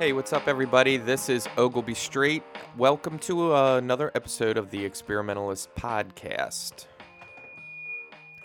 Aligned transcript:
Hey, 0.00 0.14
what's 0.14 0.32
up, 0.32 0.48
everybody? 0.48 0.96
This 0.96 1.28
is 1.28 1.46
Ogle 1.58 1.82
B 1.82 1.92
Straight. 1.92 2.42
Welcome 2.78 3.18
to 3.18 3.54
uh, 3.54 3.76
another 3.76 4.10
episode 4.14 4.56
of 4.56 4.70
the 4.70 4.82
Experimentalist 4.82 5.74
Podcast. 5.74 6.86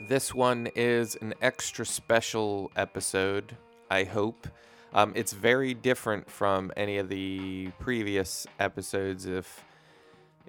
This 0.02 0.36
one 0.36 0.68
is 0.76 1.16
an 1.22 1.34
extra 1.42 1.86
special 1.86 2.74
episode, 2.76 3.56
I 3.90 4.04
hope. 4.04 4.50
Um, 4.94 5.14
it's 5.16 5.32
very 5.32 5.74
different 5.74 6.30
from 6.30 6.74
any 6.76 6.98
of 6.98 7.08
the 7.08 7.72
previous 7.80 8.46
episodes. 8.60 9.26
If 9.26 9.64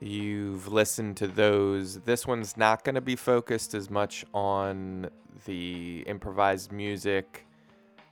you've 0.00 0.66
listened 0.66 1.18
to 1.18 1.28
those, 1.28 2.00
this 2.00 2.26
one's 2.26 2.56
not 2.56 2.82
going 2.82 2.96
to 2.96 3.00
be 3.00 3.14
focused 3.14 3.74
as 3.74 3.88
much 3.90 4.24
on 4.34 5.08
the 5.44 6.02
improvised 6.08 6.72
music 6.72 7.45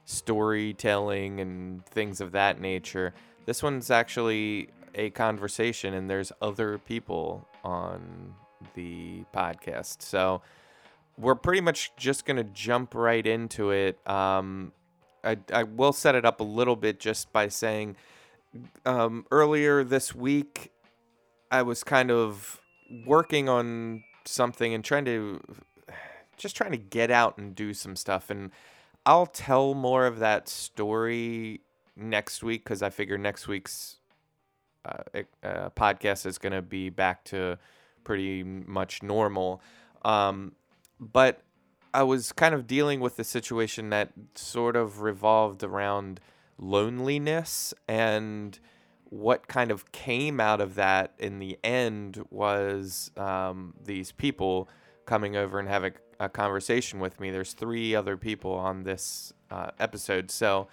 storytelling 0.04 1.40
and 1.40 1.84
things 1.86 2.20
of 2.20 2.32
that 2.32 2.60
nature. 2.60 3.14
This 3.46 3.62
one's 3.62 3.90
actually 3.90 4.68
a 4.94 5.10
conversation, 5.10 5.94
and 5.94 6.08
there's 6.08 6.32
other 6.40 6.78
people 6.78 7.48
on 7.62 8.34
the 8.74 9.24
podcast. 9.34 10.02
So 10.02 10.42
we're 11.18 11.34
pretty 11.34 11.60
much 11.60 11.92
just 11.96 12.24
going 12.24 12.36
to 12.36 12.44
jump 12.44 12.94
right 12.94 13.26
into 13.26 13.70
it. 13.70 13.98
Um, 14.08 14.72
I, 15.22 15.38
I 15.52 15.62
will 15.62 15.92
set 15.92 16.14
it 16.14 16.24
up 16.24 16.40
a 16.40 16.44
little 16.44 16.76
bit 16.76 17.00
just 17.00 17.32
by 17.32 17.48
saying 17.48 17.96
um, 18.84 19.26
earlier 19.30 19.84
this 19.84 20.14
week, 20.14 20.70
I 21.50 21.62
was 21.62 21.84
kind 21.84 22.10
of 22.10 22.60
working 23.06 23.48
on 23.48 24.04
something 24.24 24.74
and 24.74 24.84
trying 24.84 25.04
to 25.06 25.40
just 26.36 26.56
trying 26.56 26.72
to 26.72 26.78
get 26.78 27.10
out 27.10 27.38
and 27.38 27.54
do 27.54 27.72
some 27.74 27.96
stuff. 27.96 28.30
And 28.30 28.50
I'll 29.06 29.26
tell 29.26 29.74
more 29.74 30.06
of 30.06 30.18
that 30.20 30.48
story 30.48 31.60
next 31.96 32.42
week 32.42 32.64
because 32.64 32.82
I 32.82 32.90
figure 32.90 33.18
next 33.18 33.46
week's 33.46 33.96
uh, 34.84 35.22
uh, 35.42 35.70
podcast 35.70 36.26
is 36.26 36.38
going 36.38 36.52
to 36.52 36.62
be 36.62 36.90
back 36.90 37.24
to 37.24 37.58
pretty 38.02 38.42
much 38.42 39.02
normal. 39.02 39.60
Um, 40.04 40.52
but 40.98 41.42
I 41.92 42.02
was 42.02 42.32
kind 42.32 42.54
of 42.54 42.66
dealing 42.66 43.00
with 43.00 43.18
a 43.18 43.24
situation 43.24 43.90
that 43.90 44.12
sort 44.34 44.76
of 44.76 45.00
revolved 45.00 45.62
around 45.62 46.20
loneliness 46.58 47.74
and 47.88 48.58
what 49.04 49.46
kind 49.48 49.70
of 49.70 49.92
came 49.92 50.40
out 50.40 50.60
of 50.60 50.74
that 50.74 51.12
in 51.18 51.38
the 51.38 51.58
end 51.62 52.24
was 52.30 53.10
um, 53.16 53.74
these 53.84 54.12
people 54.12 54.68
coming 55.06 55.36
over 55.36 55.58
and 55.58 55.68
having 55.68 55.92
a 56.20 56.28
conversation 56.28 57.00
with 57.00 57.20
me. 57.20 57.30
There's 57.30 57.52
three 57.52 57.94
other 57.94 58.16
people 58.16 58.52
on 58.52 58.84
this 58.84 59.32
uh, 59.50 59.70
episode, 59.78 60.30
so 60.30 60.68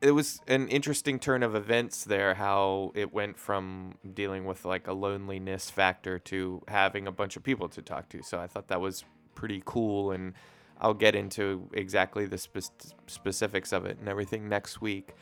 it 0.00 0.12
was 0.12 0.40
an 0.46 0.68
interesting 0.68 1.18
turn 1.18 1.42
of 1.42 1.54
events 1.54 2.04
there. 2.04 2.34
How 2.34 2.92
it 2.94 3.12
went 3.12 3.38
from 3.38 3.94
dealing 4.14 4.44
with 4.44 4.64
like 4.64 4.86
a 4.86 4.92
loneliness 4.92 5.70
factor 5.70 6.18
to 6.20 6.62
having 6.68 7.06
a 7.06 7.12
bunch 7.12 7.36
of 7.36 7.42
people 7.42 7.68
to 7.70 7.82
talk 7.82 8.08
to. 8.10 8.22
So 8.22 8.38
I 8.38 8.46
thought 8.46 8.68
that 8.68 8.80
was 8.80 9.04
pretty 9.34 9.62
cool, 9.64 10.12
and 10.12 10.34
I'll 10.80 10.94
get 10.94 11.14
into 11.14 11.68
exactly 11.72 12.26
the 12.26 12.38
spe- 12.38 12.94
specifics 13.06 13.72
of 13.72 13.86
it 13.86 13.98
and 13.98 14.08
everything 14.08 14.48
next 14.48 14.80
week. 14.80 15.14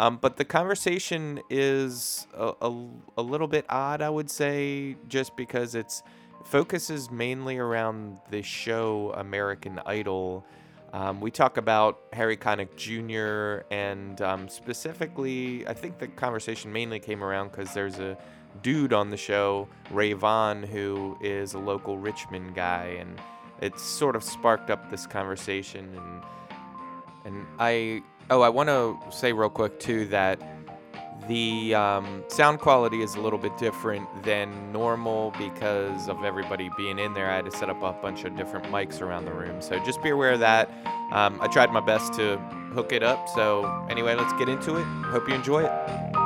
Um, 0.00 0.18
but 0.20 0.36
the 0.36 0.44
conversation 0.44 1.40
is 1.48 2.26
a, 2.34 2.52
a, 2.60 2.88
a 3.18 3.22
little 3.22 3.46
bit 3.46 3.64
odd, 3.68 4.02
I 4.02 4.10
would 4.10 4.28
say, 4.28 4.96
just 5.08 5.36
because 5.36 5.76
it's 5.76 6.02
focuses 6.44 7.10
mainly 7.10 7.58
around 7.58 8.18
the 8.30 8.42
show 8.42 9.12
American 9.16 9.80
Idol. 9.86 10.44
Um, 10.92 11.20
we 11.20 11.30
talk 11.30 11.56
about 11.56 11.98
Harry 12.12 12.36
Connick 12.36 12.76
Jr. 12.76 13.66
and 13.74 14.20
um, 14.22 14.48
specifically, 14.48 15.66
I 15.66 15.74
think 15.74 15.98
the 15.98 16.06
conversation 16.06 16.72
mainly 16.72 17.00
came 17.00 17.24
around 17.24 17.50
because 17.50 17.74
there's 17.74 17.98
a 17.98 18.16
dude 18.62 18.92
on 18.92 19.10
the 19.10 19.16
show, 19.16 19.68
Rayvon, 19.90 20.64
who 20.64 21.18
is 21.20 21.54
a 21.54 21.58
local 21.58 21.98
Richmond 21.98 22.54
guy, 22.54 22.96
and 23.00 23.20
it 23.60 23.78
sort 23.80 24.14
of 24.14 24.22
sparked 24.22 24.70
up 24.70 24.90
this 24.90 25.06
conversation. 25.06 25.90
And 25.96 26.22
and 27.24 27.46
I 27.58 28.02
oh 28.30 28.42
I 28.42 28.48
want 28.48 28.68
to 28.68 28.98
say 29.10 29.32
real 29.32 29.50
quick 29.50 29.80
too 29.80 30.06
that 30.06 30.40
the 31.28 31.74
um, 31.74 32.24
sound 32.28 32.60
quality 32.60 33.02
is 33.02 33.14
a 33.14 33.20
little 33.20 33.38
bit 33.38 33.56
different 33.56 34.06
than 34.22 34.72
normal 34.72 35.32
because 35.38 36.08
of 36.08 36.24
everybody 36.24 36.70
being 36.76 36.98
in 36.98 37.14
there. 37.14 37.30
I 37.30 37.36
had 37.36 37.44
to 37.46 37.50
set 37.50 37.70
up 37.70 37.82
a 37.82 37.92
bunch 37.92 38.24
of 38.24 38.36
different 38.36 38.66
mics 38.66 39.00
around 39.00 39.24
the 39.24 39.32
room. 39.32 39.60
So 39.60 39.78
just 39.84 40.02
be 40.02 40.10
aware 40.10 40.32
of 40.32 40.40
that. 40.40 40.70
Um, 41.12 41.38
I 41.40 41.48
tried 41.48 41.70
my 41.70 41.80
best 41.80 42.14
to 42.14 42.36
hook 42.74 42.92
it 42.92 43.02
up. 43.02 43.28
So, 43.28 43.86
anyway, 43.88 44.14
let's 44.14 44.32
get 44.34 44.48
into 44.48 44.76
it. 44.76 44.84
Hope 44.84 45.28
you 45.28 45.34
enjoy 45.34 45.64
it. 45.64 46.23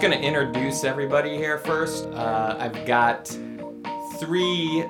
Just 0.00 0.12
to 0.18 0.26
introduce 0.26 0.82
everybody 0.82 1.36
here 1.36 1.58
first. 1.58 2.06
Uh, 2.06 2.56
I've 2.58 2.86
got 2.86 3.28
three 4.18 4.82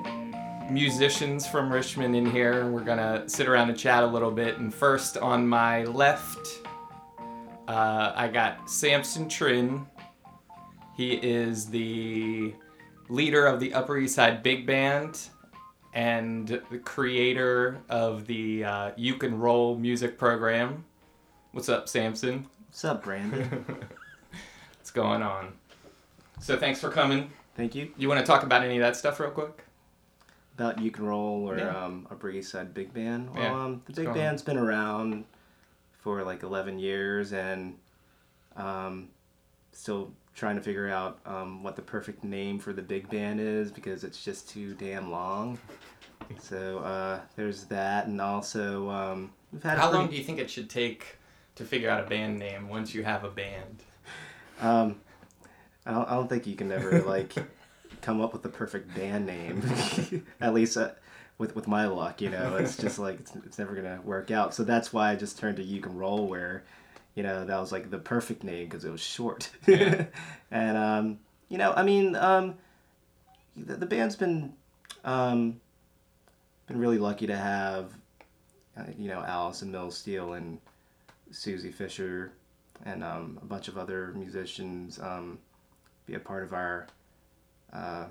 musicians 0.69 1.45
from 1.45 1.69
Richmond 1.69 2.15
in 2.15 2.31
here. 2.31 2.61
And 2.61 2.73
we're 2.73 2.85
to 2.97 3.27
sit 3.27 3.49
around 3.49 3.67
and 3.67 3.77
chat 3.77 4.03
a 4.03 4.07
little 4.07 4.31
bit. 4.31 4.59
And 4.59 4.73
first, 4.73 5.17
on 5.17 5.45
my 5.45 5.83
left, 5.83 6.61
uh, 7.67 8.13
I 8.15 8.29
got 8.29 8.69
Samson 8.69 9.25
Trinh. 9.25 9.85
He 10.95 11.15
is 11.15 11.65
the 11.65 12.53
leader 13.09 13.47
of 13.47 13.59
the 13.59 13.73
Upper 13.73 13.97
East 13.97 14.15
Side 14.15 14.41
Big 14.41 14.65
Band 14.65 15.19
and 15.93 16.47
the 16.47 16.77
creator 16.77 17.81
of 17.89 18.27
the 18.27 18.63
uh, 18.63 18.91
Uke 18.95 19.25
n' 19.25 19.37
Roll 19.37 19.77
music 19.77 20.17
program. 20.17 20.85
What's 21.51 21.67
up, 21.67 21.89
Samson? 21.89 22.47
What's 22.69 22.85
up, 22.85 23.03
Brandon? 23.03 23.65
going 24.91 25.21
on. 25.21 25.53
So 26.39 26.57
thanks 26.57 26.79
for 26.79 26.89
coming. 26.89 27.31
Thank 27.55 27.75
you. 27.75 27.91
You 27.97 28.07
want 28.07 28.19
to 28.19 28.25
talk 28.25 28.43
about 28.43 28.63
any 28.63 28.77
of 28.77 28.81
that 28.81 28.95
stuff 28.95 29.19
real 29.19 29.31
quick? 29.31 29.63
About 30.55 30.79
Uke 30.79 30.99
n' 30.99 31.05
Roll 31.05 31.49
or 31.49 31.57
yeah. 31.57 31.83
um, 31.83 32.07
Upper 32.11 32.29
East 32.29 32.51
Side 32.51 32.73
Big 32.73 32.93
Band? 32.93 33.29
Yeah. 33.35 33.53
Um, 33.53 33.81
the 33.85 33.93
Big 33.93 34.13
Band's 34.13 34.41
been 34.41 34.57
around 34.57 35.25
for 35.91 36.23
like 36.23 36.43
11 36.43 36.79
years 36.79 37.33
and 37.33 37.77
um, 38.55 39.09
still 39.71 40.11
trying 40.35 40.55
to 40.55 40.61
figure 40.61 40.89
out 40.89 41.19
um, 41.25 41.63
what 41.63 41.75
the 41.75 41.81
perfect 41.81 42.23
name 42.23 42.59
for 42.59 42.73
the 42.73 42.81
big 42.81 43.09
band 43.09 43.39
is 43.39 43.71
because 43.71 44.03
it's 44.03 44.23
just 44.23 44.49
too 44.49 44.73
damn 44.73 45.11
long. 45.11 45.57
so 46.39 46.79
uh, 46.79 47.19
there's 47.35 47.65
that, 47.65 48.07
and 48.07 48.21
also 48.21 48.89
um, 48.89 49.31
we've 49.51 49.63
had. 49.63 49.77
How 49.77 49.89
pretty... 49.89 49.97
long 49.97 50.09
do 50.09 50.15
you 50.15 50.23
think 50.23 50.39
it 50.39 50.49
should 50.49 50.69
take 50.69 51.17
to 51.55 51.65
figure 51.65 51.89
out 51.89 52.03
a 52.03 52.07
band 52.07 52.39
name 52.39 52.69
once 52.69 52.93
you 52.93 53.03
have 53.03 53.23
a 53.23 53.29
band? 53.29 53.83
Um, 54.61 55.01
I 55.85 55.91
don't, 55.91 56.09
I 56.09 56.15
don't 56.15 56.27
think 56.27 56.47
you 56.47 56.55
can 56.55 56.71
ever 56.71 57.01
like 57.01 57.33
come 58.01 58.21
up 58.21 58.33
with 58.33 58.43
the 58.43 58.49
perfect 58.49 58.93
band 58.95 59.25
name. 59.25 59.63
At 60.41 60.53
least 60.53 60.77
uh, 60.77 60.91
with 61.37 61.55
with 61.55 61.67
my 61.67 61.87
luck, 61.87 62.21
you 62.21 62.29
know, 62.29 62.57
it's 62.57 62.77
just 62.77 62.99
like 62.99 63.19
it's, 63.19 63.35
it's 63.37 63.59
never 63.59 63.75
gonna 63.75 63.99
work 64.03 64.31
out. 64.31 64.53
So 64.53 64.63
that's 64.63 64.93
why 64.93 65.11
I 65.11 65.15
just 65.15 65.39
turned 65.39 65.57
to 65.57 65.63
Uke 65.63 65.87
n' 65.87 65.97
Roll, 65.97 66.27
where 66.27 66.63
you 67.15 67.23
know 67.23 67.43
that 67.45 67.59
was 67.59 67.71
like 67.71 67.89
the 67.89 67.97
perfect 67.97 68.43
name 68.43 68.67
because 68.67 68.85
it 68.85 68.91
was 68.91 69.01
short. 69.01 69.49
Yeah. 69.67 70.05
and 70.51 70.77
um, 70.77 71.19
you 71.49 71.57
know, 71.57 71.73
I 71.75 71.83
mean, 71.83 72.15
um, 72.15 72.55
the, 73.57 73.75
the 73.75 73.85
band's 73.85 74.15
been 74.15 74.53
um, 75.03 75.59
been 76.67 76.79
really 76.79 76.99
lucky 76.99 77.27
to 77.27 77.35
have 77.35 77.91
uh, 78.77 78.83
you 78.97 79.09
know 79.09 79.21
Allyson 79.21 79.71
Mills 79.71 79.97
Steele 79.97 80.33
and 80.33 80.59
Suzi 81.31 81.73
Fischer 81.73 82.33
and 82.85 83.03
um, 83.03 83.39
a 83.41 83.45
bunch 83.45 83.67
of 83.67 83.77
other 83.77 84.13
musicians 84.15 84.99
um, 84.99 85.39
be 86.05 86.13
a 86.15 86.19
part 86.19 86.43
of 86.43 86.53
our 86.53 86.87
uh, 87.73 88.05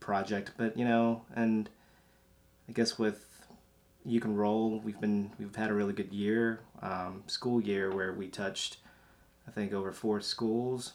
project. 0.00 0.52
But 0.56 0.76
you 0.76 0.84
know, 0.84 1.22
and 1.34 1.68
I 2.68 2.72
guess 2.72 2.98
with 2.98 3.46
Uke 4.04 4.26
n' 4.26 4.36
Roll, 4.36 4.80
we've 4.84 5.00
been 5.00 5.30
we've 5.38 5.54
had 5.54 5.70
a 5.70 5.74
really 5.74 5.92
good 5.92 6.12
year, 6.12 6.60
um, 6.82 7.22
school 7.26 7.60
year 7.60 7.94
where 7.94 8.12
we 8.12 8.28
touched, 8.28 8.78
I 9.48 9.50
think, 9.50 9.72
over 9.72 9.92
four 9.92 10.20
schools 10.20 10.92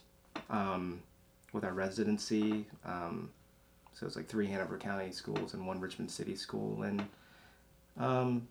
um, 0.50 1.02
with 1.54 1.64
our 1.64 1.74
residency. 1.74 2.66
Um, 2.86 3.30
so 3.94 4.06
it's 4.06 4.16
like 4.16 4.28
three 4.28 4.48
Hanover 4.48 4.78
County 4.78 5.12
schools 5.12 5.54
and 5.54 5.68
one 5.68 5.80
Richmond 5.80 6.12
City 6.12 6.36
school, 6.36 6.84
and 6.84 7.04
um, 7.98 8.48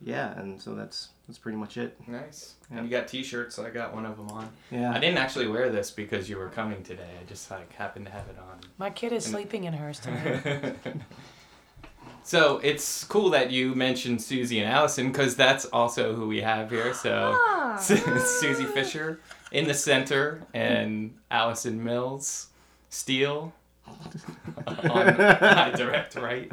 yeah, 0.00 0.38
and 0.38 0.60
so 0.60 0.74
that's 0.74 1.08
that's 1.26 1.38
pretty 1.38 1.58
much 1.58 1.76
it. 1.76 1.96
Nice. 2.06 2.54
Yeah. 2.70 2.78
And 2.78 2.86
you 2.86 2.96
got 2.96 3.08
T-shirts, 3.08 3.56
so 3.56 3.64
I 3.66 3.70
got 3.70 3.94
one 3.94 4.06
of 4.06 4.16
them 4.16 4.28
on. 4.28 4.48
Yeah. 4.70 4.92
I 4.92 4.98
didn't 4.98 5.18
actually 5.18 5.48
wear 5.48 5.70
this 5.70 5.90
because 5.90 6.28
you 6.30 6.36
were 6.36 6.48
coming 6.48 6.82
today. 6.84 7.08
I 7.20 7.24
just 7.24 7.50
like 7.50 7.72
happened 7.74 8.06
to 8.06 8.12
have 8.12 8.28
it 8.28 8.36
on. 8.38 8.60
My 8.78 8.90
kid 8.90 9.12
is 9.12 9.24
And- 9.26 9.32
sleeping 9.34 9.64
in 9.64 9.72
hers 9.74 9.98
tonight. 10.00 10.76
so 12.22 12.58
it's 12.62 13.04
cool 13.04 13.30
that 13.30 13.50
you 13.50 13.74
mentioned 13.74 14.18
Suzi 14.20 14.60
and 14.62 14.70
Allyson 14.70 15.10
because 15.12 15.36
that's 15.36 15.64
also 15.66 16.14
who 16.14 16.28
we 16.28 16.40
have 16.42 16.70
here. 16.70 16.92
So 16.94 17.32
Ah. 17.36 17.76
Suzi 17.80 18.72
Fischer 18.72 19.20
in 19.52 19.66
the 19.66 19.74
center 19.74 20.42
and 20.54 21.14
Allyson 21.30 21.82
Mills 21.82 22.48
Steele 22.90 23.52
on 24.66 25.16
my 25.16 25.72
direct 25.76 26.16
right. 26.16 26.50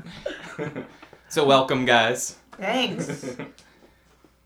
so 1.29 1.45
welcome, 1.45 1.85
guys. 1.85 2.37
Thanks. 2.57 3.35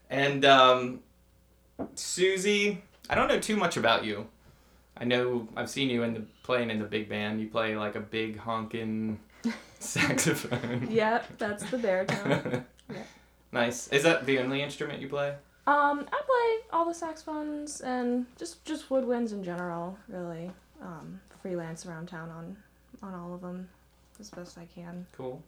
And 0.10 0.46
um, 0.46 1.02
Suzi, 1.96 2.78
I 3.10 3.16
don't 3.16 3.28
know 3.28 3.40
too 3.40 3.58
much 3.58 3.78
about 3.78 4.06
you. 4.06 4.28
I 4.96 5.04
know 5.04 5.48
I've 5.56 5.70
seen 5.70 5.90
you 5.90 6.04
in 6.04 6.14
the 6.14 6.24
playing 6.44 6.72
in 6.72 6.80
the 6.80 6.86
big 6.86 7.10
band. 7.10 7.40
You 7.40 7.48
play 7.48 7.76
like 7.76 7.96
a 7.96 8.00
big 8.00 8.38
honking 8.38 9.20
saxophone. 9.80 10.88
Yep, 10.90 11.38
that's 11.38 11.70
the 11.70 11.78
baritone. 11.78 12.66
Yeah. 12.90 13.04
Nice. 13.52 13.90
Is 13.90 14.04
that 14.04 14.26
the 14.26 14.40
only 14.40 14.62
instrument 14.62 15.02
you 15.02 15.10
play? 15.10 15.36
Um, 15.68 16.06
I 16.10 16.22
play 16.26 16.70
all 16.72 16.86
the 16.86 16.94
saxophones 16.94 17.82
and 17.82 18.26
just 18.38 18.64
just 18.64 18.88
woodwinds 18.88 19.34
in 19.34 19.44
general, 19.44 19.98
really. 20.08 20.52
Um, 20.82 21.20
freelance 21.42 21.86
around 21.86 22.08
town 22.08 22.30
on 22.30 22.56
on 23.04 23.14
all 23.14 23.34
of 23.34 23.42
them 23.42 23.68
as 24.22 24.30
best 24.30 24.58
I 24.58 24.68
can. 24.74 25.06
Cool. 25.18 25.44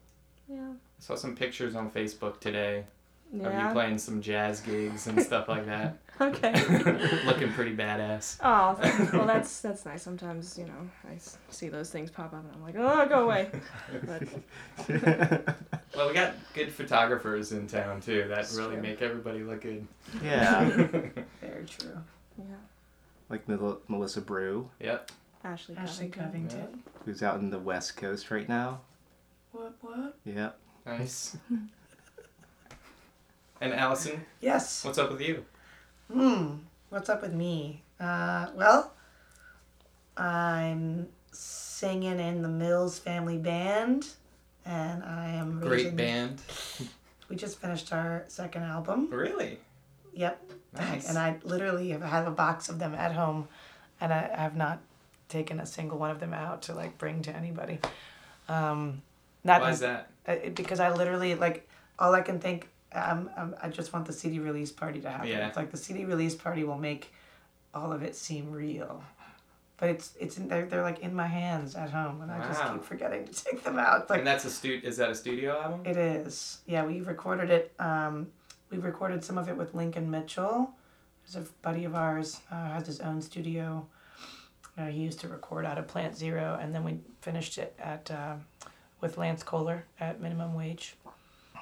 Yeah. 0.50 0.72
I 0.72 1.00
saw 1.01 1.16
some 1.16 1.36
pictures 1.36 1.75
on 1.75 1.92
Facebook 1.92 2.40
today 2.40 2.86
of 3.31 3.54
you 3.54 3.69
playing 3.74 4.00
some 4.00 4.22
jazz 4.22 4.60
gigs 4.62 5.06
and 5.07 5.22
stuff 5.22 5.48
like 5.48 5.66
that. 5.68 5.98
Okay. 6.22 6.51
Looking 7.25 7.54
pretty 7.54 7.74
badass. 7.74 8.40
Oh, 8.44 8.78
well, 9.13 9.25
that's 9.25 9.62
that's 9.62 9.86
nice. 9.86 10.04
Sometimes 10.04 10.57
you 10.57 10.66
know 10.66 10.90
I 11.10 11.18
see 11.50 11.69
those 11.69 11.92
things 11.92 12.12
pop 12.12 12.34
up 12.34 12.44
and 12.44 12.51
I'm 12.54 12.62
like, 12.62 12.75
oh, 12.78 13.07
go 13.07 13.24
away. 13.24 13.50
But 14.06 14.24
Well, 15.96 16.10
we 16.10 16.13
got 16.13 16.34
good 16.54 16.74
photographers 16.74 17.54
in 17.54 17.68
town 17.68 18.02
too. 18.02 18.25
That 18.28 18.36
That's 18.36 18.54
really 18.57 18.74
true. 18.74 18.81
make 18.81 19.02
everybody 19.02 19.44
look 19.45 19.62
good. 19.62 19.88
yeah, 20.22 20.66
Very 21.40 21.66
true. 21.66 21.98
yeah, 22.38 22.44
like 23.30 23.48
Mel- 23.48 23.80
Melissa 23.88 24.19
Brew, 24.19 24.69
Yep. 24.81 25.12
Ashley. 25.45 25.78
Ashley 25.78 26.10
Covington. 26.10 26.50
Covington. 26.60 26.84
who's 27.06 27.24
out 27.24 27.40
in 27.40 27.50
the 27.50 27.60
West 27.60 27.95
Coast 27.95 28.30
right 28.30 28.50
now. 28.50 28.81
What? 29.51 29.74
What? 29.81 30.18
Yeah. 30.25 30.51
Nice. 30.86 31.38
and 33.62 33.74
Allyson, 33.74 34.25
Yes. 34.42 34.84
what's 34.86 34.98
up 34.98 35.12
with 35.12 35.22
you? 35.22 35.46
Hmm. 36.12 36.56
What's 36.90 37.10
up 37.10 37.22
with 37.22 37.34
me? 37.34 37.84
Uh, 38.00 38.48
well, 38.56 38.94
I'm 40.18 41.07
singing 41.31 42.19
in 42.19 42.42
the 42.42 42.48
Mills 42.48 42.98
Family 43.00 43.38
Band, 43.38 44.07
and 44.66 45.04
I 45.04 45.30
am 45.30 45.60
Great 45.60 45.72
raising- 45.72 45.95
band. 45.95 46.42
We 47.30 47.36
just 47.36 47.62
finished 47.62 47.94
our 47.94 48.25
second 48.28 48.63
album. 48.63 49.07
Really? 49.12 49.60
Yep. 50.16 50.42
Nice. 50.74 51.10
And 51.10 51.16
I 51.16 51.36
literally 51.44 51.90
have 51.92 52.02
had 52.02 52.25
a 52.25 52.31
box 52.31 52.69
of 52.69 52.80
them 52.80 52.95
at 52.95 53.13
home, 53.13 53.48
and 54.02 54.12
I 54.12 54.31
have 54.34 54.56
not 54.56 54.80
taken 55.28 55.60
a 55.60 55.66
single 55.68 56.00
one 56.00 56.10
of 56.10 56.19
them 56.19 56.34
out 56.34 56.63
to 56.63 56.74
like 56.74 56.98
bring 56.98 57.22
to 57.22 57.31
anybody. 57.36 57.78
Um, 58.48 59.04
not 59.44 59.62
Why 59.62 59.71
is 59.71 59.80
that? 59.80 60.12
Uh, 60.27 60.36
because 60.53 60.80
I 60.80 60.91
literally 60.94 61.36
like 61.36 61.68
all 61.97 62.13
I 62.13 62.21
can 62.21 62.39
think. 62.39 62.69
Um, 62.91 63.30
um, 63.38 63.56
I 63.62 63.69
just 63.69 63.94
want 63.94 64.06
the 64.06 64.13
CD 64.13 64.39
release 64.39 64.71
party 64.71 65.00
to 65.01 65.09
happen. 65.09 65.27
Yeah. 65.27 65.47
It's 65.47 65.57
like 65.57 65.69
the 65.69 65.77
CD 65.77 66.06
release 66.06 66.33
party 66.33 66.63
will 66.63 66.77
make 66.77 67.13
all 67.74 67.91
of 67.91 68.01
it 68.01 68.15
seem 68.15 68.51
real, 68.51 69.03
but 69.77 69.89
it's 69.89 70.13
it's 70.19 70.38
in, 70.38 70.47
they're 70.47 70.65
they're 70.65 70.81
like 70.81 71.00
in 71.00 71.13
my 71.13 71.27
hands 71.27 71.75
at 71.75 71.91
home, 71.91 72.21
and 72.21 72.31
I 72.31 72.45
just 72.47 72.62
keep 72.63 72.83
forgetting 72.83 73.25
to 73.25 73.44
take 73.44 73.63
them 73.63 73.77
out. 73.77 74.09
Like 74.09 74.19
and 74.19 74.27
that's 74.27 74.45
a 74.45 74.50
stu- 74.50 74.81
Is 74.83 74.97
that 74.97 75.09
a 75.12 75.15
studio 75.15 75.59
album? 75.62 75.81
it 75.85 75.97
is. 75.97 76.59
Yeah, 76.65 76.83
we 76.83 77.01
recorded 77.01 77.51
it. 77.51 77.74
Um, 77.80 78.27
we 78.71 78.77
recorded 78.80 79.24
some 79.24 79.38
of 79.38 79.50
it 79.50 79.56
with 79.57 79.74
Lincoln 79.75 80.09
Mitchell. 80.09 80.71
Who's 81.24 81.35
a 81.35 81.47
buddy 81.62 81.85
of 81.85 81.94
ours. 81.95 82.39
Uh, 82.51 82.69
has 82.69 82.88
his 82.88 83.00
own 83.01 83.21
studio. 83.21 83.85
Uh, 84.77 84.85
he 84.85 85.01
used 85.01 85.19
to 85.19 85.27
record 85.27 85.65
out 85.65 85.77
of 85.77 85.88
Plant 85.88 86.15
Zero, 86.15 86.57
and 86.59 86.74
then 86.74 86.83
we 86.83 87.00
finished 87.21 87.57
it 87.57 87.75
at 87.80 88.09
uh, 88.09 88.35
with 89.01 89.18
Lance 89.18 89.44
Koehler 89.44 89.84
at 90.00 90.22
Minimum 90.22 90.54
Wage. 90.56 90.96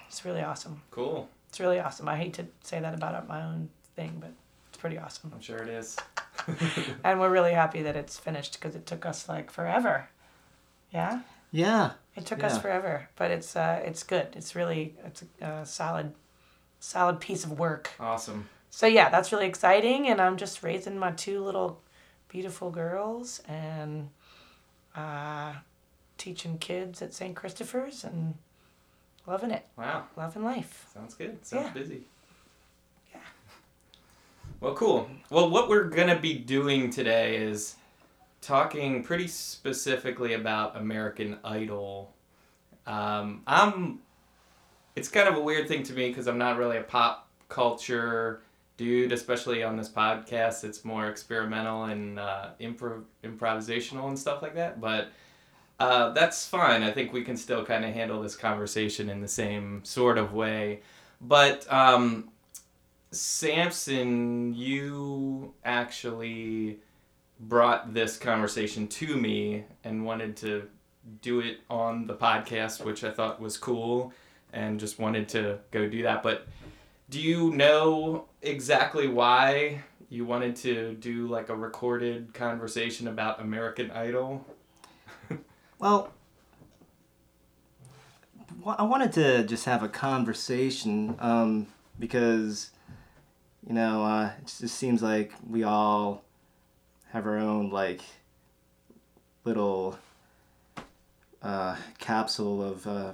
It's 0.07 0.25
really 0.25 0.41
awesome. 0.41 0.81
Cool. 0.91 1.29
It's 1.49 1.59
really 1.59 1.79
awesome. 1.79 2.07
I 2.07 2.17
hate 2.17 2.33
to 2.35 2.45
say 2.63 2.79
that 2.79 2.93
about 2.93 3.27
my 3.27 3.43
own 3.43 3.69
thing, 3.95 4.17
but 4.19 4.31
it's 4.69 4.77
pretty 4.77 4.97
awesome. 4.97 5.31
I'm 5.33 5.41
sure 5.41 5.57
it 5.57 5.69
is. 5.69 5.97
And 7.03 7.19
we're 7.19 7.29
really 7.29 7.53
happy 7.53 7.81
that 7.83 7.95
it's 7.95 8.17
finished 8.17 8.53
because 8.53 8.75
it 8.75 8.85
took 8.85 9.05
us 9.05 9.27
like 9.27 9.51
forever. 9.51 10.09
Yeah. 10.91 11.21
Yeah. 11.51 11.91
It 12.15 12.25
took 12.25 12.43
us 12.43 12.57
forever, 12.57 13.09
but 13.15 13.31
it's 13.31 13.55
uh, 13.55 13.81
it's 13.85 14.03
good. 14.03 14.27
It's 14.33 14.55
really 14.55 14.95
it's 15.05 15.23
a, 15.41 15.45
a 15.45 15.65
solid, 15.65 16.13
solid 16.79 17.19
piece 17.19 17.43
of 17.43 17.59
work. 17.59 17.91
Awesome. 17.99 18.49
So 18.69 18.87
yeah, 18.87 19.09
that's 19.09 19.31
really 19.31 19.45
exciting, 19.45 20.07
and 20.07 20.19
I'm 20.19 20.37
just 20.37 20.63
raising 20.63 20.97
my 20.97 21.11
two 21.11 21.43
little 21.43 21.79
beautiful 22.27 22.69
girls 22.71 23.41
and 23.47 24.09
uh, 24.95 25.53
teaching 26.17 26.57
kids 26.57 27.01
at 27.01 27.13
St. 27.13 27.35
Christopher's 27.35 28.03
and 28.03 28.35
loving 29.25 29.51
it, 29.51 29.65
Wow. 29.77 30.05
loving 30.15 30.43
life. 30.43 30.87
Sounds 30.93 31.15
good. 31.15 31.45
Sounds 31.45 31.65
Yeah. 31.67 31.73
busy. 31.73 32.07
Yeah. 33.13 33.19
Well, 34.59 34.73
cool. 34.75 35.09
Well, 35.29 35.49
what 35.49 35.69
we're 35.69 35.83
going 35.89 36.07
to 36.07 36.19
be 36.19 36.35
doing 36.37 36.89
today 36.89 37.37
is 37.37 37.75
talking 38.41 39.03
pretty 39.03 39.27
specifically 39.27 40.33
about 40.33 40.75
American 40.77 41.37
Idol. 41.43 42.13
Um, 42.85 43.43
I'm. 43.45 43.99
It's 44.95 45.09
kind 45.09 45.27
of 45.27 45.35
a 45.35 45.39
weird 45.39 45.67
thing 45.67 45.83
to 45.83 45.93
me 45.93 46.07
because 46.09 46.27
I'm 46.27 46.39
not 46.39 46.57
really 46.57 46.77
a 46.77 46.83
pop 46.83 47.27
culture 47.49 48.41
dude, 48.77 49.11
especially 49.11 49.63
on 49.63 49.75
this 49.75 49.89
podcast. 49.89 50.63
It's 50.63 50.83
more 50.85 51.07
experimental 51.07 51.85
and 51.85 52.17
uh, 52.19 52.49
improv 52.59 53.03
improvisational 53.23 54.07
and 54.07 54.17
stuff 54.17 54.41
like 54.41 54.55
that. 54.55 54.79
But 54.81 55.09
uh, 55.79 56.09
that's 56.11 56.47
fine. 56.47 56.83
I 56.83 56.91
think 56.91 57.13
we 57.13 57.23
can 57.23 57.37
still 57.37 57.65
kind 57.65 57.85
of 57.85 57.93
handle 57.93 58.21
this 58.21 58.35
conversation 58.35 59.09
in 59.09 59.21
the 59.21 59.27
same 59.27 59.83
sort 59.83 60.17
of 60.17 60.33
way. 60.33 60.79
But 61.21 61.71
um, 61.71 62.29
Samson, 63.11 64.53
you 64.53 65.53
actually 65.63 66.79
brought 67.39 67.93
this 67.93 68.17
conversation 68.17 68.87
to 68.87 69.15
me 69.15 69.65
and 69.83 70.05
wanted 70.05 70.35
to 70.37 70.67
do 71.21 71.39
it 71.39 71.59
on 71.69 72.07
the 72.07 72.15
podcast, 72.15 72.83
which 72.83 73.03
I 73.03 73.11
thought 73.11 73.39
was 73.39 73.57
cool 73.57 74.13
and 74.53 74.79
just 74.79 74.99
wanted 74.99 75.29
to 75.29 75.59
go 75.71 75.87
do 75.87 76.03
that. 76.03 76.23
But 76.23 76.47
do 77.09 77.21
you 77.21 77.51
know 77.51 78.25
exactly 78.41 79.07
why 79.07 79.83
you 80.09 80.25
wanted 80.25 80.55
to 80.57 80.93
do 80.95 81.27
like 81.27 81.49
a 81.49 81.55
recorded 81.55 82.33
conversation 82.33 83.07
about 83.07 83.41
American 83.41 83.91
Idol? 83.91 84.45
Well, 85.79 86.11
I 88.65 88.81
wanted 88.83 89.13
to 89.13 89.43
just 89.43 89.65
have 89.65 89.83
a 89.83 89.89
conversation 89.89 91.15
um, 91.19 91.67
because, 91.99 92.71
you 93.67 93.75
know, 93.75 94.03
uh, 94.03 94.31
it 94.41 94.53
just 94.59 94.75
seems 94.75 95.03
like 95.03 95.33
we 95.47 95.63
all 95.63 96.23
have 97.11 97.27
our 97.27 97.37
own, 97.37 97.69
like, 97.69 98.01
little 99.45 99.99
uh, 101.43 101.75
capsule 101.99 102.63
of 102.63 102.87
uh, 102.87 103.11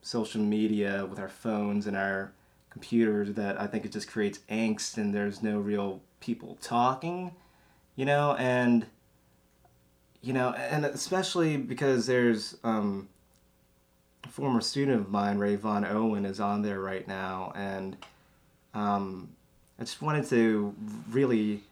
social 0.00 0.40
media 0.40 1.06
with 1.06 1.18
our 1.18 1.28
phones 1.28 1.88
and 1.88 1.96
our 1.96 2.30
computers 2.70 3.32
that 3.34 3.60
I 3.60 3.66
think 3.66 3.84
it 3.84 3.90
just 3.90 4.08
creates 4.08 4.38
angst 4.48 4.98
and 4.98 5.12
there's 5.12 5.42
no 5.42 5.58
real 5.58 6.00
people 6.20 6.58
talking, 6.62 7.32
you 7.96 8.04
know, 8.04 8.36
and 8.38 8.86
you 10.24 10.32
know, 10.32 10.52
and 10.52 10.86
especially 10.86 11.58
because 11.58 12.06
there's 12.06 12.56
um, 12.64 13.08
a 14.24 14.28
former 14.28 14.62
student 14.62 14.98
of 14.98 15.10
mine, 15.10 15.36
Rayvon 15.38 15.88
Owen, 15.90 16.24
is 16.24 16.40
on 16.40 16.62
there 16.62 16.80
right 16.80 17.06
now, 17.06 17.52
and 17.54 17.94
um, 18.72 19.28
I 19.78 19.84
just 19.84 20.00
wanted 20.00 20.26
to 20.30 20.74
really 21.10 21.62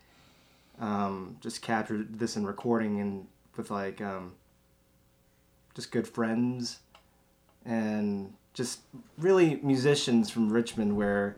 um, 0.79 1.39
just 1.41 1.63
capture 1.63 2.05
this 2.11 2.37
in 2.37 2.45
recording 2.45 3.01
and 3.01 3.27
with 3.57 3.71
like 3.71 4.03
um, 4.03 4.35
just 5.75 5.91
good 5.91 6.07
friends 6.07 6.81
and 7.65 8.35
just 8.53 8.81
really 9.17 9.61
musicians 9.63 10.29
from 10.29 10.53
Richmond, 10.53 10.95
where 10.95 11.37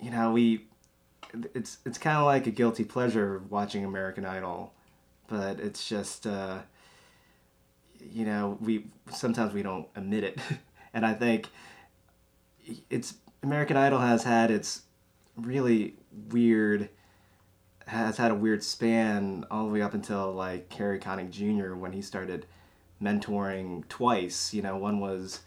you 0.00 0.10
know 0.10 0.32
we 0.32 0.64
it's 1.54 1.76
it's 1.84 1.98
kind 1.98 2.16
of 2.16 2.24
like 2.24 2.46
a 2.46 2.50
guilty 2.50 2.84
pleasure 2.84 3.42
watching 3.50 3.84
American 3.84 4.24
Idol 4.24 4.72
but 5.28 5.60
it's 5.60 5.88
just 5.88 6.26
uh, 6.26 6.58
you 8.00 8.24
know 8.24 8.58
we 8.60 8.86
sometimes 9.10 9.52
we 9.52 9.62
don't 9.62 9.86
admit 9.96 10.24
it 10.24 10.38
and 10.94 11.04
i 11.04 11.12
think 11.12 11.48
it's 12.90 13.14
American 13.42 13.76
Idol 13.76 14.00
has 14.00 14.24
had 14.24 14.50
its 14.50 14.82
really 15.36 15.94
weird 16.30 16.88
has 17.86 18.16
had 18.16 18.32
a 18.32 18.34
weird 18.34 18.64
span 18.64 19.44
all 19.48 19.66
the 19.66 19.72
way 19.72 19.80
up 19.80 19.94
until 19.94 20.32
like 20.32 20.72
Harry 20.72 20.98
Connick 20.98 21.30
Jr. 21.30 21.74
when 21.74 21.92
he 21.92 22.02
started 22.02 22.46
mentoring 23.00 23.86
twice. 23.88 24.52
You 24.52 24.62
know, 24.62 24.76
one 24.76 24.98
was 24.98 25.42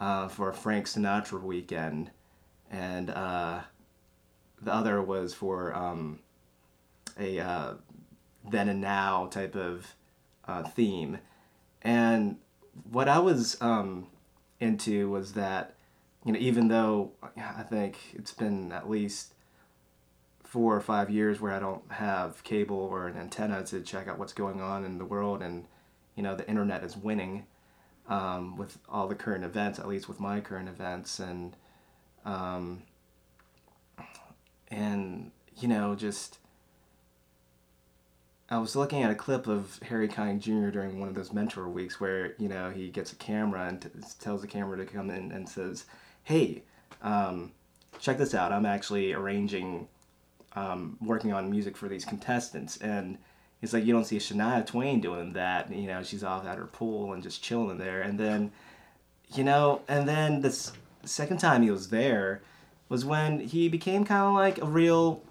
uh, 0.00 0.28
for 0.28 0.54
Frank 0.54 0.86
Sinatra 0.86 1.42
weekend, 1.42 2.10
and 2.70 3.10
uh, 3.10 3.60
the 4.62 4.72
other 4.72 5.02
was 5.02 5.34
for 5.34 5.74
um, 5.74 6.20
a 7.20 7.38
uh, 7.38 7.74
then 8.50 8.68
and 8.68 8.80
now 8.80 9.26
type 9.26 9.54
of 9.54 9.94
uh, 10.46 10.62
theme. 10.62 11.18
And 11.82 12.36
what 12.90 13.08
I 13.08 13.18
was 13.18 13.56
um, 13.60 14.08
into 14.60 15.10
was 15.10 15.32
that, 15.34 15.74
you 16.24 16.32
know, 16.32 16.38
even 16.38 16.68
though 16.68 17.12
I 17.36 17.62
think 17.62 17.96
it's 18.14 18.32
been 18.32 18.72
at 18.72 18.90
least 18.90 19.34
four 20.42 20.74
or 20.74 20.80
five 20.80 21.10
years 21.10 21.40
where 21.40 21.52
I 21.52 21.58
don't 21.58 21.82
have 21.92 22.42
cable 22.44 22.76
or 22.78 23.06
an 23.06 23.16
antenna 23.16 23.64
to 23.64 23.80
check 23.80 24.08
out 24.08 24.18
what's 24.18 24.32
going 24.32 24.60
on 24.60 24.84
in 24.84 24.98
the 24.98 25.04
world, 25.04 25.42
and 25.42 25.66
you 26.14 26.22
know, 26.22 26.34
the 26.34 26.48
internet 26.48 26.82
is 26.82 26.96
winning 26.96 27.46
um, 28.08 28.56
with 28.56 28.78
all 28.88 29.08
the 29.08 29.14
current 29.14 29.44
events, 29.44 29.78
at 29.78 29.86
least 29.86 30.08
with 30.08 30.18
my 30.18 30.40
current 30.40 30.68
events, 30.68 31.18
and 31.18 31.56
um, 32.24 32.82
and 34.68 35.30
you 35.56 35.68
know, 35.68 35.94
just 35.94 36.38
I 38.48 38.58
was 38.58 38.76
looking 38.76 39.02
at 39.02 39.10
a 39.10 39.14
clip 39.14 39.48
of 39.48 39.78
Harry 39.88 40.08
Connick 40.08 40.40
Jr. 40.40 40.70
during 40.70 41.00
one 41.00 41.08
of 41.08 41.16
those 41.16 41.32
mentor 41.32 41.68
weeks 41.68 42.00
where 42.00 42.34
you 42.38 42.48
know 42.48 42.70
he 42.70 42.88
gets 42.88 43.12
a 43.12 43.16
camera 43.16 43.66
and 43.66 43.80
t- 43.82 43.88
tells 44.20 44.40
the 44.40 44.46
camera 44.46 44.76
to 44.76 44.84
come 44.84 45.10
in 45.10 45.32
and 45.32 45.48
says, 45.48 45.86
"Hey, 46.22 46.62
um, 47.02 47.52
check 47.98 48.18
this 48.18 48.34
out. 48.34 48.52
I'm 48.52 48.66
actually 48.66 49.12
arranging, 49.12 49.88
um, 50.54 50.96
working 51.00 51.32
on 51.32 51.50
music 51.50 51.76
for 51.76 51.88
these 51.88 52.04
contestants." 52.04 52.76
And 52.76 53.18
it's 53.62 53.72
like 53.72 53.84
you 53.84 53.92
don't 53.92 54.04
see 54.04 54.18
Shania 54.18 54.64
Twain 54.64 55.00
doing 55.00 55.32
that. 55.32 55.72
You 55.72 55.88
know, 55.88 56.04
she's 56.04 56.22
off 56.22 56.46
at 56.46 56.58
her 56.58 56.66
pool 56.66 57.12
and 57.12 57.22
just 57.22 57.42
chilling 57.42 57.78
there. 57.78 58.02
And 58.02 58.18
then, 58.20 58.52
you 59.34 59.42
know, 59.42 59.82
and 59.88 60.08
then 60.08 60.40
this 60.42 60.72
second 61.04 61.38
time 61.38 61.62
he 61.62 61.70
was 61.70 61.88
there 61.88 62.42
was 62.88 63.04
when 63.04 63.40
he 63.40 63.68
became 63.68 64.04
kind 64.04 64.22
of 64.22 64.34
like 64.34 64.58
a 64.62 64.66
real 64.66 65.22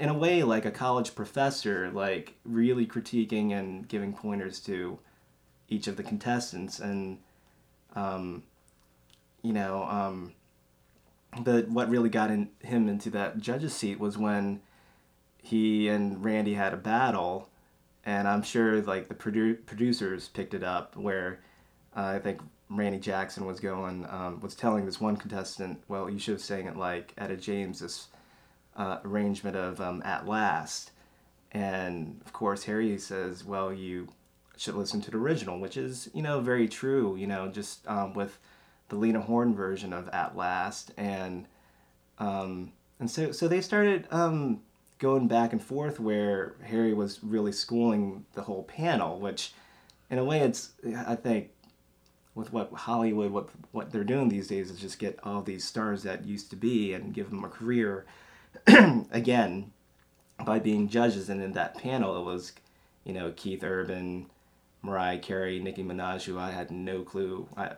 in 0.00 0.08
a 0.08 0.14
way 0.14 0.42
like 0.42 0.64
a 0.64 0.70
college 0.70 1.14
professor 1.14 1.90
like 1.90 2.34
really 2.44 2.86
critiquing 2.86 3.52
and 3.52 3.88
giving 3.88 4.12
pointers 4.12 4.60
to 4.60 4.98
each 5.68 5.86
of 5.86 5.96
the 5.96 6.02
contestants 6.02 6.78
and 6.78 7.18
um, 7.94 8.42
you 9.42 9.52
know 9.52 9.84
um, 9.84 10.32
but 11.40 11.68
what 11.68 11.88
really 11.88 12.08
got 12.08 12.30
in, 12.30 12.48
him 12.60 12.88
into 12.88 13.10
that 13.10 13.38
judge's 13.38 13.74
seat 13.74 13.98
was 13.98 14.18
when 14.18 14.60
he 15.42 15.88
and 15.88 16.24
randy 16.24 16.54
had 16.54 16.72
a 16.72 16.76
battle 16.76 17.48
and 18.04 18.28
i'm 18.28 18.42
sure 18.42 18.80
like 18.82 19.08
the 19.08 19.14
produ- 19.14 19.64
producers 19.66 20.28
picked 20.28 20.54
it 20.54 20.62
up 20.62 20.96
where 20.96 21.40
uh, 21.96 22.04
i 22.04 22.18
think 22.18 22.40
randy 22.68 22.98
jackson 22.98 23.44
was 23.44 23.60
going 23.60 24.06
um, 24.08 24.40
was 24.40 24.54
telling 24.54 24.86
this 24.86 25.00
one 25.00 25.16
contestant 25.16 25.82
well 25.88 26.08
you 26.08 26.18
should 26.18 26.32
have 26.32 26.42
sang 26.42 26.66
it 26.66 26.76
like 26.76 27.12
etta 27.18 27.36
james 27.36 27.80
this 27.80 28.08
uh, 28.76 28.98
arrangement 29.04 29.56
of 29.56 29.80
um, 29.80 30.02
At 30.04 30.26
Last. 30.26 30.90
And 31.52 32.20
of 32.24 32.32
course, 32.32 32.64
Harry 32.64 32.96
says, 32.98 33.44
well, 33.44 33.72
you 33.72 34.08
should 34.56 34.74
listen 34.74 35.00
to 35.02 35.10
the 35.10 35.18
original, 35.18 35.58
which 35.58 35.76
is, 35.76 36.08
you 36.14 36.22
know, 36.22 36.40
very 36.40 36.68
true, 36.68 37.16
you 37.16 37.26
know, 37.26 37.48
just 37.48 37.86
um, 37.88 38.14
with 38.14 38.38
the 38.88 38.96
Lena 38.96 39.20
Horne 39.20 39.54
version 39.54 39.92
of 39.92 40.08
At 40.10 40.36
Last. 40.36 40.92
And, 40.96 41.46
um, 42.18 42.72
and 42.98 43.10
so, 43.10 43.32
so 43.32 43.48
they 43.48 43.60
started 43.60 44.06
um, 44.10 44.60
going 44.98 45.28
back 45.28 45.52
and 45.52 45.62
forth 45.62 45.98
where 46.00 46.54
Harry 46.62 46.94
was 46.94 47.22
really 47.22 47.52
schooling 47.52 48.24
the 48.34 48.42
whole 48.42 48.62
panel, 48.62 49.18
which 49.18 49.52
in 50.10 50.18
a 50.18 50.24
way 50.24 50.40
it's, 50.40 50.70
I 51.06 51.16
think, 51.16 51.50
with 52.34 52.52
what 52.52 52.72
Hollywood, 52.72 53.30
what 53.30 53.50
what 53.72 53.92
they're 53.92 54.04
doing 54.04 54.28
these 54.28 54.48
days 54.48 54.70
is 54.70 54.80
just 54.80 54.98
get 54.98 55.18
all 55.22 55.42
these 55.42 55.64
stars 55.64 56.02
that 56.04 56.24
used 56.24 56.48
to 56.50 56.56
be 56.56 56.94
and 56.94 57.12
give 57.12 57.28
them 57.28 57.44
a 57.44 57.48
career 57.48 58.06
again, 59.10 59.72
by 60.44 60.58
being 60.58 60.88
judges, 60.88 61.28
and 61.28 61.42
in 61.42 61.52
that 61.52 61.76
panel, 61.78 62.18
it 62.18 62.24
was, 62.24 62.52
you 63.04 63.12
know, 63.12 63.32
Keith 63.34 63.62
Urban, 63.62 64.26
Mariah 64.82 65.18
Carey, 65.18 65.60
Nicki 65.60 65.84
Minaj, 65.84 66.24
who 66.24 66.38
I 66.38 66.50
had 66.50 66.70
no 66.70 67.02
clue, 67.02 67.48
I, 67.56 67.72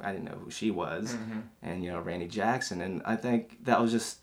I 0.00 0.12
didn't 0.12 0.24
know 0.24 0.38
who 0.42 0.50
she 0.50 0.70
was, 0.70 1.14
mm-hmm. 1.14 1.40
and 1.62 1.84
you 1.84 1.90
know, 1.90 2.00
Randy 2.00 2.26
Jackson, 2.26 2.80
and 2.80 3.02
I 3.04 3.16
think 3.16 3.64
that 3.64 3.80
was 3.80 3.92
just, 3.92 4.18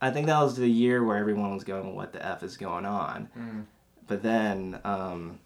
I 0.00 0.10
think 0.10 0.26
that 0.26 0.40
was 0.40 0.56
the 0.56 0.68
year 0.68 1.02
where 1.02 1.16
everyone 1.16 1.54
was 1.54 1.64
going, 1.64 1.94
"What 1.94 2.12
the 2.12 2.24
f 2.24 2.42
is 2.42 2.56
going 2.56 2.84
on?" 2.84 3.28
Mm. 3.38 3.64
But 4.06 4.22
then, 4.22 4.80
um, 4.84 5.38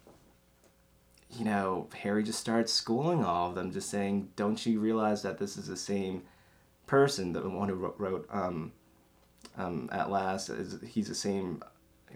you 1.31 1.45
know, 1.45 1.87
Harry 2.01 2.23
just 2.23 2.39
starts 2.39 2.73
schooling 2.73 3.23
all 3.23 3.49
of 3.49 3.55
them, 3.55 3.71
just 3.71 3.89
saying, 3.89 4.29
"Don't 4.35 4.65
you 4.65 4.79
realize 4.79 5.21
that 5.21 5.37
this 5.37 5.57
is 5.57 5.67
the 5.67 5.77
same 5.77 6.23
person, 6.87 7.33
the 7.33 7.47
one 7.47 7.69
who 7.69 7.75
wrote, 7.75 7.95
wrote 7.99 8.27
um, 8.31 8.71
um, 9.57 9.89
at 9.91 10.09
last. 10.09 10.49
Is 10.49 10.77
he's 10.87 11.07
the 11.07 11.15
same 11.15 11.61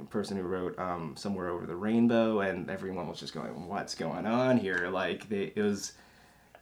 person 0.09 0.37
who 0.37 0.43
wrote 0.43 0.77
um, 0.79 1.15
somewhere 1.17 1.49
over 1.49 1.65
the 1.65 1.75
rainbow, 1.75 2.39
and 2.39 2.69
everyone 2.69 3.07
was 3.07 3.19
just 3.19 3.33
going, 3.33 3.67
"What's 3.67 3.95
going 3.95 4.25
on 4.25 4.57
here?" 4.57 4.89
Like 4.89 5.29
they, 5.29 5.51
it 5.55 5.61
was, 5.61 5.93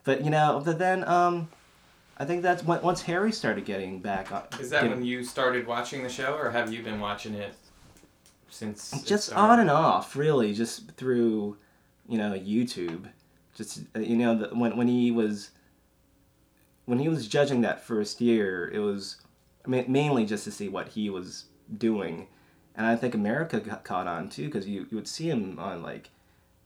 but 0.04 0.24
you 0.24 0.30
know, 0.30 0.62
but 0.64 0.80
then 0.80 1.08
um, 1.08 1.50
I 2.18 2.26
think 2.26 2.42
that's 2.42 2.64
when, 2.64 2.82
once 2.82 3.02
Harry 3.04 3.32
started 3.32 3.66
getting 3.66 4.00
back 4.00 4.32
on. 4.32 4.44
Is 4.60 4.70
that 4.72 4.84
getting, 4.84 4.98
when 4.98 5.06
you 5.06 5.24
started 5.24 5.66
watching 5.66 6.04
the 6.04 6.10
show, 6.10 6.36
or 6.36 6.52
have 6.52 6.74
you 6.74 6.84
been 6.84 7.00
watching 7.00 7.34
it 7.34 7.54
since? 8.50 9.04
Just 9.04 9.32
on 9.34 9.60
and 9.60 9.70
off, 9.70 10.16
really, 10.16 10.54
just 10.54 10.92
through, 10.92 11.58
you 12.08 12.18
know, 12.18 12.32
YouTube. 12.34 13.06
Just 13.56 13.82
uh, 13.96 14.00
you 14.00 14.18
know, 14.18 14.38
the, 14.38 14.56
when 14.56 14.76
when 14.76 14.88
he 14.88 15.12
was 15.12 15.52
when 16.86 17.00
he 17.00 17.08
was 17.08 17.28
judging 17.28 17.62
that 17.62 17.84
first 17.84 18.20
year, 18.20 18.70
it 18.74 18.80
was 18.80 19.19
mainly 19.70 20.26
just 20.26 20.44
to 20.46 20.52
see 20.52 20.68
what 20.68 20.90
he 20.90 21.10
was 21.10 21.46
doing. 21.76 22.28
And 22.76 22.86
I 22.86 22.96
think 22.96 23.14
America 23.14 23.60
got 23.60 23.84
caught 23.84 24.08
on 24.08 24.30
too 24.30 24.46
because 24.46 24.68
you, 24.68 24.88
you 24.90 24.98
would 24.98 25.08
see 25.08 25.30
him 25.30 25.60
on 25.60 25.84
like 25.84 26.10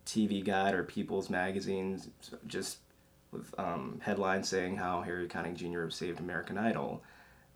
TV 0.05 0.43
Guide 0.43 0.73
or 0.73 0.83
People's 0.83 1.29
magazines 1.29 2.09
just 2.45 2.77
with 3.31 3.57
um, 3.59 3.99
headlines 4.03 4.47
saying 4.47 4.77
how 4.77 5.01
Harry 5.01 5.27
Connick 5.27 5.55
Jr. 5.55 5.89
saved 5.89 6.19
American 6.19 6.57
Idol. 6.57 7.03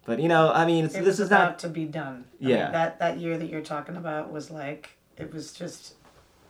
But 0.05 0.19
you 0.19 0.27
know, 0.27 0.51
I 0.51 0.65
mean, 0.65 0.85
it 0.85 0.93
this 0.93 1.19
is 1.19 1.29
not 1.29 1.59
to 1.59 1.69
be 1.69 1.85
done. 1.85 2.25
I 2.41 2.47
yeah, 2.47 2.63
mean, 2.63 2.71
that 2.71 2.99
that 2.99 3.17
year 3.17 3.37
that 3.37 3.49
you're 3.49 3.61
talking 3.61 3.97
about 3.97 4.31
was 4.31 4.49
like 4.49 4.91
it 5.17 5.33
was 5.33 5.51
just 5.51 5.95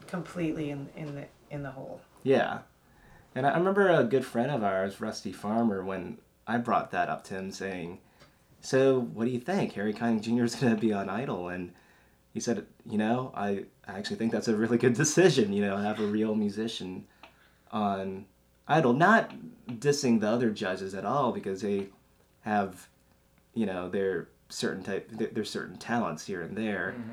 completely 0.05 0.69
in 0.69 0.89
in 0.95 1.15
the 1.15 1.25
in 1.49 1.63
the 1.63 1.71
hole. 1.71 1.99
Yeah, 2.23 2.59
and 3.33 3.47
I 3.47 3.57
remember 3.57 3.89
a 3.89 4.03
good 4.03 4.25
friend 4.25 4.51
of 4.51 4.63
ours, 4.63 5.01
Rusty 5.01 5.31
Farmer, 5.31 5.83
when 5.83 6.19
I 6.45 6.57
brought 6.57 6.91
that 6.91 7.09
up 7.09 7.23
to 7.25 7.35
him, 7.35 7.51
saying, 7.51 7.99
so 8.67 8.99
what 8.99 9.23
do 9.23 9.31
you 9.31 9.39
think? 9.39 9.71
Harry 9.75 9.93
Connick 9.93 10.23
Jr. 10.23 10.43
is 10.43 10.55
going 10.59 10.75
to 10.75 10.81
be 10.81 10.91
on 10.91 11.07
Idol, 11.07 11.47
and 11.47 11.71
he 12.33 12.41
said, 12.41 12.65
you 12.85 12.97
know, 12.97 13.31
I, 13.33 13.63
I 13.87 13.97
actually 13.97 14.17
think 14.17 14.33
that's 14.33 14.49
a 14.49 14.57
really 14.57 14.77
good 14.77 14.93
decision. 14.93 15.53
You 15.53 15.61
know, 15.61 15.77
have 15.77 16.01
a 16.01 16.05
real 16.05 16.35
musician 16.35 17.05
on 17.71 18.25
Idol, 18.67 18.91
not 18.91 19.33
dissing 19.69 20.19
the 20.19 20.27
other 20.27 20.49
judges 20.49 20.93
at 20.93 21.05
all 21.05 21.31
because 21.31 21.61
they 21.61 21.87
have, 22.41 22.89
you 23.53 23.65
know, 23.65 23.87
their 23.87 24.27
certain 24.49 24.83
type, 24.83 25.09
their 25.11 25.45
certain 25.45 25.77
talents 25.77 26.25
here 26.25 26.41
and 26.41 26.57
there. 26.57 26.95
Mm-hmm. 26.97 27.11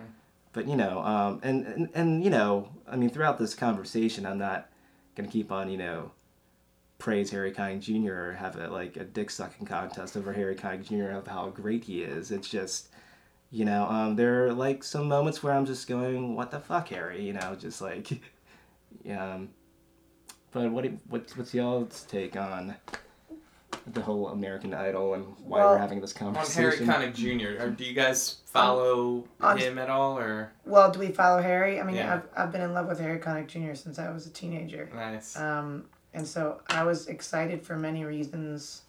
But 0.53 0.67
you 0.67 0.75
know, 0.75 1.05
um, 1.05 1.39
and, 1.45 1.65
and 1.67 1.89
and 1.95 2.25
you 2.25 2.31
know, 2.31 2.69
I 2.89 2.97
mean, 2.97 3.11
throughout 3.11 3.39
this 3.39 3.55
conversation, 3.55 4.27
I'm 4.27 4.39
not 4.39 4.71
gonna 5.15 5.29
keep 5.29 5.53
on, 5.53 5.71
you 5.71 5.79
know, 5.79 6.11
praise 7.05 7.31
Harry 7.33 7.53
Connick 7.53 7.81
Jr. 7.81 8.15
or 8.15 8.33
have 8.33 8.57
a, 8.57 8.67
like 8.69 8.97
a 8.97 9.05
dick 9.05 9.29
sucking 9.29 9.67
contest 9.67 10.17
over 10.17 10.33
Harry 10.33 10.57
Connick 10.57 10.89
Jr. 10.89 11.11
of 11.11 11.27
how 11.27 11.51
great 11.51 11.85
he 11.85 12.01
is. 12.01 12.31
It's 12.31 12.49
just, 12.49 12.89
you 13.51 13.67
know, 13.67 13.85
um, 13.85 14.17
there 14.17 14.47
are 14.47 14.55
like 14.55 14.83
some 14.83 15.07
moments 15.07 15.43
where 15.43 15.53
I'm 15.53 15.67
just 15.67 15.87
going, 15.87 16.35
"What 16.35 16.51
the 16.51 16.61
fuck, 16.61 16.89
Harry?" 16.89 17.23
You 17.23 17.35
know, 17.35 17.57
just 17.61 17.83
like, 17.83 18.11
um, 19.11 19.51
but 20.51 20.71
what 20.71 20.87
what's 21.11 21.37
what's 21.37 21.53
y'all's 21.53 22.05
take 22.05 22.37
on 22.37 22.75
the 23.87 24.01
whole 24.01 24.29
American 24.29 24.73
Idol 24.73 25.13
and 25.13 25.27
why 25.45 25.59
well, 25.59 25.73
we're 25.73 25.79
having 25.79 26.01
this 26.01 26.15
conversation? 26.15 26.89
On 26.89 26.95
Harry 26.95 27.13
Connick 27.13 27.15
Jr. 27.15 27.63
Or 27.63 27.69
do 27.69 27.85
you 27.85 27.93
guys 27.93 28.37
follow 28.47 29.29
um, 29.43 29.59
him 29.59 29.77
at 29.77 29.91
all, 29.91 30.19
or? 30.19 30.53
Well, 30.65 30.91
do 30.91 31.01
we 31.01 31.09
follow 31.09 31.43
Harry? 31.43 31.79
I 31.79 31.83
mean, 31.83 31.97
yeah. 31.97 32.15
I've 32.15 32.29
I've 32.35 32.51
been 32.51 32.63
in 32.63 32.73
love 32.73 32.87
with 32.87 32.99
Harry 32.99 33.19
Connick 33.19 33.49
Jr. 33.49 33.75
since 33.75 33.99
I 33.99 34.11
was 34.11 34.27
a 34.27 34.31
teenager. 34.31 34.89
Nice. 34.95 35.39
Um, 35.39 35.85
and 36.15 36.27
so 36.27 36.61
I 36.69 36.85
was 36.85 37.09
excited 37.09 37.63
for 37.63 37.77
many 37.77 38.05
reasons. 38.05 38.83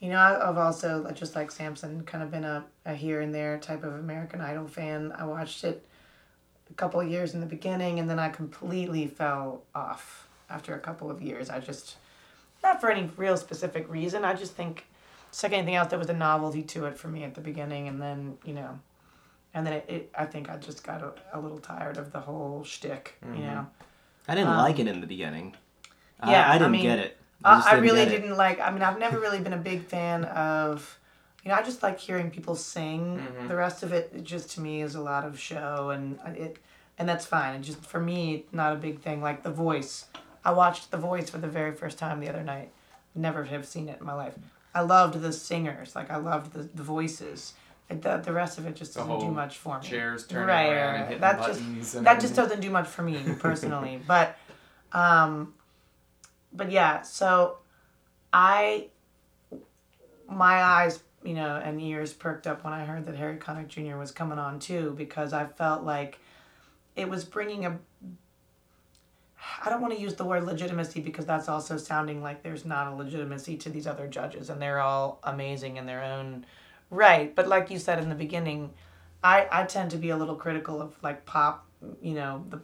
You 0.00 0.08
know, 0.08 0.18
I've 0.18 0.58
also, 0.58 1.08
just 1.12 1.36
like 1.36 1.52
Samson, 1.52 2.02
kind 2.02 2.24
of 2.24 2.30
been 2.32 2.44
a, 2.44 2.64
a 2.84 2.94
here 2.94 3.20
and 3.20 3.32
there 3.32 3.58
type 3.58 3.84
of 3.84 3.94
American 3.94 4.40
Idol 4.40 4.66
fan. 4.66 5.12
I 5.16 5.24
watched 5.24 5.62
it 5.62 5.86
a 6.68 6.74
couple 6.74 7.00
of 7.00 7.08
years 7.08 7.34
in 7.34 7.40
the 7.40 7.46
beginning, 7.46 8.00
and 8.00 8.10
then 8.10 8.18
I 8.18 8.28
completely 8.28 9.06
fell 9.06 9.62
off 9.74 10.26
after 10.50 10.74
a 10.74 10.80
couple 10.80 11.08
of 11.08 11.22
years. 11.22 11.50
I 11.50 11.60
just, 11.60 11.96
not 12.64 12.80
for 12.80 12.90
any 12.90 13.08
real 13.16 13.36
specific 13.36 13.88
reason, 13.88 14.24
I 14.24 14.34
just 14.34 14.54
think 14.54 14.86
second 15.30 15.58
anything 15.58 15.76
else, 15.76 15.88
there 15.88 15.98
was 15.98 16.08
a 16.10 16.14
novelty 16.14 16.62
to 16.62 16.86
it 16.86 16.98
for 16.98 17.08
me 17.08 17.22
at 17.24 17.34
the 17.34 17.40
beginning, 17.40 17.86
and 17.86 18.00
then 18.02 18.38
you 18.44 18.54
know, 18.54 18.78
and 19.54 19.66
then 19.66 19.74
it, 19.74 19.84
it 19.88 20.10
I 20.18 20.26
think 20.26 20.50
I 20.50 20.56
just 20.56 20.82
got 20.82 21.02
a, 21.02 21.12
a 21.32 21.40
little 21.40 21.58
tired 21.58 21.96
of 21.96 22.12
the 22.12 22.20
whole 22.20 22.64
shtick. 22.64 23.14
Mm-hmm. 23.24 23.36
You 23.36 23.46
know, 23.46 23.66
I 24.26 24.34
didn't 24.34 24.50
Um, 24.50 24.58
like 24.58 24.78
it 24.78 24.86
in 24.86 25.00
the 25.00 25.06
beginning. 25.06 25.54
Yeah, 26.26 26.46
I, 26.46 26.52
I 26.52 26.54
I 26.54 26.58
didn't 26.58 26.72
mean, 26.72 26.82
get 26.82 26.98
it. 26.98 27.16
I, 27.44 27.54
I, 27.54 27.58
I 27.58 27.74
didn't 27.74 27.84
really 27.84 28.04
didn't 28.06 28.36
like. 28.36 28.60
I 28.60 28.70
mean, 28.70 28.82
I've 28.82 28.98
never 28.98 29.18
really 29.18 29.40
been 29.40 29.52
a 29.52 29.58
big 29.58 29.84
fan 29.84 30.24
of. 30.24 30.98
You 31.44 31.48
know, 31.50 31.56
I 31.56 31.62
just 31.62 31.82
like 31.82 31.98
hearing 31.98 32.30
people 32.30 32.54
sing. 32.54 33.18
Mhm. 33.18 33.48
The 33.48 33.56
rest 33.56 33.82
of 33.82 33.92
it, 33.92 34.22
just 34.22 34.50
to 34.52 34.60
me, 34.60 34.80
is 34.82 34.94
a 34.94 35.00
lot 35.00 35.24
of 35.24 35.38
show, 35.40 35.90
and 35.90 36.18
it, 36.36 36.58
and 36.98 37.08
that's 37.08 37.26
fine. 37.26 37.56
It 37.56 37.62
just 37.62 37.84
for 37.84 37.98
me, 38.00 38.44
not 38.52 38.72
a 38.72 38.76
big 38.76 39.00
thing. 39.00 39.20
Like 39.20 39.42
The 39.42 39.50
Voice, 39.50 40.06
I 40.44 40.52
watched 40.52 40.90
The 40.92 40.98
Voice 40.98 41.30
for 41.30 41.38
the 41.38 41.48
very 41.48 41.72
first 41.74 41.98
time 41.98 42.20
the 42.20 42.28
other 42.28 42.44
night. 42.44 42.70
Never 43.14 43.42
have 43.44 43.66
seen 43.66 43.88
it 43.88 43.98
in 44.00 44.06
my 44.06 44.14
life. 44.14 44.34
I 44.74 44.80
loved 44.82 45.20
the 45.20 45.32
singers, 45.32 45.94
like 45.96 46.10
I 46.10 46.16
loved 46.16 46.52
the, 46.54 46.62
the 46.74 46.82
voices. 46.82 47.54
The, 47.90 48.16
the 48.24 48.32
rest 48.32 48.56
of 48.56 48.66
it 48.66 48.74
just 48.74 48.94
doesn't 48.94 49.18
do 49.20 49.30
much 49.30 49.58
for 49.58 49.78
me. 49.78 49.86
Chairs 49.86 50.26
turning 50.26 50.46
Right, 50.48 50.70
around 50.72 50.94
right, 50.94 51.04
hitting 51.08 51.20
that 51.20 51.44
just- 51.46 52.02
that 52.04 52.20
just 52.20 52.34
doesn't 52.34 52.60
do 52.60 52.70
much 52.70 52.86
for 52.88 53.02
me 53.02 53.18
personally 53.38 54.00
but 54.06 54.34
um 54.94 55.52
but 56.52 56.70
yeah 56.70 57.02
so 57.02 57.58
i 58.32 58.88
my 60.28 60.62
eyes 60.62 61.02
you 61.24 61.34
know 61.34 61.60
and 61.62 61.80
ears 61.80 62.12
perked 62.12 62.46
up 62.46 62.64
when 62.64 62.72
i 62.72 62.84
heard 62.84 63.06
that 63.06 63.16
harry 63.16 63.36
connick 63.36 63.68
jr 63.68 63.96
was 63.96 64.10
coming 64.10 64.38
on 64.38 64.58
too 64.58 64.94
because 64.96 65.32
i 65.32 65.44
felt 65.44 65.82
like 65.84 66.18
it 66.96 67.08
was 67.08 67.24
bringing 67.24 67.66
a 67.66 67.78
i 69.64 69.68
don't 69.70 69.80
want 69.80 69.94
to 69.94 70.00
use 70.00 70.14
the 70.14 70.24
word 70.24 70.44
legitimacy 70.44 71.00
because 71.00 71.26
that's 71.26 71.48
also 71.48 71.76
sounding 71.76 72.22
like 72.22 72.42
there's 72.42 72.64
not 72.64 72.86
a 72.86 72.94
legitimacy 72.94 73.56
to 73.56 73.70
these 73.70 73.86
other 73.86 74.06
judges 74.06 74.50
and 74.50 74.60
they're 74.60 74.80
all 74.80 75.18
amazing 75.24 75.76
in 75.76 75.86
their 75.86 76.02
own 76.02 76.44
right. 76.92 77.34
But 77.34 77.48
like 77.48 77.70
you 77.70 77.78
said 77.78 77.98
in 78.00 78.08
the 78.08 78.14
beginning 78.14 78.70
I, 79.24 79.46
I 79.50 79.64
tend 79.64 79.90
to 79.92 79.96
be 79.96 80.10
a 80.10 80.16
little 80.16 80.34
critical 80.34 80.80
of 80.82 81.00
like 81.02 81.24
pop, 81.24 81.64
you 82.00 82.14
know, 82.14 82.44
the 82.50 82.60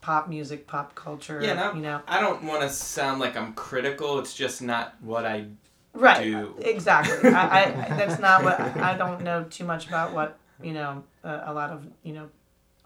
pop 0.00 0.28
music, 0.28 0.66
pop 0.66 0.94
culture. 0.94 1.40
Yeah, 1.42 1.54
no, 1.54 1.74
you 1.74 1.82
know, 1.82 2.00
I 2.06 2.20
don't 2.20 2.44
want 2.44 2.62
to 2.62 2.70
sound 2.70 3.20
like 3.20 3.36
I'm 3.36 3.52
critical. 3.54 4.18
It's 4.18 4.34
just 4.34 4.62
not 4.62 4.94
what 5.00 5.26
I 5.26 5.46
right? 5.92 6.22
do. 6.22 6.54
Exactly. 6.60 7.30
I, 7.30 7.64
I 7.64 7.70
that's 7.96 8.20
not 8.20 8.44
what 8.44 8.60
I 8.60 8.96
don't 8.96 9.22
know 9.22 9.44
too 9.44 9.64
much 9.64 9.88
about 9.88 10.12
what 10.12 10.38
you 10.62 10.72
know 10.72 11.04
a, 11.24 11.42
a 11.46 11.52
lot 11.54 11.70
of 11.70 11.86
you 12.02 12.14
know 12.14 12.28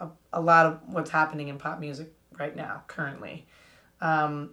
a, 0.00 0.09
a 0.33 0.40
lot 0.40 0.66
of 0.66 0.80
what's 0.87 1.11
happening 1.11 1.49
in 1.49 1.59
pop 1.59 1.80
music 1.80 2.12
right 2.38 2.54
now 2.54 2.83
currently, 2.88 3.47
um, 4.00 4.50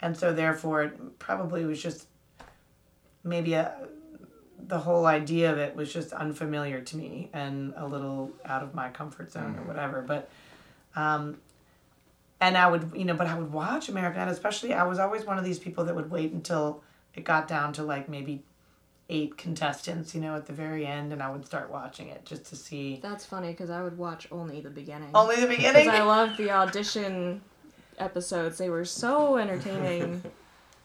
and 0.00 0.16
so 0.16 0.32
therefore 0.32 0.82
it 0.82 1.18
probably 1.18 1.64
was 1.64 1.82
just 1.82 2.06
maybe 3.22 3.54
a 3.54 3.88
the 4.66 4.78
whole 4.78 5.06
idea 5.06 5.52
of 5.52 5.58
it 5.58 5.74
was 5.74 5.92
just 5.92 6.12
unfamiliar 6.12 6.80
to 6.80 6.96
me 6.96 7.28
and 7.32 7.72
a 7.76 7.86
little 7.86 8.30
out 8.44 8.62
of 8.62 8.74
my 8.74 8.88
comfort 8.88 9.32
zone 9.32 9.58
or 9.58 9.62
whatever. 9.62 10.02
But, 10.02 10.30
um, 10.94 11.38
and 12.40 12.56
I 12.56 12.68
would, 12.68 12.92
you 12.94 13.04
know, 13.04 13.14
but 13.14 13.26
I 13.26 13.38
would 13.38 13.52
watch 13.52 13.88
American 13.88 14.20
Idol, 14.20 14.32
especially 14.32 14.72
I 14.72 14.84
was 14.84 14.98
always 14.98 15.24
one 15.24 15.38
of 15.38 15.44
these 15.44 15.58
people 15.58 15.84
that 15.84 15.94
would 15.94 16.10
wait 16.10 16.32
until 16.32 16.82
it 17.14 17.24
got 17.24 17.48
down 17.48 17.72
to 17.74 17.82
like 17.82 18.08
maybe 18.08 18.42
eight 19.08 19.36
contestants, 19.36 20.14
you 20.14 20.20
know, 20.20 20.36
at 20.36 20.46
the 20.46 20.52
very 20.52 20.86
end, 20.86 21.12
and 21.12 21.22
I 21.22 21.30
would 21.30 21.44
start 21.44 21.70
watching 21.70 22.08
it 22.08 22.24
just 22.24 22.46
to 22.46 22.56
see. 22.56 23.00
That's 23.02 23.26
funny 23.26 23.50
because 23.50 23.68
I 23.68 23.82
would 23.82 23.98
watch 23.98 24.28
only 24.30 24.60
the 24.60 24.70
beginning. 24.70 25.10
Only 25.14 25.36
the 25.36 25.46
beginning. 25.56 25.84
Because. 25.86 26.00
I 26.00 26.04
loved 26.04 26.38
the 26.38 26.50
audition 26.50 27.40
episodes. 27.98 28.56
They 28.58 28.70
were 28.70 28.84
so 28.84 29.36
entertaining. 29.36 30.22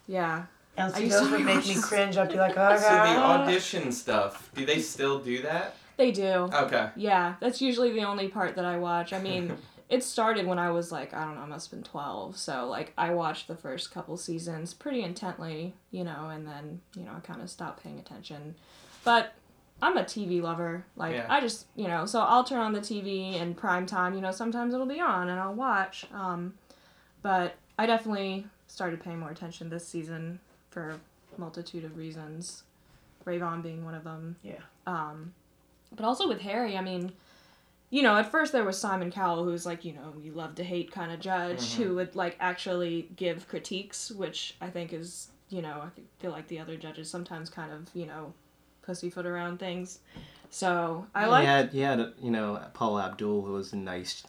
Yeah. 0.07 0.43
and 0.77 0.93
I 0.93 0.99
used 0.99 1.15
those 1.15 1.29
to 1.29 1.31
would 1.37 1.45
make 1.45 1.65
me 1.65 1.81
cringe. 1.81 2.15
I'd 2.15 2.29
be 2.29 2.35
like, 2.35 2.53
oh, 2.57 2.77
So 2.77 2.83
the 2.83 3.17
audition 3.17 3.91
stuff, 3.91 4.51
do 4.53 4.67
they 4.67 4.79
still 4.79 5.17
do 5.17 5.41
that? 5.41 5.77
They 5.97 6.11
do. 6.11 6.47
Okay. 6.53 6.89
Yeah, 6.95 7.33
that's 7.39 7.59
usually 7.59 7.91
the 7.91 8.03
only 8.03 8.27
part 8.27 8.55
that 8.55 8.65
I 8.65 8.77
watch. 8.77 9.13
I 9.13 9.19
mean, 9.19 9.57
it 9.89 10.03
started 10.03 10.47
when 10.47 10.57
I 10.59 10.71
was 10.71 10.91
like, 10.91 11.13
I 11.13 11.25
don't 11.25 11.35
know, 11.35 11.41
I 11.41 11.45
must 11.45 11.69
have 11.69 11.79
been 11.79 11.89
12. 11.89 12.37
So, 12.37 12.67
like, 12.67 12.93
I 12.97 13.13
watched 13.13 13.47
the 13.47 13.55
first 13.55 13.91
couple 13.91 14.17
seasons 14.17 14.73
pretty 14.73 15.01
intently, 15.03 15.75
you 15.91 16.03
know, 16.03 16.29
and 16.29 16.47
then, 16.47 16.81
you 16.95 17.03
know, 17.03 17.11
I 17.15 17.19
kind 17.19 17.41
of 17.41 17.49
stopped 17.49 17.83
paying 17.83 17.99
attention. 17.99 18.55
But 19.03 19.33
I'm 19.81 19.95
a 19.97 20.03
TV 20.03 20.41
lover. 20.41 20.85
Like, 20.95 21.13
Yeah. 21.13 21.27
I 21.29 21.39
just, 21.39 21.67
you 21.75 21.87
know, 21.87 22.05
so 22.07 22.21
I'll 22.21 22.43
turn 22.43 22.59
on 22.59 22.73
the 22.73 22.79
TV 22.79 23.35
in 23.35 23.53
prime 23.53 23.85
time, 23.85 24.15
you 24.15 24.21
know, 24.21 24.31
sometimes 24.31 24.73
it'll 24.73 24.85
be 24.87 24.99
on 24.99 25.29
and 25.29 25.39
I'll 25.39 25.53
watch. 25.53 26.05
Um, 26.13 26.55
but 27.21 27.55
I 27.77 27.85
definitely 27.85 28.47
started 28.67 29.01
paying 29.03 29.19
more 29.19 29.29
attention 29.29 29.69
this 29.69 29.87
season 29.87 30.39
for 30.71 30.91
a 31.35 31.39
multitude 31.39 31.83
of 31.83 31.95
reasons. 31.97 32.63
Rayvon 33.25 33.61
being 33.61 33.83
one 33.85 33.93
of 33.95 34.03
them. 34.03 34.37
Yeah. 34.43 34.61
Um, 34.87 35.33
but 35.95 36.05
also 36.05 36.27
with 36.27 36.41
Harry, 36.41 36.77
I 36.77 36.81
mean, 36.81 37.11
you 37.89 38.01
know, 38.03 38.17
at 38.17 38.29
first 38.31 38.51
there 38.51 38.63
was 38.63 38.77
Simon 38.77 39.11
Cowell, 39.11 39.43
who's 39.45 39.65
like, 39.65 39.85
you 39.85 39.93
know, 39.93 40.13
you 40.21 40.31
love 40.31 40.55
to 40.55 40.63
hate 40.63 40.91
kind 40.91 41.11
of 41.11 41.19
judge, 41.19 41.59
Mm-hmm. 41.61 41.83
who 41.83 41.95
would 41.95 42.15
like 42.15 42.35
actually 42.39 43.09
give 43.15 43.47
critiques, 43.47 44.11
which 44.11 44.55
I 44.61 44.69
think 44.69 44.91
is, 44.93 45.29
you 45.49 45.61
know, 45.61 45.83
I 45.85 46.01
feel 46.19 46.31
like 46.31 46.47
the 46.47 46.59
other 46.59 46.75
judges 46.77 47.09
sometimes 47.09 47.49
kind 47.49 47.71
of, 47.71 47.87
you 47.93 48.05
know, 48.05 48.33
pussyfoot 48.81 49.25
around 49.25 49.59
things. 49.59 49.99
So 50.49 51.05
I 51.15 51.25
like. 51.27 51.43
You 51.43 51.47
had, 51.47 51.73
you 51.73 51.83
had, 51.83 52.13
you 52.21 52.31
know, 52.31 52.61
Paula 52.73 53.05
Abdul, 53.07 53.41
who 53.43 53.53
was 53.53 53.73
a 53.73 53.77
nice 53.77 54.23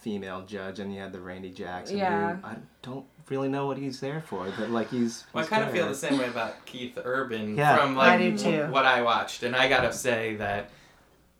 female 0.00 0.42
judge, 0.46 0.78
and 0.78 0.94
you 0.94 1.00
had 1.00 1.12
the 1.12 1.20
Randy 1.20 1.50
Jackson, 1.50 1.98
Yeah. 1.98 2.36
who 2.36 2.46
I 2.46 2.56
don't 2.82 3.04
really 3.28 3.48
know 3.48 3.66
what 3.66 3.76
he's 3.78 4.00
there 4.00 4.20
for, 4.22 4.52
but 4.58 4.70
like 4.70 4.90
he's. 4.90 5.24
Well, 5.32 5.42
I 5.42 5.44
he's 5.44 5.50
kind 5.50 5.64
of 5.64 5.70
feel 5.72 5.86
the 5.88 5.94
same 5.94 6.18
way 6.18 6.26
about 6.26 6.64
Keith 6.66 6.98
Urban 7.02 7.56
Yeah. 7.56 7.76
from 7.76 7.98
I 7.98 8.16
like 8.16 8.36
do 8.36 8.38
too. 8.38 8.72
what 8.72 8.84
I 8.86 9.02
watched, 9.02 9.42
and 9.42 9.54
I 9.54 9.68
gotta 9.68 9.92
say 9.92 10.36
that 10.36 10.70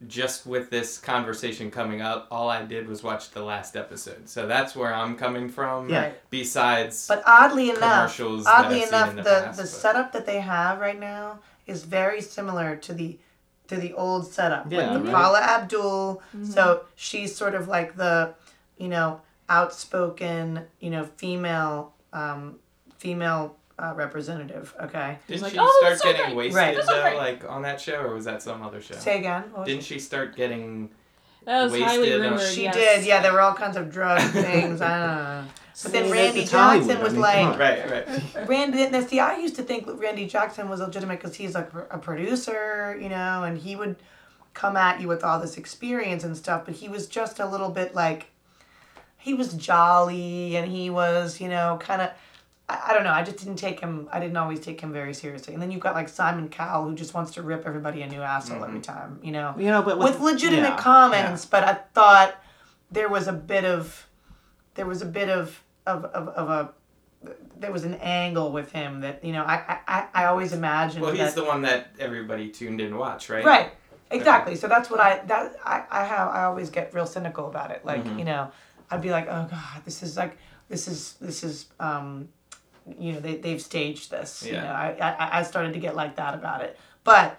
just 0.07 0.47
with 0.47 0.71
this 0.71 0.99
conversation 0.99 1.71
coming 1.71 2.01
up, 2.01 2.27
all 2.31 2.49
I 2.49 2.63
did 2.65 2.89
was 2.89 3.03
watch 3.03 3.31
the 3.31 3.45
last 3.45 3.77
episode, 3.77 4.29
so 4.29 4.47
that's 4.47 4.75
where 4.75 4.95
I'm 4.95 5.17
coming 5.17 5.49
from. 5.49 5.91
Yeah. 5.91 6.13
Besides, 6.31 7.07
But 7.07 7.23
oddly 7.27 7.71
enough, 7.71 8.19
oddly 8.47 8.83
enough, 8.83 9.15
the, 9.17 9.23
the 9.23 9.43
past, 9.45 9.59
the 9.59 9.67
setup 9.67 10.13
that 10.13 10.25
they 10.27 10.41
have 10.41 10.81
right 10.81 10.99
now 10.99 11.41
is 11.67 11.85
very 11.85 12.21
similar 12.23 12.77
to 12.77 12.95
the 12.95 13.19
to 13.69 13.77
the 13.77 13.93
old 13.93 14.27
setup 14.27 14.71
Yeah, 14.71 14.95
with 14.95 15.03
the 15.03 15.07
right. 15.07 15.15
Paula 15.15 15.41
Abdul. 15.41 16.23
So 16.43 16.85
she's 16.97 17.37
sort 17.37 17.55
of 17.55 17.69
like 17.69 17.97
the, 17.97 18.35
you 18.79 18.89
know, 18.89 19.21
outspoken, 19.49 20.63
you 20.81 20.91
know, 20.91 21.05
female 21.05 21.93
um, 22.13 22.59
female 22.99 23.57
uh, 23.83 23.95
representative. 23.95 24.75
Okay. 24.83 25.19
didn't 25.27 25.43
like, 25.43 25.53
she 25.53 25.59
"Oh, 25.61 25.79
start 25.83 25.99
so 25.99 26.13
getting 26.13 26.35
great." 26.35 26.53
wasted 26.53 26.57
Right. 26.57 26.77
Though, 26.77 27.03
great. 27.03 27.17
like 27.17 27.45
on 27.49 27.63
that 27.63 27.81
show, 27.81 28.01
or 28.03 28.15
was 28.15 28.25
that 28.27 28.43
some 28.43 28.63
other 28.63 28.81
show? 28.81 28.95
Say 28.95 29.19
again. 29.19 29.45
Didn't 29.65 29.85
she 29.85 29.99
start 29.99 30.37
getting? 30.37 30.91
That 31.47 31.65
was 31.65 31.73
wasted 31.73 32.15
on- 32.15 32.21
rumored. 32.21 32.41
She 32.47 32.65
yes. 32.65 32.75
did, 32.75 33.07
yeah. 33.07 33.23
There 33.23 33.33
were 33.33 33.41
all 33.41 33.55
kinds 33.55 33.77
of 33.77 33.91
drug 33.91 34.21
things. 34.31 34.81
I 34.83 34.89
don't 34.99 35.17
know. 35.17 35.45
But 35.83 35.93
then 35.93 36.05
I 36.09 36.11
Randy 36.13 36.41
it's 36.41 36.51
Hollywood, 36.51 36.89
Jackson 36.89 37.01
I 37.01 37.03
was 37.03 37.13
mean, 37.15 37.23
like, 37.23 37.35
come 37.37 37.53
on. 37.53 37.59
Right, 37.59 37.91
right. 37.91 38.49
Randy, 38.49 38.91
now 38.91 39.01
see, 39.01 39.19
I 39.19 39.39
used 39.39 39.57
to 39.57 39.63
think 39.63 39.87
Randy 39.89 40.27
Jackson 40.27 40.69
was 40.69 40.81
legitimate 40.81 41.21
because 41.21 41.37
he's 41.37 41.55
like 41.55 41.71
a 41.91 41.97
producer, 41.97 42.99
you 43.01 43.09
know, 43.09 43.45
and 43.45 43.57
he 43.57 43.77
would 43.77 43.97
come 44.53 44.77
at 44.77 45.01
you 45.01 45.09
with 45.09 45.25
all 45.25 45.41
this 45.41 45.57
experience 45.57 46.23
and 46.23 46.37
stuff, 46.37 46.67
but 46.67 46.75
he 46.75 46.89
was 46.91 47.07
just 47.07 47.41
a 47.41 47.47
little 47.47 47.71
bit 47.71 47.95
like, 47.95 48.27
he 49.17 49.33
was 49.33 49.55
jolly 49.55 50.55
and 50.57 50.71
he 50.71 50.91
was, 50.91 51.41
you 51.41 51.49
know, 51.49 51.79
kind 51.81 52.03
of, 52.03 52.11
I, 52.71 52.91
I 52.91 52.95
don't 52.95 53.05
know, 53.05 53.13
I 53.13 53.23
just 53.23 53.39
didn't 53.39 53.57
take 53.57 53.81
him, 53.81 54.09
I 54.13 54.21
didn't 54.21 54.37
always 54.37 54.61
take 54.61 54.81
him 54.81 54.93
very 54.93 55.15
seriously. 55.15 55.53
And 55.55 55.63
then 55.63 55.71
you've 55.71 55.81
got 55.81 55.95
like 55.95 56.09
Simon 56.09 56.49
Cowell 56.49 56.89
who 56.89 56.95
just 56.95 57.13
wants 57.15 57.33
to 57.33 57.43
rip 57.43 57.67
everybody 57.67 58.03
a 58.03 58.07
new 58.07 58.23
asshole 58.23 58.65
every 58.65 58.81
time, 58.81 59.19
you 59.23 59.33
know 59.33 59.55
You 59.59 59.67
know, 59.67 59.83
but 59.83 59.99
with 59.99 60.21
legitimate 60.21 60.69
yeah, 60.69 60.77
comments, 60.77 61.45
but 61.47 61.65
I 61.65 61.75
thought 61.95 62.35
there 62.91 63.09
was 63.09 63.27
a 63.29 63.33
bit 63.33 63.65
of 63.65 64.07
there 64.75 64.87
was 64.87 65.03
a 65.03 65.07
bit 65.07 65.29
of 65.29 65.63
of, 65.87 66.05
of, 66.07 66.29
of 66.29 66.49
a 66.49 66.73
there 67.59 67.73
was 67.73 67.85
an 67.85 67.95
angle 67.97 68.51
with 68.53 68.73
him 68.73 69.01
that 69.01 69.23
you 69.25 69.33
know 69.33 69.43
I 69.45 69.79
I, 69.87 70.07
I 70.15 70.25
always 70.27 70.53
imagined 70.53 71.03
Well, 71.03 71.13
he's 71.13 71.21
that 71.21 71.35
the 71.35 71.45
one 71.45 71.63
that 71.63 71.89
everybody 71.99 72.49
tuned 72.51 72.81
in 72.81 72.91
to 72.93 72.97
watch, 72.97 73.29
right? 73.29 73.45
right 73.45 73.71
exactly 74.11 74.57
so 74.57 74.67
that's 74.69 74.89
what 74.91 75.01
I 75.01 75.19
that 75.27 75.55
I 75.65 75.85
I 75.91 76.05
have 76.05 76.29
I 76.29 76.45
always 76.45 76.69
get 76.71 76.93
real 76.95 77.07
cynical 77.07 77.47
about 77.49 77.71
it 77.71 77.85
like 77.85 78.03
Mm-hmm. 78.05 78.19
you 78.21 78.25
know 78.25 78.51
I'd 78.91 79.03
be 79.03 79.11
like 79.11 79.27
oh 79.29 79.47
god 79.51 79.85
this 79.85 80.03
is 80.03 80.17
like 80.17 80.37
this 80.69 80.89
is 80.89 81.15
this 81.21 81.45
is 81.45 81.67
um 81.79 82.29
you 82.99 83.13
know 83.13 83.21
they 83.21 83.37
they've 83.37 83.63
staged 83.63 84.11
this 84.11 84.45
you 84.45 84.53
know 84.53 84.59
I, 84.65 84.97
I 85.01 85.39
I 85.41 85.43
started 85.43 85.75
to 85.75 85.79
get 85.79 85.95
like 85.95 86.17
that 86.17 86.35
about 86.35 86.63
it 86.63 86.79
but 87.05 87.39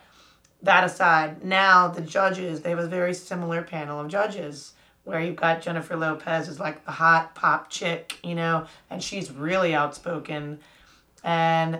that 0.64 0.84
aside, 0.84 1.44
now 1.44 1.88
the 1.88 2.02
judges, 2.02 2.62
they 2.62 2.70
have 2.70 2.80
a 2.80 2.88
very 2.88 3.14
similar 3.14 3.62
panel 3.64 4.00
of 4.00 4.08
judges 4.08 4.74
where 5.04 5.20
you've 5.20 5.36
got 5.36 5.62
Jennifer 5.62 5.98
Lopez 5.98 6.48
is 6.48 6.60
like 6.60 6.86
the 6.86 6.92
hot 6.92 7.34
pop 7.34 7.70
chick, 7.70 8.20
you 8.24 8.36
know, 8.36 8.68
and 8.90 9.02
she's 9.02 9.32
really 9.32 9.74
outspoken 9.74 10.60
and 11.24 11.80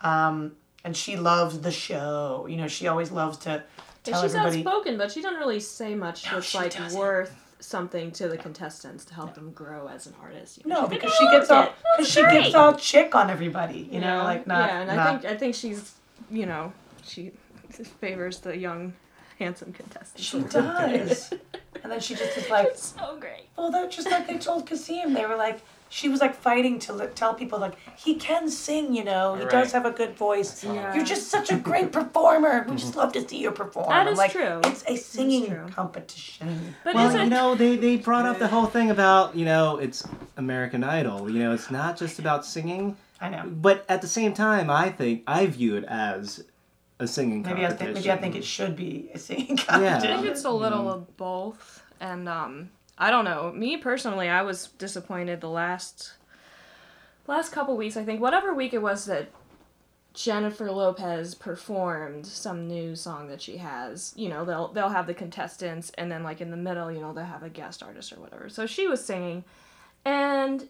um 0.00 0.52
and 0.84 0.96
she 0.96 1.16
loves 1.16 1.60
the 1.60 1.72
show. 1.72 2.46
You 2.48 2.56
know, 2.56 2.68
she 2.68 2.86
always 2.86 3.10
loves 3.10 3.38
to 3.38 3.50
And 3.50 3.62
tell 4.04 4.22
she's 4.22 4.34
everybody 4.34 4.58
outspoken, 4.64 4.96
but 4.96 5.10
she 5.10 5.20
doesn't 5.20 5.38
really 5.38 5.60
say 5.60 5.94
much 5.96 6.24
No, 6.26 6.34
that's 6.36 6.54
like 6.54 6.76
doesn't. 6.76 6.98
worth 6.98 7.49
something 7.60 8.10
to 8.12 8.28
the 8.28 8.36
contestants 8.36 9.04
to 9.04 9.14
help 9.14 9.34
them 9.34 9.52
grow 9.52 9.86
as 9.86 10.06
an 10.06 10.14
artist. 10.20 10.58
You 10.58 10.70
know, 10.70 10.82
No, 10.82 10.86
because 10.88 11.12
she 11.14 11.24
gets 11.26 11.50
all 11.50 11.72
because 11.96 12.12
she 12.12 12.22
gets 12.22 12.54
all 12.54 12.74
chick 12.74 13.14
on 13.14 13.30
everybody, 13.30 13.88
you 13.90 14.00
know, 14.00 14.24
like 14.24 14.46
not 14.46 14.68
yeah, 14.68 14.80
and 14.80 14.96
not 14.96 14.98
I 14.98 15.10
think 15.18 15.32
I 15.32 15.36
think 15.36 15.54
she's 15.54 15.94
you 16.30 16.46
know 16.46 16.72
she 17.04 17.32
favors 18.00 18.40
the 18.40 18.56
young, 18.56 18.94
handsome 19.38 19.72
contestants. 19.72 20.22
She 20.26 20.40
does. 20.40 21.32
and 21.82 21.92
then 21.92 22.00
she 22.00 22.14
just 22.14 22.36
is 22.36 22.50
like, 22.50 22.72
so 22.74 23.16
great. 23.18 23.44
well, 23.56 23.70
they're 23.70 23.88
just 23.88 24.10
like 24.10 24.26
they 24.26 24.38
told 24.38 24.68
Qaasim. 24.68 25.14
They 25.14 25.26
were 25.26 25.36
like, 25.36 25.60
she 25.92 26.08
was 26.08 26.20
like 26.20 26.34
fighting 26.34 26.78
to 26.78 26.92
li- 26.92 27.08
tell 27.16 27.34
people 27.34 27.58
like 27.58 27.74
he 27.98 28.14
can 28.14 28.48
sing, 28.48 28.94
you 28.94 29.02
know, 29.02 29.34
he 29.34 29.44
does 29.44 29.72
have 29.72 29.84
a 29.84 29.90
good 29.90 30.16
voice. 30.16 30.62
Yeah. 30.62 30.94
You're 30.94 31.04
just 31.04 31.28
such 31.28 31.50
a 31.50 31.56
great 31.56 31.90
performer. 31.98 32.64
We 32.68 32.76
just 32.76 32.94
love 32.94 33.12
to 33.14 33.28
see 33.28 33.38
you 33.38 33.50
perform. 33.50 33.88
That 33.88 34.14
like, 34.16 34.30
true. 34.30 34.60
It's 34.64 34.84
a 34.86 34.96
singing 34.96 35.68
competition. 35.70 36.76
But 36.84 36.94
well, 36.94 37.24
you 37.24 37.28
know, 37.28 37.56
they, 37.56 37.76
they 37.76 37.96
brought 37.96 38.24
up 38.24 38.38
the 38.38 38.46
whole 38.46 38.66
thing 38.66 38.90
about, 38.90 39.34
you 39.34 39.44
know, 39.44 39.78
it's 39.78 40.06
American 40.36 40.84
Idol. 40.84 41.28
You 41.28 41.40
know, 41.40 41.52
it's 41.52 41.72
not 41.72 41.96
just 41.98 42.20
about 42.20 42.46
singing. 42.46 42.96
I 43.20 43.28
know. 43.28 43.42
But 43.46 43.84
at 43.88 44.00
the 44.00 44.08
same 44.08 44.32
time, 44.32 44.70
I 44.70 44.90
think, 44.90 45.24
I 45.26 45.46
view 45.46 45.76
it 45.76 45.84
as 45.84 46.44
a 47.00 47.08
singing 47.08 47.42
Maybe 47.42 47.64
I 47.64 47.68
competition. 47.70 47.94
think 47.94 48.06
maybe 48.06 48.10
I 48.10 48.16
think 48.16 48.36
it 48.36 48.44
should 48.44 48.76
be 48.76 49.10
a 49.12 49.18
singing 49.18 49.58
Yeah. 49.68 49.96
I 49.96 50.00
think 50.00 50.24
it's 50.26 50.44
a 50.44 50.50
little 50.50 50.88
of 50.88 51.16
both, 51.16 51.82
and 51.98 52.28
um, 52.28 52.70
I 53.00 53.10
don't 53.10 53.24
know. 53.24 53.50
Me 53.52 53.76
personally, 53.78 54.28
I 54.28 54.42
was 54.42 54.68
disappointed 54.78 55.40
the 55.40 55.48
last 55.48 56.12
last 57.26 57.50
couple 57.50 57.76
weeks. 57.76 57.96
I 57.96 58.04
think 58.04 58.20
whatever 58.20 58.52
week 58.54 58.74
it 58.74 58.82
was 58.82 59.06
that 59.06 59.30
Jennifer 60.12 60.70
Lopez 60.70 61.34
performed 61.34 62.26
some 62.26 62.66
new 62.68 62.94
song 62.94 63.28
that 63.28 63.40
she 63.40 63.56
has. 63.56 64.12
You 64.16 64.28
know, 64.28 64.44
they'll 64.44 64.68
they'll 64.72 64.90
have 64.90 65.06
the 65.06 65.14
contestants, 65.14 65.90
and 65.96 66.12
then 66.12 66.22
like 66.22 66.40
in 66.40 66.50
the 66.50 66.56
middle, 66.56 66.92
you 66.92 67.00
know, 67.00 67.12
they'll 67.14 67.24
have 67.24 67.42
a 67.42 67.48
guest 67.48 67.82
artist 67.82 68.12
or 68.12 68.16
whatever. 68.20 68.48
So 68.50 68.66
she 68.66 68.86
was 68.86 69.02
singing, 69.04 69.44
and 70.04 70.68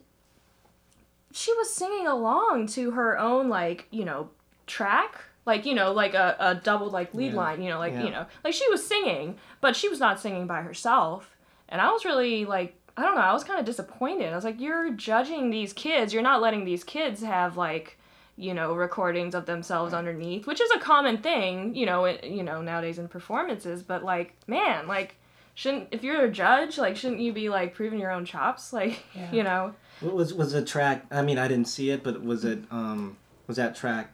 she 1.33 1.53
was 1.53 1.73
singing 1.73 2.07
along 2.07 2.67
to 2.67 2.91
her 2.91 3.17
own 3.17 3.49
like 3.49 3.87
you 3.91 4.05
know 4.05 4.29
track 4.67 5.23
like 5.45 5.65
you 5.65 5.73
know 5.73 5.91
like 5.93 6.13
a, 6.13 6.35
a 6.39 6.55
double 6.55 6.89
like 6.89 7.13
lead 7.13 7.31
Yeah. 7.31 7.37
line 7.37 7.61
you 7.61 7.69
know 7.69 7.79
like 7.79 7.93
Yeah. 7.93 8.03
you 8.03 8.11
know 8.11 8.25
like 8.43 8.53
she 8.53 8.69
was 8.69 8.85
singing 8.85 9.37
but 9.61 9.75
she 9.75 9.87
was 9.89 9.99
not 9.99 10.19
singing 10.19 10.45
by 10.45 10.61
herself 10.61 11.35
and 11.71 11.81
i 11.81 11.89
was 11.91 12.05
really 12.05 12.45
like 12.45 12.75
i 12.97 13.01
don't 13.01 13.15
know 13.15 13.21
i 13.21 13.33
was 13.33 13.43
kind 13.43 13.59
of 13.59 13.65
disappointed. 13.65 14.31
I 14.31 14.35
was 14.35 14.43
like 14.43 14.59
you're 14.59 14.91
judging 14.91 15.49
these 15.49 15.73
kids. 15.73 16.13
You're 16.13 16.21
not 16.21 16.41
letting 16.41 16.65
these 16.65 16.83
kids 16.83 17.23
have 17.23 17.57
like 17.57 17.97
you 18.37 18.53
know 18.53 18.73
recordings 18.73 19.35
of 19.35 19.45
themselves 19.45 19.93
underneath 19.93 20.47
which 20.47 20.61
is 20.61 20.71
a 20.71 20.79
common 20.79 21.17
thing 21.17 21.75
you 21.75 21.85
know 21.85 22.05
it, 22.05 22.23
you 22.23 22.43
know 22.43 22.61
nowadays 22.61 22.99
in 22.99 23.07
performances. 23.07 23.81
But 23.83 24.03
like 24.03 24.35
man 24.47 24.87
like 24.87 25.15
shouldn't 25.53 25.87
if 25.91 26.03
you're 26.03 26.23
a 26.25 26.31
judge 26.31 26.77
like 26.77 26.95
shouldn't 26.95 27.21
you 27.21 27.33
be 27.33 27.49
like 27.49 27.73
proving 27.73 27.99
your 27.99 28.11
own 28.11 28.25
chops? 28.25 28.71
Like 28.79 29.03
Yeah. 29.15 29.31
you 29.31 29.43
know? 29.43 29.73
What 30.01 30.13
was 30.15 30.33
was 30.33 30.51
the 30.53 30.63
track? 30.63 31.05
I 31.11 31.21
mean, 31.21 31.37
I 31.37 31.47
didn't 31.47 31.67
see 31.67 31.91
it, 31.91 32.03
but 32.03 32.23
was 32.23 32.43
it 32.45 32.59
um 32.71 33.17
was 33.47 33.57
that 33.57 33.75
track 33.75 34.11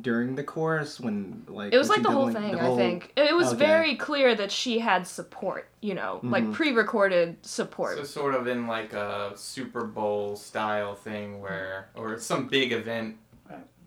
during 0.00 0.34
the 0.34 0.42
chorus 0.42 0.98
when 1.00 1.44
like 1.48 1.72
It 1.72 1.78
was 1.78 1.88
like 1.88 2.02
the 2.02 2.10
whole 2.10 2.30
thing, 2.30 2.52
the 2.52 2.58
whole- 2.58 2.74
I 2.74 2.76
think. 2.76 3.12
It 3.16 3.30
it 3.30 3.34
was 3.36 3.48
Okay. 3.48 3.56
very 3.58 3.96
clear 3.96 4.34
that 4.34 4.50
she 4.52 4.78
had 4.78 5.06
support, 5.06 5.68
you 5.80 5.94
know, 5.94 6.20
like 6.22 6.44
Mhm. 6.44 6.52
pre 6.52 6.72
recorded 6.72 7.36
support. 7.42 7.96
So 7.98 8.04
sort 8.04 8.34
of 8.34 8.46
in 8.46 8.66
like 8.66 8.92
a 8.92 9.32
Super 9.36 9.84
Bowl 9.84 10.36
style 10.36 10.94
thing 10.94 11.40
where, 11.40 11.88
or 11.94 12.18
some 12.18 12.46
big 12.48 12.72
event. 12.72 13.16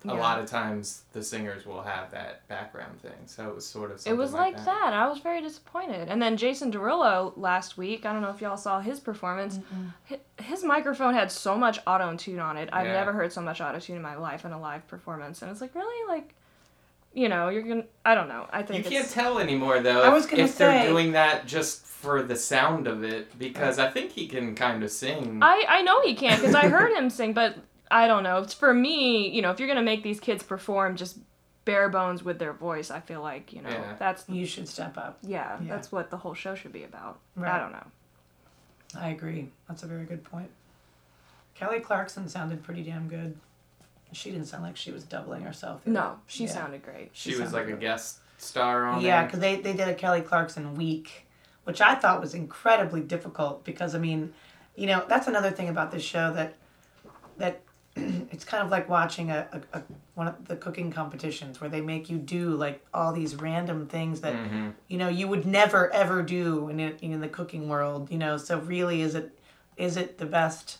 A 0.04 0.14
lot 0.14 0.38
of 0.38 0.46
times 0.46 1.02
the 1.12 1.22
singers 1.22 1.66
will 1.66 1.82
have 1.82 2.10
that 2.12 2.46
background 2.46 3.00
thing, 3.02 3.12
so 3.26 3.48
it 3.48 3.54
was 3.54 3.66
sort 3.66 3.90
of. 3.90 4.06
it 4.06 4.16
was 4.16 4.32
like 4.32 4.56
that. 4.64 4.92
I 4.92 5.08
was 5.08 5.18
very 5.18 5.40
disappointed. 5.42 6.08
And 6.08 6.22
then 6.22 6.36
Jason 6.36 6.70
Derulo 6.70 7.32
last 7.36 7.76
week, 7.76 8.06
I 8.06 8.12
don't 8.12 8.22
know 8.22 8.30
if 8.30 8.40
y'all 8.40 8.56
saw 8.56 8.80
his 8.80 9.00
performance. 9.00 9.58
Hi- 10.08 10.20
His 10.40 10.62
microphone 10.62 11.14
had 11.14 11.32
so 11.32 11.56
much 11.58 11.80
auto 11.86 12.14
tune 12.16 12.38
on 12.38 12.56
it. 12.56 12.68
I've 12.72 12.86
Yeah. 12.86 12.92
never 12.92 13.12
heard 13.12 13.32
so 13.32 13.40
much 13.40 13.60
auto 13.60 13.80
tune 13.80 13.96
in 13.96 14.02
my 14.02 14.14
life 14.16 14.44
in 14.44 14.52
a 14.52 14.60
live 14.60 14.86
performance. 14.86 15.42
And 15.42 15.50
it's 15.50 15.60
like, 15.60 15.74
really? 15.74 16.06
Like, 16.08 16.32
you 17.12 17.28
know, 17.28 17.48
you're 17.48 17.62
going 17.62 17.82
to, 17.82 17.88
I 18.04 18.14
don't 18.14 18.28
know. 18.28 18.46
I 18.52 18.62
think 18.62 18.84
You 18.84 18.90
can't 18.90 19.04
it's, 19.04 19.14
tell 19.14 19.38
anymore 19.40 19.80
though. 19.80 20.02
I 20.02 20.08
if- 20.08 20.12
was 20.14 20.26
gonna 20.26 20.44
if 20.44 20.56
they're 20.58 20.86
doing 20.86 21.12
that 21.12 21.46
just 21.46 21.84
for 21.84 22.22
the 22.22 22.36
sound 22.36 22.86
of 22.86 23.02
it, 23.02 23.36
because 23.36 23.80
I 23.80 23.90
think 23.90 24.12
he 24.12 24.28
can 24.28 24.54
kind 24.54 24.84
of 24.84 24.90
sing. 24.92 25.40
I, 25.42 25.64
I 25.68 25.82
know 25.82 26.00
he 26.02 26.14
can 26.14 26.38
because 26.38 26.54
I 26.54 26.68
heard 26.68 26.92
him 26.92 27.10
sing, 27.10 27.32
but 27.32 27.56
I 27.90 28.06
don't 28.06 28.22
know. 28.22 28.38
It's 28.38 28.54
for 28.54 28.72
me, 28.74 29.28
you 29.28 29.40
know, 29.42 29.50
if 29.50 29.58
you're 29.58 29.68
gonna 29.68 29.82
make 29.82 30.02
these 30.02 30.20
kids 30.20 30.42
perform 30.42 30.96
just 30.96 31.18
bare 31.64 31.88
bones 31.88 32.22
with 32.22 32.38
their 32.38 32.52
voice, 32.52 32.90
I 32.90 33.00
feel 33.00 33.20
like 33.22 33.52
you 33.52 33.62
know 33.62 33.70
Yeah. 33.70 33.94
that's 33.98 34.28
You 34.28 34.46
should 34.46 34.68
step 34.68 34.96
up. 34.98 35.18
yeah, 35.22 35.58
Yeah. 35.60 35.74
that's 35.74 35.90
what 35.92 36.10
the 36.10 36.16
whole 36.18 36.34
show 36.34 36.54
should 36.54 36.72
be 36.72 36.84
about. 36.84 37.18
Right. 37.36 37.52
I 37.52 37.58
don't 37.58 37.72
know. 37.72 37.86
I 38.98 39.08
agree. 39.10 39.50
That's 39.68 39.82
a 39.82 39.86
very 39.86 40.04
good 40.04 40.24
point. 40.24 40.50
Kelly 41.54 41.80
Clarkson 41.80 42.28
sounded 42.28 42.62
pretty 42.62 42.82
damn 42.82 43.08
good. 43.08 43.36
She 44.12 44.30
didn't 44.30 44.46
sound 44.46 44.62
like 44.62 44.76
she 44.76 44.90
was 44.92 45.04
doubling 45.04 45.42
herself. 45.42 45.82
either. 45.84 45.92
No, 45.92 46.20
she 46.26 46.44
Yeah. 46.44 46.50
sounded 46.52 46.82
great. 46.82 47.10
she 47.12 47.30
was 47.30 47.50
sounded 47.50 47.52
like 47.54 47.68
a 47.68 47.76
guest 47.76 48.20
star 48.38 48.86
on 48.86 49.00
Yeah, 49.02 49.24
because 49.24 49.40
they, 49.40 49.56
they 49.60 49.74
did 49.74 49.88
a 49.88 49.94
Kelly 49.94 50.22
Clarkson 50.22 50.74
week, 50.76 51.26
which 51.64 51.80
I 51.82 51.94
thought 51.96 52.20
was 52.20 52.32
incredibly 52.34 53.00
difficult 53.02 53.64
because 53.64 53.94
I 53.94 53.98
mean, 53.98 54.32
you 54.76 54.86
know, 54.86 55.04
that's 55.08 55.26
another 55.26 55.50
thing 55.50 55.68
about 55.68 55.90
this 55.90 56.02
show 56.02 56.32
that 56.34 56.54
that 57.36 57.60
it's 58.30 58.44
kind 58.44 58.62
of 58.64 58.70
like 58.70 58.88
watching 58.88 59.30
a, 59.30 59.48
a, 59.72 59.78
a 59.78 59.82
one 60.14 60.28
of 60.28 60.46
the 60.48 60.56
cooking 60.56 60.90
competitions 60.90 61.60
where 61.60 61.70
they 61.70 61.80
make 61.80 62.08
you 62.10 62.18
do 62.18 62.50
like 62.50 62.84
all 62.92 63.12
these 63.12 63.36
random 63.36 63.86
things 63.86 64.20
that 64.22 64.34
Mhm. 64.34 64.74
you 64.88 64.98
know 64.98 65.08
you 65.08 65.28
would 65.28 65.46
never 65.46 65.92
ever 65.92 66.22
do 66.22 66.68
in 66.68 66.80
in 66.80 67.20
the 67.20 67.28
cooking 67.28 67.68
world. 67.68 68.10
You 68.10 68.18
know, 68.18 68.36
so 68.36 68.58
really, 68.58 69.02
is 69.02 69.14
it 69.14 69.38
is 69.76 69.96
it 69.96 70.18
the 70.18 70.26
best? 70.26 70.78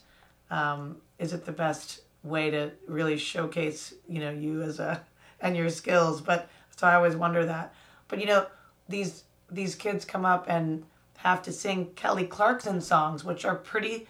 Um, 0.51 0.97
is 1.19 1.33
it 1.33 1.45
the 1.45 1.53
best 1.53 2.01
way 2.23 2.51
to 2.51 2.73
really 2.87 3.17
showcase 3.17 3.95
you 4.09 4.21
know 4.21 4.31
you 4.31 4.63
as 4.63 4.79
a 4.81 5.03
and 5.41 5.57
your 5.57 5.71
skills? 5.71 6.21
But 6.21 6.49
so 6.77 6.87
I 6.87 6.95
always 6.95 7.17
wonder 7.17 7.45
that. 7.47 7.75
But 8.09 8.21
you 8.21 8.27
know, 8.27 8.47
these 8.89 9.25
these 9.51 9.75
kids 9.75 10.05
come 10.05 10.25
up 10.25 10.47
and 10.49 10.85
have 11.19 11.43
to 11.43 11.53
sing 11.53 11.91
Kelly 11.97 12.27
Clarkson 12.27 12.81
songs, 12.81 13.25
which 13.25 13.45
are 13.45 13.57
pretty, 13.57 14.07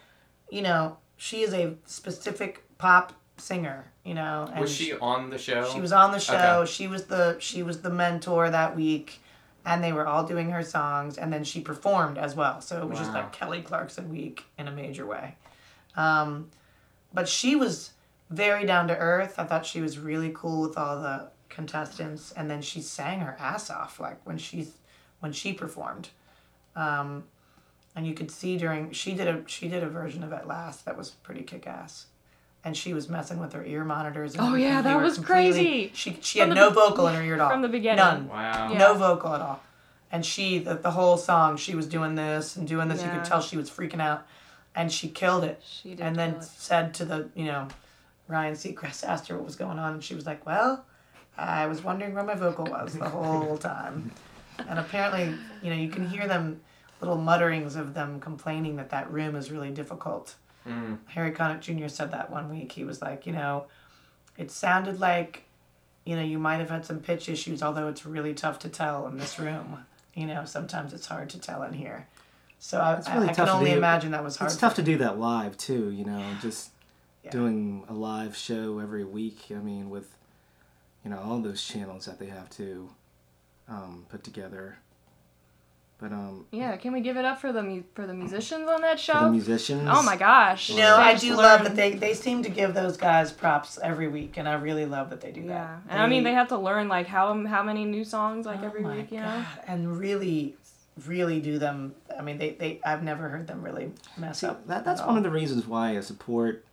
you 0.51 0.61
know, 0.63 0.99
she 1.17 1.41
is 1.43 1.55
a 1.55 1.75
specific 1.87 2.63
pop 2.79 3.13
singer, 3.37 3.91
you 4.05 4.15
know. 4.15 4.49
And 4.51 4.61
Was 4.61 4.75
she 4.75 4.95
on 4.95 5.31
the 5.31 5.39
show? 5.39 5.69
she 5.73 5.81
was 5.81 5.93
on 5.93 6.13
the 6.13 6.19
show. 6.19 6.61
Okay. 6.63 6.71
She 6.71 6.87
was 6.89 7.05
the 7.05 7.37
she 7.39 7.63
was 7.63 7.83
the 7.83 7.91
mentor 7.91 8.51
that 8.51 8.77
week, 8.77 9.21
and 9.65 9.83
they 9.83 9.93
were 9.93 10.07
all 10.07 10.25
doing 10.25 10.51
her 10.51 10.63
songs, 10.63 11.19
and 11.19 11.33
then 11.33 11.45
she 11.45 11.61
performed 11.61 12.19
as 12.19 12.35
well. 12.35 12.61
So 12.61 12.81
it 12.83 12.89
was 12.89 12.99
just 12.99 13.13
like 13.13 13.33
Kelly 13.33 13.63
Clarkson 13.63 14.09
week 14.09 14.45
in 14.57 14.69
a 14.69 14.73
major 14.73 15.07
way. 15.07 15.37
Um, 15.97 16.51
but 17.13 17.29
she 17.29 17.57
was 17.57 17.91
very 18.31 18.65
down 18.65 18.89
to 18.89 18.97
earth. 18.97 19.39
I 19.39 19.45
thought 19.45 19.67
she 19.67 19.81
was 19.81 19.99
really 19.99 20.33
cool 20.35 20.63
with 20.69 20.79
all 20.79 21.01
the 21.01 21.29
contestants, 21.49 22.33
and 22.33 22.51
then 22.51 22.63
she 22.63 22.81
sang 22.81 23.21
her 23.21 23.37
ass 23.39 23.71
off 23.71 23.99
like 23.99 24.25
when 24.25 24.39
she 24.39 24.69
when 25.21 25.33
she 25.33 25.53
performed. 25.53 26.11
Um, 26.77 27.25
and 27.97 28.07
you 28.07 28.15
could 28.15 28.31
see 28.31 28.57
during 28.57 28.93
she 28.93 29.15
did 29.15 29.27
a 29.27 29.43
she 29.47 29.69
did 29.69 29.83
a 29.83 29.89
version 29.89 30.23
of 30.23 30.33
At 30.33 30.47
Last 30.47 30.85
that 30.85 30.97
was 30.97 31.11
pretty 31.11 31.43
kick 31.43 31.67
ass. 31.67 32.07
And 32.65 32.77
she 32.77 32.93
was 32.93 33.09
messing 33.09 33.39
with 33.39 33.53
her 33.53 33.65
ear 33.65 33.85
monitors. 33.85 34.35
And 34.35 34.43
Oh, 34.43 34.55
yeah, 34.55 34.83
They 34.83 34.91
that 34.91 35.01
was 35.01 35.19
crazy. 35.19 35.91
She 35.95 36.19
she 36.21 36.41
From 36.41 36.49
had 36.51 36.55
no 36.57 36.71
be- 36.71 36.75
vocal 36.75 37.07
in 37.07 37.15
her 37.15 37.23
ear 37.23 37.35
at 37.35 37.41
all. 37.41 37.51
from 37.51 37.63
the 37.63 37.69
beginning. 37.69 37.97
None. 37.99 38.29
Wow. 38.29 38.73
Yeah. 38.73 38.79
No 38.79 38.95
vocal 38.95 39.33
at 39.35 39.41
all. 39.41 39.61
And 40.11 40.25
she 40.27 40.59
the, 40.59 40.75
the 40.75 40.91
whole 40.91 41.17
song 41.17 41.57
she 41.57 41.75
was 41.75 41.87
doing 41.87 42.15
this 42.17 42.57
and 42.57 42.67
doing 42.67 42.89
this. 42.89 43.03
You 43.03 43.11
could 43.11 43.25
tell 43.25 43.41
she 43.41 43.57
was 43.57 43.71
freaking 43.71 44.01
out, 44.01 44.27
and 44.75 44.91
she 44.91 45.09
killed 45.09 45.45
it. 45.45 45.63
She 45.65 45.91
did 45.91 46.01
and 46.01 46.17
then 46.17 46.33
kill 46.33 46.41
it. 46.41 46.45
said 46.47 46.95
to 46.95 47.05
the 47.05 47.29
you 47.35 47.45
know, 47.45 47.69
Ryan 48.27 48.55
Seacrest 48.55 49.05
asked 49.09 49.29
her 49.29 49.37
what 49.37 49.45
was 49.45 49.57
going 49.57 49.79
on, 49.79 49.95
and 49.95 50.03
she 50.05 50.15
was 50.15 50.27
like, 50.27 50.45
"Well, 50.45 50.85
I 51.37 51.67
was 51.67 51.83
wondering 51.85 52.15
where 52.15 52.25
my 52.25 52.35
vocal 52.35 52.65
was 52.65 52.95
the 52.95 53.09
whole 53.09 53.57
time." 53.73 54.11
And 54.69 54.79
apparently, 54.79 55.33
you 55.63 55.71
know, 55.71 55.77
you 55.77 55.89
can 55.91 56.09
hear 56.09 56.27
them 56.27 56.61
little 57.01 57.17
mutterings 57.19 57.77
of 57.77 57.95
them 57.95 58.19
complaining 58.19 58.75
that 58.77 58.91
that 58.91 59.11
room 59.13 59.37
is 59.37 59.51
really 59.53 59.71
difficult. 59.71 60.35
Mm. 60.67 60.99
Harry 61.07 61.33
Connick 61.33 61.61
Jr. 61.61 61.89
said 61.89 62.11
that 62.13 62.31
one 62.31 62.51
week. 62.51 62.73
He 62.73 62.85
was 62.85 63.01
like, 63.01 63.27
you 63.27 63.33
know, 63.33 63.67
it 64.37 64.51
sounded 64.51 65.01
like, 65.01 65.45
you 66.05 66.17
know, 66.17 66.23
you 66.23 66.39
might 66.39 66.57
have 66.59 66.71
had 66.71 66.85
some 66.85 67.01
pitch 67.01 67.29
issues, 67.29 67.63
although 67.63 67.89
it's 67.89 68.05
really 68.07 68.35
tough 68.35 68.59
to 68.61 68.69
tell 68.69 69.07
in 69.07 69.17
this 69.19 69.39
room. 69.39 69.85
You 70.15 70.27
know, 70.27 70.45
sometimes 70.45 70.93
it's 70.93 71.07
hard 71.07 71.31
to 71.31 71.39
tell 71.41 71.63
in 71.63 71.73
here. 71.75 72.07
So 72.59 72.79
I, 72.81 72.95
It's 72.95 73.09
I, 73.09 73.15
really 73.15 73.27
I 73.27 73.33
tough 73.33 73.37
can 73.37 73.47
to 73.47 73.53
only 73.53 73.71
do. 73.71 73.77
imagine 73.77 74.11
that 74.13 74.25
was 74.25 74.37
hard. 74.37 74.51
It's 74.51 74.61
tough 74.61 74.75
to 74.77 74.83
do 74.83 74.99
that 74.99 75.19
live 75.19 75.57
too, 75.57 75.91
you 75.91 76.05
know, 76.05 76.25
just 76.43 76.71
Yeah. 77.23 77.31
doing 77.31 77.85
a 77.89 77.93
live 77.95 78.37
show 78.37 78.79
every 78.81 79.05
week. 79.05 79.47
I 79.51 79.55
mean, 79.61 79.91
with 79.91 80.17
you 81.05 81.11
know 81.11 81.19
all 81.21 81.41
those 81.41 81.63
channels 81.65 82.05
that 82.07 82.19
they 82.19 82.27
have 82.27 82.51
to 82.51 82.91
um, 83.69 84.07
put 84.09 84.25
together. 84.25 84.79
But 86.01 86.13
um, 86.13 86.47
Yeah, 86.53 86.77
can 86.77 86.93
we 86.93 87.01
give 87.01 87.17
it 87.17 87.25
up 87.25 87.41
for 87.41 87.53
the 87.53 87.63
mu- 87.63 87.83
for 87.95 88.07
the 88.07 88.15
musicians 88.15 88.69
on 88.69 88.83
that 88.83 89.01
for 89.01 89.13
the 89.13 89.19
show? 89.21 89.31
musicians, 89.31 89.89
Oh 89.91 90.03
my 90.05 90.17
gosh. 90.17 90.71
No, 90.71 90.77
They 90.77 91.03
I 91.03 91.13
just 91.15 91.25
do 91.25 91.35
love 91.37 91.65
that 91.65 91.75
they, 91.75 91.95
they 91.95 92.15
seem 92.15 92.43
to 92.45 92.49
give 92.49 92.73
those 92.73 92.97
guys 92.97 93.33
props 93.33 93.79
every 93.83 94.07
week, 94.07 94.37
and 94.37 94.49
I 94.49 94.55
really 94.55 94.87
love 94.87 95.11
that 95.11 95.21
they 95.21 95.33
do 95.33 95.43
that. 95.43 95.49
Yeah, 95.49 95.79
and 95.89 96.01
I 96.01 96.07
mean 96.07 96.23
they 96.23 96.35
have 96.35 96.49
to 96.49 96.57
learn 96.59 96.87
like 96.89 97.09
how 97.09 97.45
how 97.47 97.65
many 97.65 97.85
new 97.85 98.05
songs 98.05 98.47
like 98.47 98.61
Oh 98.63 98.67
every 98.67 98.83
my 98.83 98.97
week, 98.99 99.11
you 99.11 99.19
know. 99.19 99.27
God, 99.27 99.47
and 99.67 99.99
really, 99.99 100.55
really 101.05 101.41
do 101.41 101.59
them. 101.59 101.95
I 102.17 102.23
mean, 102.23 102.39
they, 102.39 102.51
they 102.51 102.81
I've 102.85 103.03
never 103.03 103.29
heard 103.29 103.49
them 103.49 103.63
really 103.63 103.91
mess 104.17 104.39
See, 104.41 104.47
up. 104.47 104.67
that, 104.69 104.85
that's 104.85 105.03
one 105.03 105.17
of 105.17 105.25
the 105.25 105.31
reasons 105.31 105.67
why 105.67 105.97
I 105.97 106.01
support, 106.01 106.65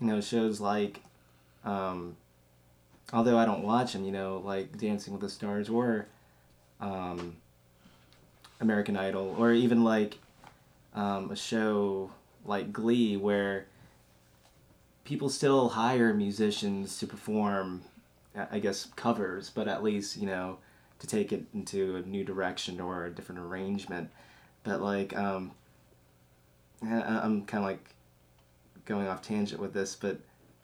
you 0.00 0.06
know, 0.06 0.22
shows 0.22 0.58
like, 0.58 1.00
um, 1.66 2.16
although 3.12 3.36
I 3.36 3.44
don't 3.44 3.62
watch 3.62 3.92
them, 3.92 4.04
you 4.06 4.12
know, 4.12 4.40
like 4.42 4.78
Dancing 4.78 5.12
with 5.12 5.20
the 5.20 5.28
Stars 5.28 5.68
or 5.68 6.06
um, 6.80 7.36
American 8.60 8.96
Idol, 8.96 9.34
or 9.38 9.52
even 9.52 9.84
like 9.84 10.18
um, 10.94 11.30
a 11.30 11.36
show 11.36 12.10
like 12.44 12.72
Glee, 12.72 13.16
where 13.16 13.66
people 15.04 15.28
still 15.28 15.70
hire 15.70 16.12
musicians 16.12 16.98
to 16.98 17.06
perform, 17.06 17.82
I 18.50 18.58
guess, 18.58 18.86
covers, 18.96 19.50
but 19.50 19.68
at 19.68 19.82
least, 19.82 20.16
you 20.16 20.26
know, 20.26 20.58
to 20.98 21.06
take 21.06 21.32
it 21.32 21.44
into 21.54 21.96
a 21.96 22.02
new 22.02 22.24
direction 22.24 22.80
or 22.80 23.06
a 23.06 23.10
different 23.10 23.40
arrangement. 23.40 24.10
But 24.64 24.82
like, 24.82 25.16
um, 25.16 25.52
I'm 26.82 27.44
kind 27.44 27.64
of 27.64 27.70
like 27.70 27.94
going 28.84 29.06
off 29.06 29.22
tangent 29.22 29.60
with 29.60 29.72
this, 29.72 29.94
but 29.94 30.18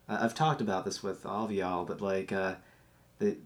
I've 0.09 0.35
talked 0.35 0.61
about 0.61 0.85
this 0.85 1.03
with 1.03 1.25
all 1.25 1.47
of 1.47 1.53
y'all, 1.53 1.85
but 1.85 2.01
like 2.01 2.33
uh, 2.33 2.57
the 3.19 3.37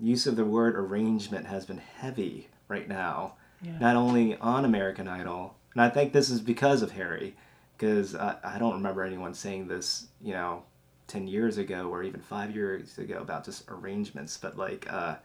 use 0.00 0.26
of 0.26 0.36
the 0.36 0.44
word 0.44 0.76
arrangement 0.76 1.46
has 1.46 1.64
been 1.64 1.80
heavy 1.98 2.48
right 2.68 2.88
now, 2.88 3.34
Yeah. 3.62 3.78
not 3.78 3.96
only 3.96 4.36
on 4.38 4.64
American 4.64 5.08
Idol, 5.08 5.56
and 5.72 5.82
I 5.82 5.88
think 5.88 6.12
this 6.12 6.30
is 6.30 6.40
because 6.40 6.82
of 6.82 6.92
Harry, 6.92 7.34
because 7.76 8.14
I, 8.14 8.36
I 8.44 8.58
don't 8.58 8.74
remember 8.74 9.02
anyone 9.02 9.34
saying 9.34 9.68
this, 9.68 10.06
you 10.20 10.32
know, 10.32 10.64
10 11.08 11.26
years 11.26 11.58
ago 11.58 11.88
or 11.88 12.02
even 12.02 12.20
five 12.20 12.54
years 12.54 12.96
ago 12.98 13.18
about 13.18 13.44
just 13.44 13.64
arrangements, 13.68 14.36
but 14.36 14.56
like, 14.56 14.90
uh, 14.92 15.16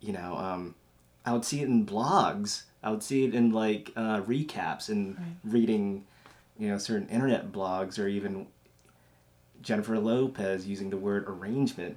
you 0.00 0.12
know, 0.12 0.36
um, 0.36 0.74
I 1.24 1.32
would 1.32 1.44
see 1.44 1.60
it 1.60 1.68
in 1.68 1.86
blogs. 1.86 2.64
I 2.82 2.90
would 2.90 3.02
see 3.02 3.24
it 3.24 3.34
in 3.34 3.52
like 3.52 3.92
uh, 3.96 4.20
recaps 4.22 4.88
and 4.88 5.16
reading, 5.44 6.04
you 6.58 6.68
know, 6.68 6.78
certain 6.78 7.08
internet 7.08 7.52
blogs 7.52 7.98
or 7.98 8.06
even 8.08 8.46
Jennifer 9.62 9.98
Lopez 9.98 10.66
using 10.66 10.90
the 10.90 10.96
word 10.96 11.24
arrangement. 11.26 11.96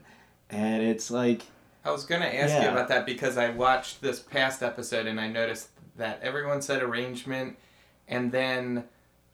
And 0.49 0.81
it's 0.81 1.11
like, 1.11 1.43
I 1.87 1.91
was 1.91 2.03
gonna 2.03 2.25
ask 2.25 2.61
you 2.61 2.67
about 2.67 2.89
that 2.89 3.05
because 3.05 3.37
I 3.37 3.49
watched 3.49 4.01
this 4.01 4.19
past 4.19 4.61
episode 4.61 5.07
and 5.07 5.21
I 5.21 5.29
noticed 5.29 5.69
that 5.95 6.19
everyone 6.21 6.61
said 6.61 6.83
arrangement, 6.83 7.55
and 8.09 8.29
then 8.29 8.83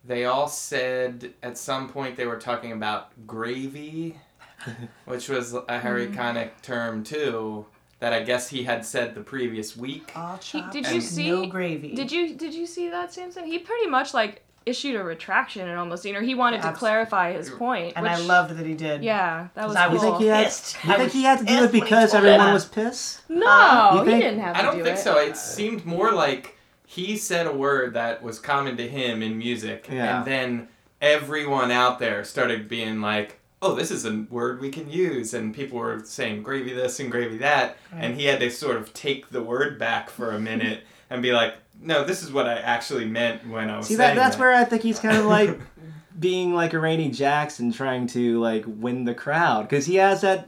they 0.06 0.26
all 0.26 0.48
said 0.48 1.34
at 1.42 1.58
some 1.58 1.90
point 1.90 2.16
they 2.16 2.28
were 2.28 2.38
talking 2.38 2.72
about 2.72 3.26
gravy, 3.26 4.20
which 5.06 5.30
was 5.30 5.56
a 5.56 5.80
Harry 5.80 6.06
mm. 6.06 6.16
Connick 6.16 6.52
term 6.62 7.04
too. 7.04 7.66
That 8.00 8.14
I 8.14 8.22
guess 8.22 8.50
he 8.50 8.64
had 8.64 8.86
said 8.86 9.16
the 9.16 9.22
previous 9.22 9.76
week. 9.76 10.12
All 10.16 10.38
He- 10.38 10.62
did 10.72 10.86
and 10.86 10.88
you 10.88 11.02
no 11.26 11.42
see- 11.42 11.48
gravy? 11.48 11.96
Did 11.96 12.12
you 12.12 12.36
did 12.36 12.54
you 12.54 12.68
see 12.68 12.88
that 12.90 13.12
Samson? 13.12 13.46
He 13.46 13.58
pretty 13.58 13.88
much 13.88 14.14
like 14.14 14.44
issued 14.66 14.96
a 14.96 15.04
retraction 15.04 15.68
and 15.68 15.78
almost 15.78 16.06
you 16.06 16.14
know 16.14 16.22
he 16.22 16.36
wanted 16.36 16.62
to 16.62 16.68
Abs- 16.70 16.80
clarify 16.80 17.34
his 17.34 17.50
point. 17.50 17.94
And 17.96 18.08
I 18.08 18.18
loved 18.18 18.56
that 18.58 18.66
he 18.66 18.74
did. 18.74 19.04
Yeah, 19.04 19.48
that 19.56 19.68
was 19.68 19.76
'Cause 19.76 19.84
I 19.84 19.88
was 19.88 20.02
you 20.04 20.10
think 20.10 20.22
he 20.22 20.28
had, 20.28 20.44
pissed. 20.46 20.76
you 20.86 20.92
I 20.92 20.96
think 20.96 21.04
was 21.06 21.14
he 21.14 21.24
had 21.24 21.40
to 21.40 21.46
do 21.46 21.64
it 21.64 21.72
because 21.72 22.14
everyone 22.14 22.40
that. 22.40 22.54
was 22.54 22.66
pissed? 22.66 23.22
no, 23.30 24.04
he 24.06 24.12
didn't 24.12 24.40
have 24.40 24.54
to 24.56 24.60
I 24.60 24.62
don't 24.64 24.78
do 24.78 24.84
think 24.84 24.98
it. 24.98 25.02
so. 25.02 25.18
It 25.20 25.36
seemed 25.38 25.86
more 25.86 26.12
like 26.12 26.58
he 26.86 27.18
said 27.18 27.48
a 27.48 27.52
word 27.52 27.94
that 27.96 28.22
was 28.22 28.40
common 28.40 28.78
to 28.78 28.88
him 28.88 29.22
in 29.24 29.38
music, 29.38 29.88
Yeah. 29.92 30.18
and 30.18 30.26
then 30.26 30.68
everyone 31.02 31.72
out 31.72 32.00
there 32.00 32.24
started 32.24 32.68
being 32.70 33.02
like, 33.02 33.40
"Oh, 33.62 33.76
this 33.76 33.92
is 33.92 34.06
a 34.06 34.26
word 34.30 34.62
we 34.62 34.70
can 34.70 34.90
use," 34.90 35.34
and 35.34 35.54
people 35.54 35.80
were 35.80 36.02
saying 36.06 36.44
"gravy 36.44 36.74
this" 36.74 37.00
and 37.00 37.12
"gravy 37.12 37.38
that," 37.40 37.78
and 37.92 38.16
he 38.16 38.26
had 38.26 38.40
to 38.40 38.50
sort 38.50 38.78
of 38.78 38.94
take 38.94 39.30
the 39.32 39.42
word 39.44 39.78
back 39.80 40.10
for 40.10 40.32
a 40.32 40.40
minute 40.40 40.82
and 41.10 41.22
be 41.22 41.32
like, 41.32 41.56
"No, 41.82 42.04
this 42.04 42.24
is 42.24 42.32
what 42.32 42.48
I 42.48 42.54
actually 42.56 43.06
meant 43.06 43.48
when 43.48 43.70
I 43.70 43.78
was 43.78 43.88
See 43.88 43.96
that 43.96 44.16
that's 44.16 44.36
that." 44.36 44.42
where 44.42 44.54
I 44.54 44.64
think 44.66 44.82
he's 44.82 45.00
kind 45.00 45.18
of 45.18 45.26
like 45.26 45.60
being 46.20 46.54
like 46.54 46.74
a 46.74 46.80
Randy 46.80 47.10
Jackson 47.10 47.72
trying 47.72 48.08
to 48.08 48.40
like 48.40 48.64
win 48.68 49.06
the 49.06 49.14
crowd 49.16 49.64
because 49.64 49.86
he 49.86 49.96
has 49.96 50.22
that 50.22 50.48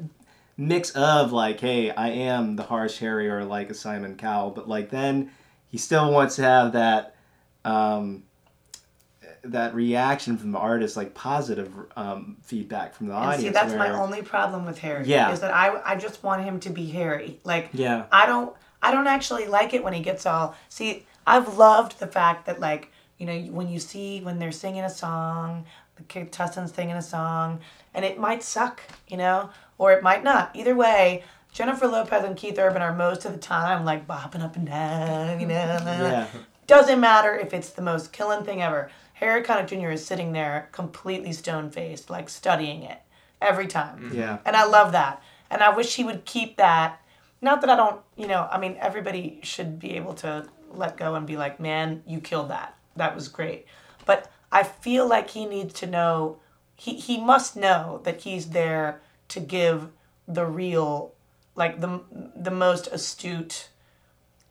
mix 0.57 0.91
of 0.91 1.31
like, 1.33 1.59
hey, 1.59 1.91
I 1.91 2.09
am 2.09 2.55
the 2.55 2.63
harsh 2.63 2.99
Harry 2.99 3.29
or 3.29 3.43
like 3.43 3.69
a 3.69 3.73
Simon 3.73 4.15
Cowell, 4.15 4.51
but 4.51 4.69
like 4.69 4.89
then 4.89 5.31
he 5.69 5.77
still 5.77 6.11
wants 6.11 6.35
to 6.37 6.43
have 6.43 6.73
that 6.73 7.15
um, 7.65 8.23
that 9.43 9.75
reaction 9.75 10.37
from 10.37 10.51
the 10.51 10.57
artist, 10.57 10.95
like 10.97 11.13
positive 11.13 11.71
um, 11.95 12.37
feedback 12.43 12.93
from 12.95 13.07
the 13.07 13.13
And 13.15 13.23
audience. 13.25 13.43
see, 13.43 13.49
that's 13.49 13.73
my 13.73 13.89
only 13.91 14.21
problem 14.21 14.65
with 14.65 14.79
Harry. 14.79 15.05
Yeah. 15.05 15.31
Is 15.31 15.39
that 15.41 15.53
I, 15.53 15.81
I 15.83 15.95
just 15.95 16.23
want 16.23 16.43
him 16.43 16.59
to 16.61 16.69
be 16.69 16.85
Harry. 16.91 17.39
Like, 17.43 17.69
Yeah. 17.73 18.05
I 18.11 18.25
don't 18.25 18.55
I 18.81 18.91
don't 18.91 19.07
actually 19.07 19.47
like 19.47 19.73
it 19.73 19.83
when 19.83 19.93
he 19.93 20.01
gets 20.01 20.25
all 20.25 20.55
see 20.69 21.05
I've 21.27 21.57
loved 21.57 21.99
the 21.99 22.07
fact 22.07 22.45
that 22.45 22.59
like 22.59 22.91
you 23.17 23.25
know 23.25 23.37
when 23.51 23.67
you 23.69 23.79
see 23.79 24.21
when 24.21 24.39
they're 24.39 24.51
singing 24.51 24.83
a 24.83 24.89
song 24.89 25.65
the 25.95 26.03
contestants 26.03 26.73
singing 26.73 26.95
a 26.95 27.01
song 27.01 27.59
and 27.93 28.03
it 28.03 28.19
might 28.19 28.43
suck 28.43 28.81
you 29.07 29.17
know 29.17 29.49
or 29.77 29.93
it 29.93 30.03
might 30.03 30.23
not 30.23 30.51
either 30.53 30.75
way 30.75 31.23
Jennifer 31.53 31.87
Lopez 31.87 32.23
and 32.25 32.35
Keith 32.35 32.59
Urban 32.59 32.81
are 32.81 32.93
most 32.93 33.23
of 33.23 33.31
the 33.31 33.37
time 33.37 33.85
like 33.85 34.05
bopping 34.07 34.43
up 34.43 34.55
and 34.55 34.67
down 34.67 35.39
you 35.39 35.47
know 35.47 35.53
Yeah. 35.53 36.27
doesn't 36.67 36.99
matter 36.99 37.35
if 37.35 37.53
it's 37.53 37.69
the 37.69 37.81
most 37.81 38.11
killing 38.11 38.43
thing 38.43 38.61
ever 38.61 38.89
Harry 39.13 39.41
Connick 39.43 39.67
Jr. 39.67 39.91
is 39.91 40.05
sitting 40.05 40.33
there 40.33 40.67
completely 40.73 41.31
stone 41.31 41.69
faced 41.69 42.09
like 42.09 42.27
studying 42.27 42.83
it 42.83 42.99
every 43.41 43.67
time 43.67 43.99
mm-hmm. 43.99 44.17
Yeah. 44.17 44.37
and 44.45 44.55
I 44.55 44.65
love 44.65 44.91
that. 44.91 45.21
And 45.49 45.61
I 45.61 45.69
wish 45.75 45.95
he 45.95 46.03
would 46.03 46.25
keep 46.25 46.57
that. 46.57 46.99
Not 47.39 47.61
that 47.61 47.69
I 47.69 47.75
don't, 47.75 48.01
you 48.17 48.27
know, 48.27 48.47
I 48.51 48.57
mean, 48.57 48.75
everybody 48.79 49.39
should 49.43 49.79
be 49.79 49.95
able 49.95 50.15
to 50.15 50.47
let 50.77 50.97
go 50.97 51.15
and 51.15 51.25
be 51.27 51.37
like, 51.37 51.59
man, 51.59 52.03
you 52.07 52.19
killed 52.19 52.49
that. 52.49 52.77
That 52.95 53.15
was 53.15 53.27
great. 53.27 53.65
But 54.05 54.31
I 54.51 54.63
feel 54.63 55.07
like 55.07 55.31
he 55.31 55.45
needs 55.45 55.73
to 55.75 55.87
know, 55.87 56.39
he, 56.75 56.95
he 56.95 57.19
must 57.19 57.55
know 57.55 58.01
that 58.03 58.21
he's 58.21 58.49
there 58.49 59.01
to 59.29 59.39
give 59.39 59.89
the 60.27 60.45
real, 60.45 61.13
like 61.55 61.81
the, 61.81 62.01
the 62.35 62.51
most 62.51 62.87
astute 62.87 63.69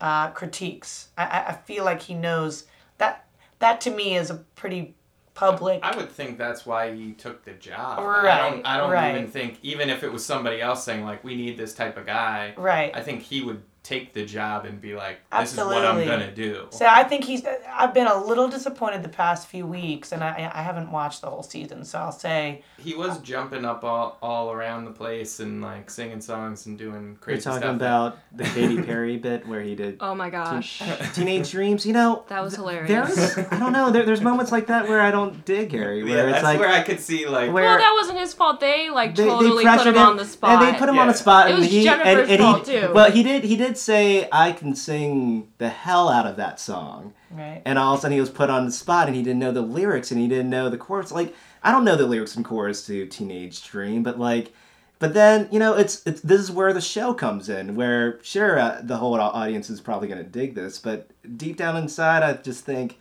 uh, 0.01 0.31
critiques. 0.31 1.09
I, 1.17 1.25
I- 1.25 1.49
I 1.49 1.53
feel 1.53 1.85
like 1.85 2.03
he 2.03 2.15
knows 2.15 2.65
that, 2.99 3.27
that 3.61 3.81
to 3.83 3.91
me 3.91 4.17
is 4.17 4.31
a 4.31 4.35
pretty 4.57 4.95
public. 5.35 5.81
I 5.83 5.97
would 5.97 6.11
think 6.11 6.39
that's 6.39 6.65
why 6.67 6.95
he 6.95 7.13
took 7.13 7.45
the 7.45 7.53
job. 7.53 7.99
I 8.01 8.23
Right, 8.23 8.51
don't. 8.51 8.67
I 8.67 8.77
don't 8.77 8.91
right. 8.91 9.15
even 9.17 9.29
think 9.29 9.59
even 9.63 9.91
if 9.91 10.05
it 10.05 10.13
was 10.13 10.25
somebody 10.25 10.61
else 10.61 10.85
saying 10.85 11.05
like 11.05 11.25
we 11.25 11.35
need 11.35 11.57
this 11.57 11.75
type 11.75 11.97
of 11.97 12.07
guy. 12.07 12.55
Right. 12.57 12.95
I 12.95 13.01
think 13.03 13.23
he 13.23 13.43
would 13.43 13.63
take 13.85 14.15
the 14.15 14.25
job 14.25 14.65
and 14.65 14.81
be 14.81 14.95
like, 14.95 15.19
this 15.31 15.53
is 15.53 15.59
what 15.59 15.85
I'm 15.85 16.05
gonna 16.05 16.33
do. 16.33 16.67
So 16.71 16.87
I 16.87 17.05
think 17.05 17.25
he's. 17.25 17.45
I've 17.71 17.95
been 17.95 18.07
a 18.07 18.25
little 18.25 18.49
disappointed 18.49 19.03
the 19.03 19.09
past 19.09 19.47
few 19.47 19.67
weeks, 19.67 20.11
and 20.11 20.25
I 20.25 20.51
I 20.53 20.63
haven't 20.63 20.91
watched 20.91 21.21
the 21.21 21.31
whole 21.31 21.43
season. 21.43 21.85
So 21.85 21.99
I'll 21.99 22.11
say 22.11 22.63
He 22.79 22.95
was 22.95 23.21
jumping 23.21 23.65
up 23.65 23.85
all, 23.85 24.19
all 24.23 24.51
around 24.51 24.87
the 24.87 24.91
place 24.91 25.39
and 25.39 25.63
like 25.63 25.91
singing 25.91 26.21
songs 26.21 26.67
and 26.67 26.79
doing 26.79 27.17
crazy. 27.21 27.37
You're 27.37 27.55
talking 27.55 27.69
stuff. 27.69 27.77
about 27.77 28.19
the 28.33 28.45
Katy 28.55 28.83
Perry 28.83 29.19
bit 29.19 29.47
where 29.47 29.61
he 29.61 29.75
did 29.75 29.99
Oh 30.01 30.15
my 30.15 30.31
gosh. 30.31 30.83
Teenage 31.15 31.51
Dreams. 31.51 31.85
You 31.85 31.93
know, 31.93 32.25
That 32.29 32.43
was 32.43 32.55
hilarious. 32.55 32.89
There's, 33.35 33.47
I 33.53 33.59
don't 33.59 33.73
know. 33.73 33.91
There, 33.91 34.05
there's 34.05 34.23
moments 34.23 34.51
like 34.51 34.69
that 34.69 34.89
where 34.89 35.01
I 35.01 35.11
don't 35.11 35.45
dig 35.45 35.73
Harry. 35.73 36.03
Where 36.05 36.17
yeah, 36.17 36.23
it's 36.25 36.33
that's 36.33 36.45
like 36.45 36.59
where 36.59 36.69
I 36.69 36.83
could 36.83 37.01
see 37.01 37.27
like 37.27 37.53
where 37.53 37.65
well, 37.65 37.79
that 37.79 37.93
wasn't 37.99 38.19
his 38.19 38.33
fault. 38.33 38.61
They 38.61 38.89
like 38.89 39.15
they, 39.15 39.27
totally 39.27 39.65
they 39.65 39.71
put 39.71 39.75
pressured 39.77 39.97
him 39.97 40.03
on 40.03 40.17
the 40.17 40.25
spot. 40.25 40.63
and 40.63 40.75
they 40.75 40.79
put 40.79 40.89
him 40.89 40.99
on 40.99 41.09
the 41.09 41.15
spot. 41.15 41.49
It 41.49 41.51
and 41.51 41.61
was 41.61 41.71
he, 41.71 41.85
Jennifer's 41.85 42.29
and, 42.29 42.31
and 42.31 42.41
fault, 42.41 42.67
he, 42.67 42.81
too. 42.81 42.93
Well, 42.95 43.11
he 43.11 43.23
did. 43.23 43.45
He 43.45 43.57
did 43.57 43.74
say 43.79 44.29
I 44.33 44.53
can 44.53 44.75
sing 44.75 45.53
the 45.59 45.69
hell 45.69 46.09
out 46.09 46.27
of 46.27 46.37
that 46.37 46.61
song, 46.61 47.15
right. 47.31 47.63
and 47.65 47.79
all 47.79 47.95
of 47.95 47.99
a 47.99 48.03
sudden 48.03 48.15
he 48.15 48.21
was 48.21 48.31
put 48.31 48.51
on 48.51 48.67
the 48.67 48.73
spot, 48.73 49.07
and 49.07 49.17
he 49.17 49.23
didn't 49.23 49.41
know 49.41 49.53
the 49.53 49.63
lyrics, 49.63 50.11
and 50.11 50.21
he 50.21 50.29
didn't 50.29 50.51
know 50.51 50.69
the 50.69 50.79
chorus. 50.79 51.13
Like 51.13 51.35
I 51.63 51.73
don't 51.73 51.85
know 51.85 51.97
the 51.97 52.07
lyrics 52.07 52.37
and 52.37 52.45
chorus 52.45 52.87
to 52.87 53.07
Teenage 53.07 53.65
Dream, 53.65 54.03
but 54.03 54.19
like. 54.19 54.53
But 55.01 55.13
then 55.13 55.49
you 55.51 55.59
know 55.59 55.75
it's, 55.75 56.07
it's 56.07 56.21
this 56.23 56.41
is 56.41 56.51
where 56.51 56.73
the 56.73 56.81
show 56.81 57.13
comes 57.13 57.49
in, 57.49 57.75
where 57.75 58.23
sure 58.23 58.59
uh, 58.59 58.81
the 58.83 58.97
whole 58.97 59.21
audience 59.21 59.69
is 59.69 59.81
probably 59.81 60.09
gonna 60.09 60.23
dig 60.23 60.55
this, 60.55 60.79
but 60.79 61.11
deep 61.37 61.57
down 61.57 61.77
inside 61.77 62.23
I 62.23 62.35
just 62.35 62.65
think, 62.65 62.99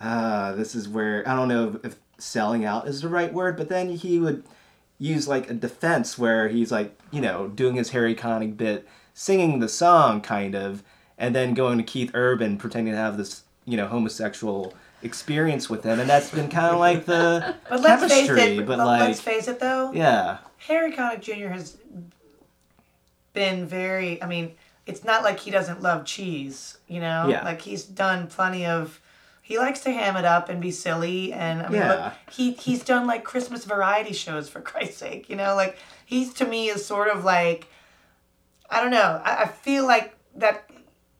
uh, 0.00 0.52
this 0.56 0.74
is 0.74 0.88
where 0.88 1.26
I 1.26 1.36
don't 1.36 1.48
know 1.48 1.80
if, 1.82 1.92
if 1.92 1.96
selling 2.18 2.64
out 2.64 2.88
is 2.88 3.00
the 3.00 3.08
right 3.08 3.32
word, 3.32 3.56
but 3.56 3.68
then 3.68 3.90
he 3.90 4.18
would 4.18 4.44
use 4.98 5.26
like 5.26 5.48
a 5.48 5.54
defense 5.54 6.18
where 6.18 6.48
he's 6.48 6.70
like 6.70 6.96
you 7.10 7.20
know 7.20 7.48
doing 7.48 7.76
his 7.76 7.90
Harry 7.90 8.14
Connick 8.14 8.56
bit, 8.56 8.86
singing 9.20 9.60
the 9.60 9.68
song 9.68 10.22
kind 10.22 10.54
of, 10.54 10.82
and 11.18 11.34
then 11.34 11.52
going 11.52 11.76
to 11.76 11.84
Keith 11.84 12.10
Urban 12.14 12.56
pretending 12.56 12.94
to 12.94 12.98
have 12.98 13.18
this 13.18 13.42
you 13.66 13.76
know 13.76 13.86
homosexual 13.86 14.72
experience 15.02 15.68
with 15.68 15.84
him, 15.84 16.00
and 16.00 16.08
that's 16.08 16.30
been 16.30 16.48
kind 16.48 16.72
of 16.72 16.80
like 16.80 17.04
the 17.04 17.54
But 17.68 17.82
let's 17.82 18.10
face 18.12 18.30
it. 18.30 18.66
but 18.66 18.78
like 18.78 19.00
let's 19.08 19.20
face 19.20 19.46
it 19.46 19.60
though. 19.60 19.92
yeah, 19.92 20.38
Harry 20.68 20.92
Connick 20.92 21.20
Jr. 21.20 21.48
has 21.48 21.76
been 23.32 23.66
very. 23.66 24.22
I 24.22 24.26
mean, 24.26 24.52
it's 24.86 25.04
not 25.04 25.22
like 25.22 25.38
he 25.40 25.50
doesn't 25.50 25.82
love 25.82 26.04
cheese. 26.04 26.78
You 26.88 27.00
know, 27.00 27.28
Yeah. 27.28 27.44
like 27.44 27.60
he's 27.62 27.84
done 27.84 28.26
plenty 28.26 28.66
of. 28.66 29.00
He 29.42 29.58
likes 29.58 29.80
to 29.80 29.90
ham 29.90 30.16
it 30.16 30.24
up 30.24 30.48
and 30.48 30.60
be 30.60 30.70
silly, 30.70 31.32
and 31.32 31.60
I 31.62 31.68
mean, 31.68 31.80
Yeah. 31.82 31.92
look, 32.04 32.12
he 32.32 32.52
he's 32.52 32.82
done 32.84 33.06
like 33.06 33.24
Christmas 33.24 33.64
variety 33.64 34.12
shows 34.12 34.48
for 34.48 34.60
Christ's 34.60 34.98
sake. 34.98 35.28
You 35.28 35.36
know, 35.36 35.54
like 35.56 35.76
he's 36.06 36.32
to 36.34 36.46
me 36.46 36.68
is 36.68 36.84
sort 36.86 37.08
of 37.08 37.24
like, 37.24 37.66
I 38.70 38.80
don't 38.80 38.90
know. 38.90 39.20
I, 39.24 39.42
I 39.42 39.46
feel 39.46 39.86
like 39.86 40.16
that 40.36 40.70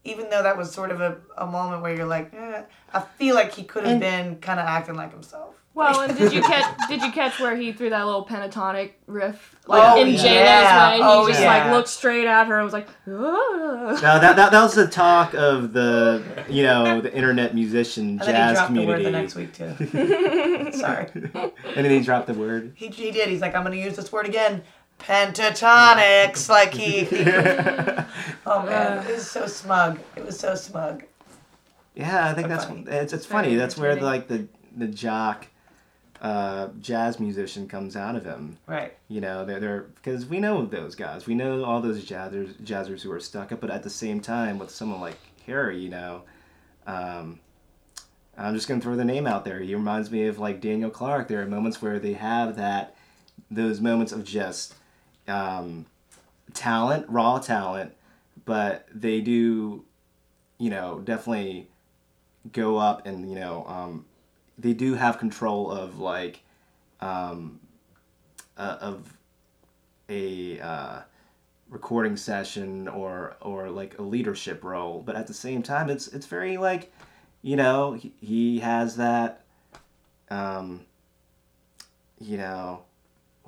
even 0.05 0.31
though 0.31 0.43
that 0.43 0.57
was 0.57 0.73
sort 0.73 0.91
of 0.91 1.01
a, 1.01 1.19
a 1.37 1.47
moment 1.47 1.83
where 1.83 1.95
you're 1.95 2.07
like, 2.07 2.33
eh, 2.33 2.63
I 2.95 3.01
feel 3.01 3.35
like 3.35 3.53
he 3.53 3.65
could 3.65 3.85
have 3.85 3.93
And- 3.93 4.01
been 4.01 4.37
kind 4.41 4.59
of 4.61 4.67
acting 4.67 4.95
like 4.95 5.13
himself. 5.13 5.57
Well, 5.73 6.01
and 6.01 6.19
did 6.19 6.33
you 6.33 6.43
catch 6.53 6.89
did 6.89 7.01
you 7.01 7.13
catch 7.13 7.39
where 7.39 7.55
he 7.55 7.73
threw 7.73 7.91
that 7.91 8.05
little 8.05 8.27
pentatonic 8.27 8.93
riff 9.07 9.55
Oh, 9.69 9.73
like 9.79 9.99
in 10.05 10.09
yeah. 10.15 10.17
J-Lo's 10.17 10.91
way? 10.91 10.97
He 10.97 11.03
Oh, 11.05 11.29
just 11.29 11.41
yeah. 11.41 11.47
like 11.65 11.73
looked 11.73 11.89
straight 11.89 12.27
at 12.27 12.49
her 12.49 12.57
and 12.57 12.65
was 12.65 12.73
like, 12.73 12.89
"Ah." 13.07 13.11
No, 13.13 13.95
that, 14.01 14.35
that 14.35 14.51
that 14.51 14.63
was 14.63 14.75
the 14.75 14.89
talk 14.89 15.33
of 15.35 15.73
the 15.73 16.25
you 16.49 16.65
know 16.65 17.01
the 17.01 17.15
internet 17.15 17.55
musician 17.55 18.19
And 18.19 18.21
then 18.21 18.27
he 18.49 18.55
jazz 18.55 18.67
community. 18.67 19.05
the 19.05 19.11
word 19.11 19.15
the 19.15 19.19
next 19.21 19.35
week 19.37 19.53
too. 19.53 20.73
Sorry. 20.73 21.07
and 21.15 21.53
then 21.85 21.91
he 21.91 22.01
dropped 22.01 22.27
the 22.27 22.35
word. 22.35 22.73
He, 22.75 22.89
he 22.89 23.13
did. 23.13 23.29
He's 23.29 23.41
like, 23.41 23.55
I'm 23.55 23.63
gonna 23.63 23.77
use 23.77 23.95
this 23.95 24.11
word 24.11 24.27
again. 24.27 24.63
Pentatonics. 25.01 26.49
Like 26.49 26.73
he. 26.75 27.05
he 27.05 27.23
oh 28.47 28.63
man, 28.65 29.07
it 29.07 29.13
was 29.15 29.31
so 29.31 29.47
smug. 29.47 29.99
It 30.17 30.25
was 30.25 30.39
so 30.39 30.55
smug. 30.55 31.05
Yeah, 31.95 32.29
I 32.29 32.35
think 32.35 32.49
But 32.49 32.55
that's 32.55 32.65
funny. 32.67 32.85
it's 32.89 33.13
it's 33.13 33.27
funny. 33.27 33.55
That's 33.57 33.77
where 33.77 33.91
entertaining. 33.91 34.13
like 34.13 34.29
the 34.29 34.49
the 34.77 34.87
jock 34.87 35.47
uh, 36.21 36.69
jazz 36.81 37.19
musician 37.19 37.67
comes 37.67 37.97
out 37.97 38.15
of 38.15 38.25
him. 38.25 38.59
Right. 38.67 38.97
You 39.09 39.21
know, 39.21 39.45
they're 39.45 39.61
they're 39.61 39.81
because 39.95 40.27
we 40.27 40.39
know 40.39 40.65
those 40.67 40.95
guys. 40.95 41.27
We 41.27 41.35
know 41.35 41.65
all 41.65 41.81
those 41.81 42.05
jazzers 42.05 42.55
jazzers 42.63 43.03
who 43.03 43.11
are 43.13 43.21
stuck 43.21 43.53
up. 43.53 43.61
But 43.61 43.71
at 43.71 43.83
the 43.83 43.91
same 43.91 44.21
time, 44.21 44.59
with 44.59 44.71
someone 44.71 45.01
like 45.01 45.17
Harry, 45.47 45.79
you 45.79 45.89
know, 45.91 46.23
um, 46.87 47.41
I'm 48.37 48.55
just 48.55 48.69
gonna 48.69 48.81
throw 48.81 48.97
the 48.97 49.05
name 49.05 49.27
out 49.27 49.45
there. 49.45 49.61
He 49.61 49.75
reminds 49.75 50.11
me 50.11 50.27
of 50.27 50.39
like 50.39 50.61
Daniel 50.61 50.91
Clark. 50.91 51.29
There 51.29 51.43
are 51.43 51.47
moments 51.47 51.81
where 51.83 51.99
they 51.99 52.13
have 52.13 52.57
that 52.57 52.95
those 53.51 53.81
moments 53.81 54.13
of 54.13 54.23
just 54.25 54.75
um, 55.31 55.87
talent, 56.53 57.07
raw 57.09 57.39
talent, 57.39 57.93
but 58.45 58.87
they 58.93 59.21
do, 59.21 59.85
you 60.59 60.71
know, 60.71 61.01
definitely 61.01 61.69
go 62.53 62.79
up 62.79 63.07
and 63.07 63.29
you 63.29 63.37
know 63.37 63.65
um, 63.67 64.05
they 64.59 64.73
do 64.73 64.95
have 64.95 65.19
control 65.19 65.71
of 65.71 65.99
like 65.99 66.41
um, 67.01 67.61
uh, 68.57 68.77
of 68.81 69.17
a 70.09 70.59
uh, 70.61 71.01
recording 71.69 72.17
session 72.17 72.89
or 72.89 73.37
or 73.41 73.71
like 73.71 73.99
a 73.99 74.03
leadership 74.03 74.65
role 74.65 75.03
but 75.05 75.17
at 75.17 75.27
the 75.27 75.35
same 75.35 75.63
time 75.63 75.89
it's 75.89 76.09
it's 76.09 76.27
very 76.27 76.57
like 76.57 76.93
you 77.43 77.57
know 77.57 77.93
he, 77.93 78.13
he 78.21 78.59
has 78.59 78.97
that 78.97 79.45
um 80.31 80.81
you 82.19 82.37
know 82.37 82.83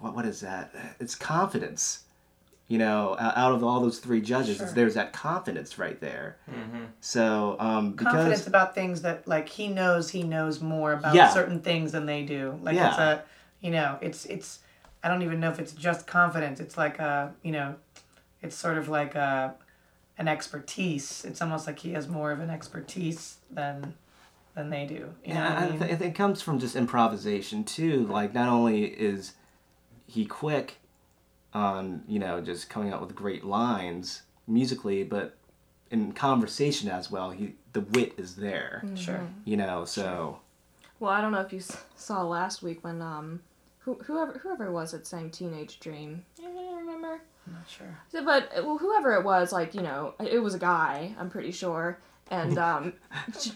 what 0.03 0.15
what 0.15 0.27
is 0.27 0.41
that 0.41 0.75
it's 1.01 1.15
confidence 1.15 2.05
you 2.69 2.79
know 2.79 3.17
out 3.19 3.53
of 3.53 3.63
all 3.65 3.81
those 3.81 3.99
three 3.99 4.21
judges 4.21 4.59
Sure. 4.59 4.73
there's 4.75 4.95
that 4.95 5.13
confidence 5.13 5.79
right 5.79 6.01
there 6.01 6.37
so 7.01 7.57
um 7.59 7.93
because 7.93 8.13
Confidence 8.15 8.47
about 8.47 8.75
things 8.75 9.03
that 9.03 9.27
like 9.27 9.49
he 9.49 9.69
knows 9.69 10.11
he 10.11 10.23
knows 10.23 10.61
more 10.61 10.93
about 10.93 11.15
Yeah. 11.15 11.29
certain 11.31 11.61
things 11.61 11.93
than 11.93 12.07
they 12.07 12.23
do. 12.25 12.59
Like 12.63 12.77
Yeah. 12.77 12.89
it's 12.91 12.99
a, 12.99 13.23
you 13.61 13.71
know, 13.71 13.99
it's 14.01 14.25
it's. 14.27 14.61
I 15.05 15.09
don't 15.09 15.23
even 15.23 15.41
know 15.41 15.51
if 15.51 15.59
it's 15.59 15.73
just 15.73 16.07
confidence. 16.07 16.61
It's 16.61 16.77
like 16.77 16.99
a, 17.01 17.35
you 17.43 17.51
know, 17.51 17.75
it's 18.41 18.55
sort 18.55 18.79
of 18.79 18.89
like 18.89 19.15
a, 19.17 19.55
an 20.19 20.29
expertise. 20.29 21.25
It's 21.25 21.43
almost 21.43 21.67
like 21.67 21.79
he 21.81 21.93
has 21.95 22.07
more 22.09 22.31
of 22.31 22.39
an 22.41 22.51
expertise 22.51 23.39
than, 23.51 23.95
than 24.55 24.71
they 24.71 24.87
do. 24.87 24.95
You 25.25 25.35
know 25.35 25.41
Yeah, 25.41 25.49
what 25.55 25.59
I 25.63 25.67
I 25.67 25.71
mean? 25.71 25.79
th- 25.81 26.01
it 26.01 26.15
comes 26.15 26.41
from 26.41 26.61
just 26.61 26.77
improvisation 26.77 27.65
too. 27.65 28.07
Like 28.07 28.33
not 28.33 28.49
only 28.49 28.85
is 28.85 29.33
he 30.13 30.27
quick 30.27 30.77
on 31.55 32.03
you 32.07 32.19
know 32.19 32.41
just 32.41 32.69
coming 32.69 32.93
up 32.93 33.01
with 33.01 33.15
great 33.15 33.45
lines 33.45 34.23
musically, 34.47 35.05
but 35.05 35.37
in 35.91 36.13
conversation 36.13 36.89
as 36.91 37.11
well. 37.11 37.31
He 37.31 37.55
the 37.73 37.81
wit 37.81 38.13
is 38.19 38.37
there. 38.37 38.85
sure. 38.95 39.27
You 39.45 39.57
know, 39.57 39.85
so 39.85 40.41
Well, 41.01 41.11
I 41.11 41.21
don't 41.21 41.33
know 41.33 41.41
if 41.41 41.53
you 41.53 41.61
saw 41.97 42.23
last 42.23 42.63
week 42.63 42.85
when 42.85 43.01
um, 43.01 43.41
who, 43.81 43.95
whoever 44.05 44.33
whoever 44.39 44.67
it 44.67 44.73
was 44.73 44.93
that 44.93 45.07
sang 45.07 45.31
"Teenage 45.31 45.81
Dream." 45.81 46.25
I 46.39 46.43
don't 46.43 46.77
remember. 46.77 47.23
I'm 47.47 47.55
not 47.55 47.69
sure. 47.69 47.99
But 48.13 48.51
well, 48.65 48.79
whoever 48.79 49.15
it 49.15 49.25
was, 49.25 49.53
like 49.53 49.75
you 49.75 49.83
know, 49.83 50.15
it 50.21 50.39
was 50.43 50.55
a 50.55 50.59
guy. 50.59 51.15
I'm 51.19 51.31
pretty 51.31 51.53
sure. 51.53 51.99
And 52.31 52.57
um, 52.57 52.95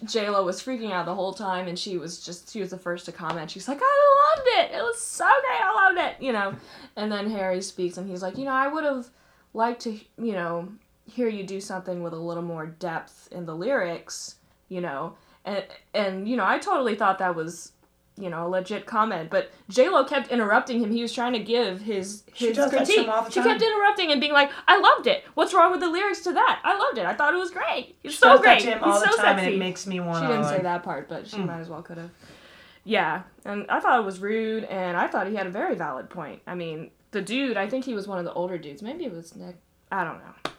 J 0.04 0.28
Lo 0.28 0.44
was 0.44 0.62
freaking 0.62 0.92
out 0.92 1.06
the 1.06 1.14
whole 1.14 1.32
time, 1.32 1.66
and 1.66 1.78
she 1.78 1.96
was 1.96 2.24
just 2.24 2.52
she 2.52 2.60
was 2.60 2.70
the 2.70 2.78
first 2.78 3.06
to 3.06 3.12
comment. 3.12 3.50
She's 3.50 3.68
like, 3.68 3.80
"I 3.80 4.36
loved 4.36 4.48
it. 4.58 4.76
It 4.76 4.82
was 4.82 5.00
so 5.00 5.24
great. 5.24 5.60
I 5.62 5.86
loved 5.86 5.98
it." 5.98 6.22
You 6.22 6.32
know. 6.32 6.54
And 6.96 7.10
then 7.10 7.30
Harry 7.30 7.62
speaks, 7.62 7.96
and 7.96 8.08
he's 8.08 8.22
like, 8.22 8.36
"You 8.36 8.44
know, 8.44 8.52
I 8.52 8.68
would 8.68 8.84
have 8.84 9.06
liked 9.54 9.82
to, 9.82 9.92
you 9.92 10.32
know, 10.32 10.68
hear 11.06 11.28
you 11.28 11.44
do 11.44 11.60
something 11.60 12.02
with 12.02 12.12
a 12.12 12.18
little 12.18 12.42
more 12.42 12.66
depth 12.66 13.28
in 13.32 13.46
the 13.46 13.54
lyrics. 13.54 14.36
You 14.68 14.82
know." 14.82 15.16
And 15.44 15.64
and 15.94 16.28
you 16.28 16.36
know, 16.36 16.44
I 16.44 16.58
totally 16.58 16.96
thought 16.96 17.18
that 17.18 17.34
was. 17.34 17.72
You 18.18 18.30
know, 18.30 18.46
a 18.46 18.48
legit 18.48 18.86
comment, 18.86 19.28
but 19.28 19.50
J 19.68 19.90
Lo 19.90 20.02
kept 20.04 20.30
interrupting 20.30 20.80
him. 20.80 20.90
He 20.90 21.02
was 21.02 21.12
trying 21.12 21.34
to 21.34 21.38
give 21.38 21.82
his 21.82 22.22
She 22.32 22.46
his 22.48 22.56
to 22.56 22.68
critique. 22.70 23.04
the 23.06 23.28
She 23.30 23.42
kept 23.42 23.60
interrupting 23.60 24.10
and 24.10 24.20
being 24.22 24.32
like, 24.32 24.50
"I 24.66 24.78
loved 24.78 25.06
it. 25.06 25.22
What's 25.34 25.52
wrong 25.52 25.70
with 25.70 25.80
the 25.80 25.90
lyrics 25.90 26.20
to 26.22 26.32
that? 26.32 26.60
I 26.64 26.78
loved 26.78 26.96
it. 26.96 27.04
I 27.04 27.12
thought 27.12 27.34
it 27.34 27.36
was 27.36 27.50
great. 27.50 27.96
He's 28.02 28.12
She 28.12 28.18
so 28.18 28.32
does 28.32 28.40
great. 28.40 28.60
that 28.64 28.64
to 28.64 28.70
him 28.70 28.78
He's 28.78 28.86
all 28.86 29.00
the 29.00 29.10
so 29.10 29.16
time, 29.16 29.36
sexy." 29.36 29.44
and 29.46 29.54
it 29.54 29.58
makes 29.58 29.86
me 29.86 30.00
want 30.00 30.24
she 30.24 30.28
didn't 30.28 30.42
like, 30.44 30.56
say 30.56 30.62
that 30.62 30.82
part, 30.82 31.08
but 31.10 31.26
she 31.28 31.36
Hmm. 31.36 31.46
might 31.46 31.60
as 31.60 31.68
well 31.68 31.82
could 31.82 31.98
have. 31.98 32.10
Yeah, 32.84 33.22
and 33.44 33.66
I 33.68 33.80
thought 33.80 33.98
it 33.98 34.04
was 34.04 34.20
rude, 34.20 34.64
and 34.64 34.96
I 34.96 35.08
thought 35.08 35.26
he 35.26 35.34
had 35.34 35.46
a 35.46 35.50
very 35.50 35.74
valid 35.74 36.08
point. 36.08 36.40
I 36.46 36.54
mean, 36.54 36.90
the 37.10 37.20
dude, 37.20 37.56
I 37.58 37.68
think 37.68 37.84
he 37.84 37.94
was 37.94 38.06
one 38.08 38.18
of 38.18 38.24
the 38.24 38.32
older 38.32 38.56
dudes. 38.58 38.80
Maybe 38.80 39.04
it 39.04 39.12
was 39.12 39.34
Nick. 39.36 39.56
I 39.92 40.04
don't 40.04 40.18
know. 40.18 40.50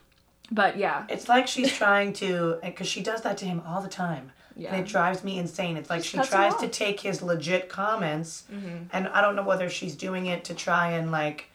But 0.52 0.76
yeah, 0.76 1.04
It's 1.08 1.28
like 1.28 1.48
she's 1.48 1.72
trying 1.72 2.12
to, 2.14 2.58
because 2.62 2.86
she 2.86 3.02
does 3.02 3.22
that 3.22 3.36
to 3.38 3.44
him 3.46 3.62
all 3.66 3.80
the 3.82 3.88
time. 3.88 4.30
Yeah. 4.58 4.74
And 4.74 4.84
it 4.84 4.88
drives 4.90 5.22
me 5.24 5.38
insane. 5.38 5.76
It's 5.76 5.88
like 5.88 6.02
Just 6.02 6.10
she 6.28 6.30
tries 6.34 6.54
to 6.56 6.68
take 6.68 7.00
his 7.00 7.22
legit 7.22 7.68
comments, 7.68 8.44
Mm-hmm. 8.52 8.76
and 8.92 9.08
I 9.08 9.20
don't 9.22 9.36
know 9.36 9.44
whether 9.44 9.70
she's 9.70 9.94
doing 9.94 10.26
it 10.26 10.44
to 10.44 10.54
try 10.54 10.90
and 10.92 11.10
like 11.12 11.46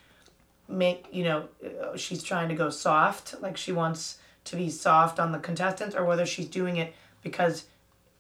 make 0.68 1.06
you 1.12 1.24
know 1.26 1.48
uh, 1.66 1.98
she's 1.98 2.24
trying 2.24 2.50
to 2.50 2.56
go 2.56 2.70
soft, 2.70 3.36
like 3.42 3.58
she 3.58 3.72
wants 3.72 4.18
to 4.46 4.56
be 4.56 4.70
soft 4.70 5.20
on 5.20 5.32
the 5.32 5.40
contestants, 5.40 5.96
or 5.96 6.06
whether 6.06 6.26
she's 6.26 6.48
doing 6.48 6.78
it 6.78 6.94
because 7.22 7.66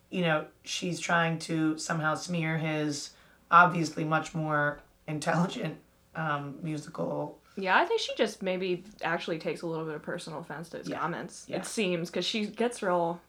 you 0.09 0.21
know 0.21 0.45
she's 0.63 0.99
trying 0.99 1.39
to 1.39 1.77
somehow 1.77 2.13
smear 2.15 2.57
his 2.57 3.11
obviously 3.51 4.03
much 4.03 4.33
more 4.35 4.79
intelligent 5.07 5.77
um, 6.15 6.55
musical. 6.61 7.39
Yeah, 7.55 7.77
I 7.77 7.85
think 7.85 8.01
she 8.01 8.11
just 8.17 8.41
maybe 8.41 8.83
actually 9.03 9.37
takes 9.37 9.61
a 9.61 9.67
little 9.67 9.85
bit 9.85 9.93
of 9.95 10.01
personal 10.01 10.39
offense 10.39 10.69
to 10.69 10.79
his 10.79 10.89
Yeah. 10.89 10.97
comments. 10.99 11.45
Yeah. 11.47 11.57
It 11.57 11.65
seems 11.65 12.09
because 12.09 12.25
she 12.25 12.47
gets 12.47 12.81
real 12.81 13.21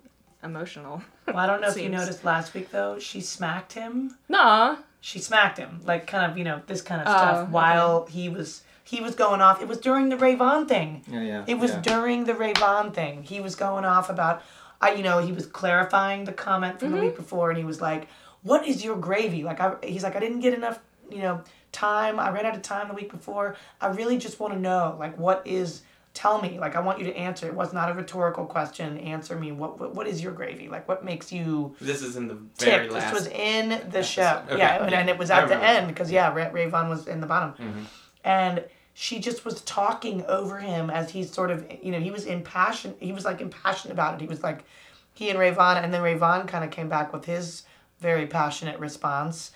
emotional. 0.45 1.03
Well, 1.27 1.37
I 1.39 1.47
don't 1.47 1.61
know 1.61 1.69
if 1.69 1.77
you 1.79 1.89
noticed 1.89 2.25
last 2.25 2.55
week 2.55 2.71
though, 2.71 2.99
she 2.99 3.21
smacked 3.21 3.73
him. 3.73 4.17
Nah, 4.29 4.77
she 5.01 5.19
smacked 5.19 5.59
him 5.59 5.81
like 5.85 6.07
kind 6.07 6.31
of 6.31 6.37
you 6.39 6.45
know 6.45 6.63
this 6.67 6.83
kind 6.83 7.01
of 7.01 7.09
Oh, 7.09 7.17
stuff 7.17 7.37
okay. 7.45 7.51
while 7.53 8.07
he 8.07 8.29
was 8.29 8.63
he 8.85 9.01
was 9.01 9.15
going 9.15 9.41
off 9.41 9.61
it 9.63 9.69
was 9.69 9.79
during 9.79 10.09
the 10.11 10.17
Rayvon 10.17 10.67
thing 10.69 11.03
yeah, 11.11 11.23
yeah. 11.23 11.45
it 11.47 11.59
was 11.59 11.71
yeah. 11.73 11.81
during 11.81 12.25
the 12.25 12.33
Rayvon 12.35 12.93
thing 12.95 13.23
he 13.23 13.41
was 13.41 13.55
going 13.55 13.85
off 13.85 14.09
about 14.11 14.43
I 14.81 14.93
you 14.95 15.03
know 15.03 15.19
he 15.21 15.33
was 15.33 15.47
clarifying 15.47 16.25
the 16.25 16.33
comment 16.33 16.81
from 16.81 16.91
the 16.91 16.97
Mm-hmm. 16.97 17.07
week 17.07 17.17
before 17.17 17.51
and 17.51 17.59
he 17.59 17.65
was 17.65 17.81
like 17.83 18.09
what 18.43 18.67
is 18.67 18.83
your 18.85 18.97
gravy 18.97 19.43
like 19.43 19.61
I, 19.61 19.75
he's 19.83 20.03
like 20.05 20.17
I 20.17 20.21
didn't 20.21 20.41
get 20.41 20.55
enough 20.55 20.79
you 21.11 21.19
know 21.23 21.43
time 21.73 22.19
I 22.21 22.31
ran 22.31 22.47
out 22.47 22.55
of 22.57 22.63
time 22.63 22.89
the 22.89 22.95
week 22.95 23.11
before 23.11 23.57
I 23.83 23.89
really 23.89 24.17
just 24.19 24.41
want 24.41 24.55
to 24.55 24.59
know 24.61 24.97
like 24.99 25.19
what 25.19 25.43
is 25.47 25.83
tell 26.15 26.41
me 26.41 26.59
like 26.61 26.77
I 26.77 26.81
want 26.81 27.01
you 27.01 27.05
to 27.07 27.17
answer 27.17 27.47
it 27.49 27.55
was 27.55 27.73
not 27.73 27.91
a 27.91 27.93
rhetorical 27.95 28.47
question 28.47 28.99
answer 28.99 29.37
me 29.37 29.51
what 29.53 29.81
what, 29.81 29.95
what 29.97 30.07
is 30.07 30.23
your 30.23 30.33
gravy 30.33 30.69
like 30.69 30.87
what 30.89 31.05
makes 31.05 31.33
you 31.33 31.75
This 31.81 32.03
is 32.03 32.15
in 32.17 32.29
the 32.29 32.35
very 32.59 32.85
tip. 32.87 32.93
last. 32.95 33.13
This 33.13 33.21
was 33.21 33.27
in 33.33 33.91
the 33.91 34.03
show. 34.03 34.43
Okay, 34.49 34.59
Yeah, 34.59 34.85
and, 34.85 34.95
and 34.95 35.09
it 35.11 35.19
was 35.19 35.31
at 35.31 35.49
the 35.49 35.57
end 35.57 35.89
because 35.89 36.11
yeah, 36.13 36.33
Ray, 36.33 36.47
Rayvon 36.67 36.89
was 36.89 37.07
in 37.09 37.21
the 37.21 37.27
bottom, 37.27 37.53
Mm-hmm. 37.55 37.83
and 38.25 38.65
she 38.97 39.19
just 39.19 39.45
was 39.45 39.61
talking 39.63 40.25
over 40.27 40.59
him 40.61 40.89
as 40.89 41.11
he's 41.11 41.33
sort 41.33 41.51
of 41.51 41.67
you 41.83 41.91
know 41.91 41.99
he 41.99 42.13
was 42.13 42.25
impassioned. 42.27 42.95
He 43.01 43.11
was 43.13 43.25
like 43.25 43.41
impassioned 43.41 43.93
about 43.93 44.15
it. 44.15 44.21
He 44.21 44.29
was 44.29 44.43
like 44.45 44.65
he 45.13 45.31
and 45.31 45.39
Rayvon, 45.39 45.83
and 45.83 45.93
then 45.93 46.01
Rayvon 46.01 46.47
kind 46.47 46.63
of 46.65 46.71
came 46.71 46.89
back 46.89 47.13
with 47.13 47.25
his 47.25 47.65
very 47.99 48.27
passionate 48.29 48.79
response, 48.79 49.51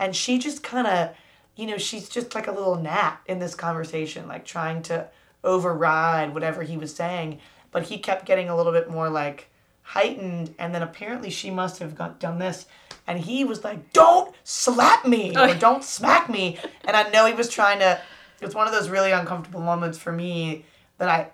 and 0.00 0.14
she 0.16 0.38
just 0.38 0.64
kind 0.64 0.88
of 0.88 1.10
you 1.54 1.66
know 1.68 1.78
she's 1.78 2.08
just 2.08 2.34
like 2.34 2.48
a 2.48 2.52
little 2.52 2.74
gnat 2.76 3.20
in 3.26 3.38
this 3.38 3.54
conversation, 3.54 4.26
like 4.26 4.44
trying 4.44 4.82
to 4.82 5.08
override 5.44 6.34
whatever 6.34 6.62
he 6.62 6.76
was 6.76 6.94
saying, 6.94 7.38
but 7.70 7.84
he 7.84 7.98
kept 7.98 8.26
getting 8.26 8.48
a 8.48 8.56
little 8.56 8.72
bit 8.72 8.90
more 8.90 9.08
like 9.08 9.50
heightened 9.90 10.54
and 10.56 10.72
then 10.72 10.82
apparently 10.82 11.30
she 11.30 11.50
must 11.50 11.80
have 11.80 11.96
got 11.96 12.20
done 12.20 12.38
this 12.38 12.66
and 13.08 13.18
he 13.18 13.42
was 13.42 13.64
like 13.64 13.92
don't 13.92 14.32
slap 14.44 15.04
me 15.04 15.36
or 15.36 15.52
don't 15.58 15.82
smack 15.82 16.28
me 16.28 16.56
and 16.84 16.96
i 16.96 17.10
know 17.10 17.26
he 17.26 17.32
was 17.32 17.48
trying 17.48 17.80
to 17.80 18.00
it 18.40 18.44
was 18.44 18.54
one 18.54 18.68
of 18.68 18.72
those 18.72 18.88
really 18.88 19.10
uncomfortable 19.10 19.60
moments 19.60 19.98
for 19.98 20.12
me 20.12 20.64
that 20.98 21.08
i 21.08 21.28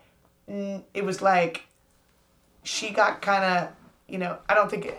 it 0.94 1.04
was 1.04 1.20
like 1.20 1.66
she 2.62 2.90
got 2.90 3.20
kind 3.20 3.44
of 3.44 3.68
you 4.08 4.16
know 4.16 4.38
i 4.48 4.54
don't 4.54 4.70
think 4.70 4.86
it, 4.86 4.98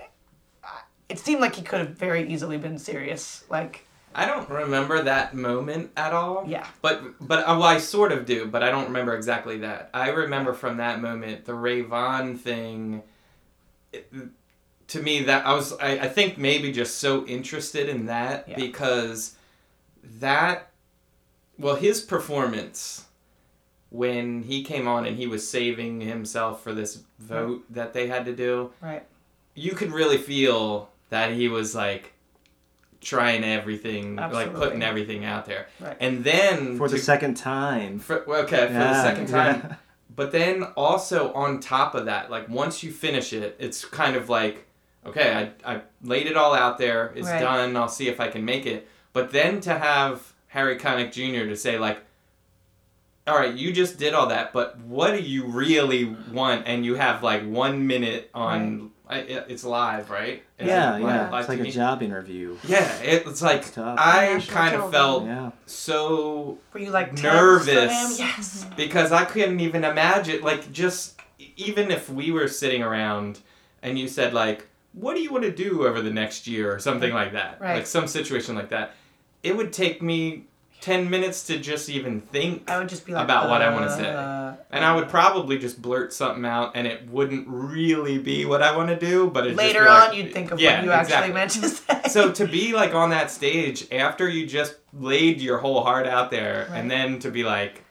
it 1.10 1.18
seemed 1.18 1.42
like 1.42 1.56
he 1.56 1.64
could 1.64 1.80
have 1.80 1.90
very 1.90 2.32
easily 2.32 2.60
been 2.60 2.78
serious 2.78 3.44
like 3.50 3.87
I 4.20 4.26
don't 4.26 4.50
remember 4.50 5.04
that 5.04 5.36
moment 5.36 5.92
at 5.96 6.12
all. 6.12 6.44
Yeah. 6.48 6.66
But 6.82 7.04
but 7.26 7.40
uh, 7.48 7.56
well, 7.60 7.64
I 7.64 7.78
sort 7.78 8.12
of 8.12 8.26
do, 8.26 8.48
but 8.48 8.64
I 8.64 8.72
don't 8.72 8.86
remember 8.88 9.16
exactly 9.16 9.58
that. 9.60 9.90
I 9.94 10.10
remember 10.10 10.54
from 10.54 10.78
that 10.78 11.00
moment 11.02 11.46
the 11.46 11.54
Rayvon 11.54 12.38
thing. 12.40 13.04
it- 13.94 14.12
to 14.90 15.02
me, 15.02 15.24
that 15.24 15.46
I 15.46 15.54
was 15.54 15.74
I, 15.80 16.00
I 16.00 16.08
think 16.08 16.38
maybe 16.38 16.72
just 16.72 16.98
so 17.00 17.26
interested 17.26 17.90
in 17.90 18.06
that 18.06 18.48
Yeah. 18.48 18.56
because 18.56 19.36
that 20.20 20.70
well 21.60 21.76
his 21.76 22.00
performance 22.00 23.06
when 23.90 24.44
he 24.44 24.64
came 24.64 24.88
on 24.88 25.06
and 25.06 25.18
he 25.18 25.28
was 25.28 25.48
saving 25.48 26.00
himself 26.02 26.64
for 26.64 26.74
this 26.74 27.04
vote 27.20 27.66
that 27.70 27.94
they 27.94 28.08
had 28.08 28.26
to 28.26 28.36
do 28.36 28.72
Right. 28.82 29.04
you 29.56 29.72
could 29.74 29.92
really 29.92 30.18
feel 30.18 30.90
that 31.10 31.32
he 31.34 31.48
was 31.50 31.76
like 31.76 32.14
trying 33.08 33.44
everything, 33.46 34.18
like 34.18 34.54
putting 34.54 34.84
everything 34.84 35.24
out 35.24 35.46
there. 35.46 35.68
Right. 35.80 35.96
And 36.02 36.26
then 36.26 36.78
For 36.78 36.90
the 36.90 36.98
second 36.98 37.36
time. 37.36 38.00
for, 38.00 38.28
okay, 38.44 38.68
for 38.68 38.74
the 38.74 39.02
second 39.04 39.28
time. 39.30 39.62
yeah. 39.64 39.76
But 40.16 40.32
then 40.32 40.64
also 40.76 41.32
on 41.34 41.60
top 41.60 41.94
of 41.94 42.06
that, 42.06 42.32
like 42.32 42.50
once 42.50 42.82
you 42.82 42.92
finish 42.92 43.34
it, 43.34 43.56
it's 43.60 43.86
kind 43.86 44.16
of 44.16 44.30
like, 44.30 44.66
okay, 45.06 45.52
I, 45.64 45.74
I 45.76 45.82
laid 46.02 46.26
it 46.26 46.36
all 46.36 46.56
out 46.56 46.80
there. 46.80 47.14
It's 47.16 47.28
Right. 47.28 47.40
done. 47.40 47.78
I'll 47.78 47.88
see 47.88 48.08
if 48.08 48.20
I 48.20 48.28
can 48.28 48.44
make 48.44 48.66
it. 48.66 48.88
But 49.14 49.32
then 49.32 49.62
to 49.62 49.78
have 49.78 50.34
Harry 50.48 50.76
Connick 50.78 51.12
Jr. 51.12 51.48
to 51.48 51.56
say 51.56 51.78
like, 51.78 52.00
all 53.28 53.38
right, 53.38 53.54
you 53.54 53.72
just 53.72 54.00
did 54.00 54.14
all 54.16 54.28
that, 54.30 54.54
but 54.54 54.80
what 54.80 55.12
do 55.12 55.22
you 55.22 55.46
really 55.46 56.06
want? 56.32 56.64
And 56.66 56.84
you 56.84 56.96
have 56.96 57.22
like 57.22 57.44
one 57.48 57.86
minute 57.86 58.32
on. 58.34 58.92
I, 59.10 59.20
it- 59.20 59.46
it's 59.50 59.64
live, 59.64 60.10
right? 60.10 60.44
Is 60.60 60.68
yeah, 60.68 60.96
it 60.98 61.02
yeah. 61.02 61.30
live 61.30 61.40
It's 61.42 61.50
like 61.50 61.60
a 61.60 61.72
job 61.72 62.02
interview. 62.04 62.58
Yeah, 62.68 62.92
it, 63.02 63.26
it's 63.28 63.42
like 63.42 63.60
It's 63.62 63.72
tough. 63.72 63.98
I 64.00 64.34
National 64.34 64.56
kind 64.58 64.76
of 64.76 64.92
felt 64.92 65.26
Yeah. 65.26 65.52
so 65.66 66.58
Were 66.74 66.80
you 66.80 66.92
like 66.92 67.14
Nervous. 67.22 68.20
Yes. 68.20 68.66
because 68.76 69.12
I 69.12 69.26
couldn't 69.26 69.60
even 69.60 69.84
imagine 69.84 70.42
like 70.42 70.72
just 70.72 71.20
even 71.56 71.92
if 71.92 72.10
we 72.10 72.32
were 72.32 72.48
sitting 72.48 72.82
around 72.84 73.40
and 73.82 73.98
you 73.98 74.08
said 74.08 74.34
like 74.34 74.68
what 74.94 75.16
do 75.16 75.22
you 75.22 75.32
want 75.32 75.44
to 75.44 75.52
do 75.52 75.86
over 75.86 76.02
the 76.02 76.10
next 76.10 76.48
year 76.48 76.74
or 76.74 76.80
something 76.80 77.14
like 77.14 77.34
that 77.34 77.62
Right. 77.62 77.76
like 77.76 77.86
some 77.88 78.08
situation 78.08 78.56
like 78.56 78.70
that 78.70 78.94
it 79.44 79.56
would 79.56 79.72
take 79.72 80.02
me 80.02 80.46
10 80.88 81.10
minutes 81.10 81.44
to 81.48 81.58
just 81.60 81.90
even 81.90 82.22
think 82.22 82.72
I 82.72 82.80
would 82.80 82.88
just 82.88 83.06
be 83.06 83.12
like 83.12 83.26
About 83.26 83.50
what 83.50 83.62
I 83.62 83.74
wanna 83.74 83.90
say. 83.94 84.10
uh, 84.10 84.54
and 84.72 84.86
I 84.86 84.96
would 84.96 85.10
probably 85.10 85.58
just 85.58 85.82
blurt 85.82 86.14
something 86.14 86.46
out 86.46 86.72
and 86.76 86.88
it 86.88 87.10
wouldn't 87.10 87.46
really 87.46 88.18
be 88.20 88.46
what 88.46 88.62
I 88.64 88.74
want 88.74 88.88
to 88.88 88.96
do 88.96 89.30
but 89.30 89.46
Later 89.54 89.84
like- 89.84 90.10
on, 90.12 90.16
you'd 90.16 90.32
think 90.34 90.52
of 90.52 90.62
yeah, 90.62 90.76
what 90.78 90.86
you 90.86 90.92
exactly. 90.94 91.16
actually 91.16 91.34
meant 91.34 91.52
to 91.52 91.68
say. 91.68 92.02
so 92.10 92.32
to 92.32 92.48
be 92.48 92.72
like 92.72 92.94
on 92.94 93.10
that 93.10 93.30
stage 93.32 93.86
after 93.92 94.30
you 94.30 94.48
just 94.48 94.76
laid 94.94 95.42
your 95.42 95.58
whole 95.58 95.84
heart 95.84 96.08
out 96.08 96.32
there 96.32 96.68
Right. 96.70 96.80
and 96.80 96.90
then 96.90 97.20
to 97.20 97.32
be 97.32 97.44
like 97.44 97.84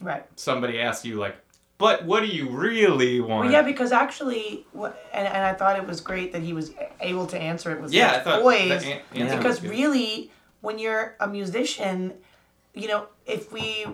right. 0.00 0.24
somebody 0.36 0.80
asks 0.80 1.04
you 1.04 1.16
like 1.16 1.36
but 1.78 2.04
what 2.04 2.20
do 2.20 2.26
you 2.28 2.48
really 2.48 3.20
want 3.20 3.44
Well, 3.46 3.52
yeah, 3.52 3.60
because 3.60 3.92
actually, 3.92 4.64
what, 4.72 4.98
and, 5.12 5.26
and 5.28 5.44
I 5.44 5.52
thought 5.52 5.76
it 5.76 5.86
was 5.86 6.00
great 6.00 6.32
that 6.32 6.40
he 6.40 6.54
was 6.54 6.72
able 7.00 7.26
to 7.26 7.36
answer 7.38 7.70
it 7.72 7.80
with 7.82 7.92
yeah 7.92 8.12
i 8.12 8.20
thought 8.20 8.42
poise. 8.42 8.68
the 8.84 8.92
an- 8.92 9.00
answer 9.14 9.34
Yeah. 9.34 9.48
was 9.48 9.58
because 9.58 9.62
really 9.64 10.30
when 10.60 10.78
you're 10.78 11.16
a 11.20 11.26
musician 11.26 12.12
you 12.74 12.88
know 12.88 13.06
if 13.26 13.52
we 13.52 13.86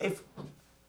if 0.00 0.22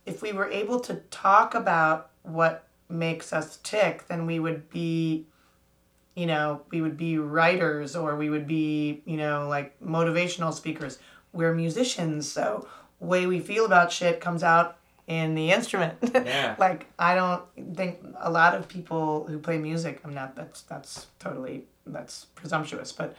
if 0.05 0.21
we 0.21 0.31
were 0.31 0.49
able 0.49 0.79
to 0.79 0.95
talk 1.11 1.55
about 1.55 2.09
what 2.23 2.67
makes 2.89 3.33
us 3.33 3.57
tick 3.63 4.07
then 4.07 4.25
we 4.25 4.39
would 4.39 4.69
be 4.69 5.25
you 6.15 6.25
know 6.25 6.61
we 6.71 6.81
would 6.81 6.97
be 6.97 7.17
writers 7.17 7.95
or 7.95 8.15
we 8.15 8.29
would 8.29 8.47
be 8.47 9.01
you 9.05 9.17
know 9.17 9.47
like 9.47 9.79
motivational 9.81 10.53
speakers 10.53 10.99
we're 11.33 11.53
musicians 11.53 12.31
so 12.31 12.67
way 12.99 13.25
we 13.25 13.39
feel 13.39 13.65
about 13.65 13.91
shit 13.91 14.21
comes 14.21 14.43
out 14.43 14.77
in 15.07 15.35
the 15.35 15.51
instrument 15.51 15.93
Yeah. 16.13 16.55
like 16.57 16.87
i 16.97 17.13
don't 17.15 17.43
think 17.75 17.99
a 18.19 18.31
lot 18.31 18.55
of 18.55 18.67
people 18.67 19.25
who 19.27 19.37
play 19.39 19.57
music 19.57 20.01
i'm 20.03 20.13
not 20.13 20.35
that's 20.35 20.61
that's 20.61 21.07
totally 21.19 21.65
that's 21.85 22.25
presumptuous 22.35 22.91
but 22.91 23.15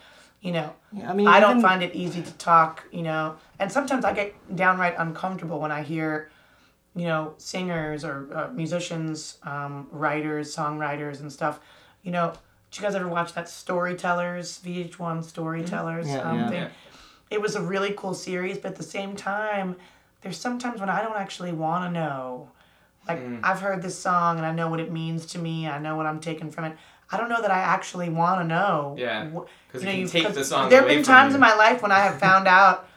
you 0.46 0.52
know 0.52 0.70
Yeah, 0.92 1.10
I 1.10 1.14
mean, 1.18 1.26
I 1.28 1.40
don't 1.40 1.58
even- 1.58 1.62
find 1.68 1.82
it 1.82 1.92
easy 1.94 2.22
to 2.22 2.32
talk, 2.34 2.84
you 2.92 3.02
know, 3.02 3.24
and 3.58 3.70
sometimes 3.76 4.04
I 4.04 4.12
get 4.20 4.28
downright 4.62 4.94
uncomfortable 5.04 5.58
when 5.64 5.72
I 5.72 5.82
hear, 5.82 6.30
you 6.94 7.06
know, 7.10 7.34
singers 7.38 8.04
or 8.08 8.14
uh, 8.38 8.48
musicians, 8.62 9.38
um, 9.42 9.74
writers, 9.90 10.54
songwriters, 10.54 11.20
and 11.20 11.32
stuff. 11.32 11.58
You 12.04 12.12
know, 12.12 12.26
did 12.70 12.78
you 12.78 12.82
guys 12.84 12.94
ever 12.94 13.08
watch 13.08 13.30
that 13.34 13.48
Storytellers, 13.48 14.58
VH1 14.64 15.22
Storytellers 15.24 16.06
Yeah, 16.08 16.18
um, 16.28 16.38
yeah. 16.38 16.48
thing? 16.48 16.62
Yeah. 16.62 16.68
It 17.30 17.40
was 17.42 17.56
a 17.56 17.62
really 17.62 17.92
cool 17.96 18.14
series, 18.14 18.56
but 18.58 18.68
at 18.72 18.76
the 18.76 18.82
same 18.98 19.16
time, 19.16 19.74
there's 20.20 20.38
sometimes 20.38 20.78
when 20.80 20.88
I 20.88 21.02
don't 21.02 21.16
actually 21.16 21.52
want 21.52 21.84
to 21.86 21.90
know. 22.00 22.48
Like, 23.08 23.20
Mm. 23.20 23.40
I've 23.42 23.60
heard 23.60 23.82
this 23.82 23.98
song 23.98 24.36
and 24.38 24.46
I 24.46 24.52
know 24.52 24.68
what 24.68 24.80
it 24.80 24.90
means 24.92 25.26
to 25.26 25.38
me, 25.38 25.68
I 25.68 25.78
know 25.78 25.96
what 25.96 26.06
I'm 26.06 26.20
taking 26.20 26.50
from 26.50 26.64
it. 26.64 26.76
I 27.10 27.16
don't 27.16 27.28
know 27.28 27.40
that 27.40 27.50
I 27.50 27.58
actually 27.58 28.08
want 28.08 28.40
to 28.40 28.46
know. 28.46 28.94
Yeah. 28.98 29.28
'Cause 29.30 29.38
you 29.74 29.80
it 29.80 29.84
know, 29.84 29.90
can 29.92 30.00
you- 30.00 30.08
take 30.08 30.24
'cause 30.26 30.34
the 30.34 30.44
song 30.44 30.68
There 30.70 30.80
have 30.80 30.88
been 30.88 31.02
times 31.02 31.30
you. 31.30 31.34
in 31.36 31.40
my 31.40 31.54
life 31.54 31.82
when 31.82 31.92
I 31.92 32.00
have 32.00 32.18
found 32.28 32.48
out 32.48 32.88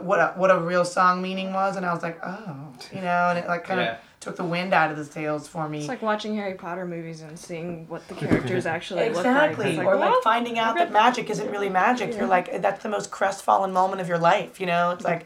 what 0.00 0.18
a, 0.20 0.28
what 0.36 0.50
a 0.50 0.58
real 0.58 0.84
song 0.84 1.22
meaning 1.22 1.52
was, 1.52 1.76
and 1.76 1.86
I 1.86 1.92
was 1.92 2.02
like, 2.02 2.18
oh, 2.24 2.72
you 2.92 3.00
know, 3.00 3.28
and 3.30 3.38
it 3.38 3.46
like 3.48 3.64
kind 3.64 3.80
of 3.80 3.86
Yeah. 3.86 3.96
took 4.20 4.36
the 4.36 4.44
wind 4.44 4.74
out 4.74 4.90
of 4.90 4.96
the 4.96 5.04
sails 5.04 5.46
for 5.48 5.68
me. 5.68 5.78
It's 5.80 5.88
like 5.88 6.02
watching 6.02 6.36
Harry 6.36 6.54
Potter 6.54 6.84
movies 6.86 7.22
and 7.22 7.38
seeing 7.38 7.86
what 7.88 8.06
the 8.08 8.14
characters 8.14 8.66
actually 8.76 9.08
look 9.08 9.18
Exactly, 9.18 9.64
like. 9.64 9.68
It's 9.74 9.78
like, 9.78 9.86
or 9.86 9.96
like 9.96 10.22
finding 10.22 10.58
out 10.58 10.76
that 10.76 10.92
magic 10.92 11.30
isn't 11.30 11.50
really 11.50 11.68
magic. 11.68 12.16
You're 12.16 12.26
like, 12.26 12.60
that's 12.60 12.82
the 12.82 12.88
most 12.88 13.10
crestfallen 13.10 13.72
moment 13.72 14.00
of 14.00 14.08
your 14.08 14.18
life. 14.18 14.60
You 14.60 14.66
know, 14.66 14.90
it's 14.90 15.04
like, 15.04 15.24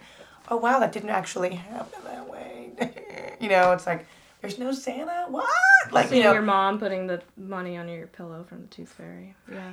oh 0.51 0.57
wow, 0.57 0.79
that 0.79 0.93
didn't 0.93 1.11
actually 1.11 1.55
happen 1.57 2.01
that 2.05 2.29
way. 2.29 2.71
you 3.41 3.49
know, 3.49 3.73
it's 3.73 3.87
like, 3.87 4.07
there's 4.41 4.59
no 4.59 4.73
Santa. 4.73 5.27
What? 5.29 5.47
Like 5.91 6.09
seeing 6.09 6.19
you 6.23 6.25
know, 6.25 6.33
your 6.33 6.43
mom 6.43 6.79
putting 6.79 7.07
the 7.07 7.23
money 7.37 7.77
under 7.77 7.95
your 7.97 8.07
pillow 8.07 8.45
from 8.49 8.63
the 8.63 8.67
Tooth 8.69 8.89
Fairy. 8.91 9.35
Yeah. 9.51 9.73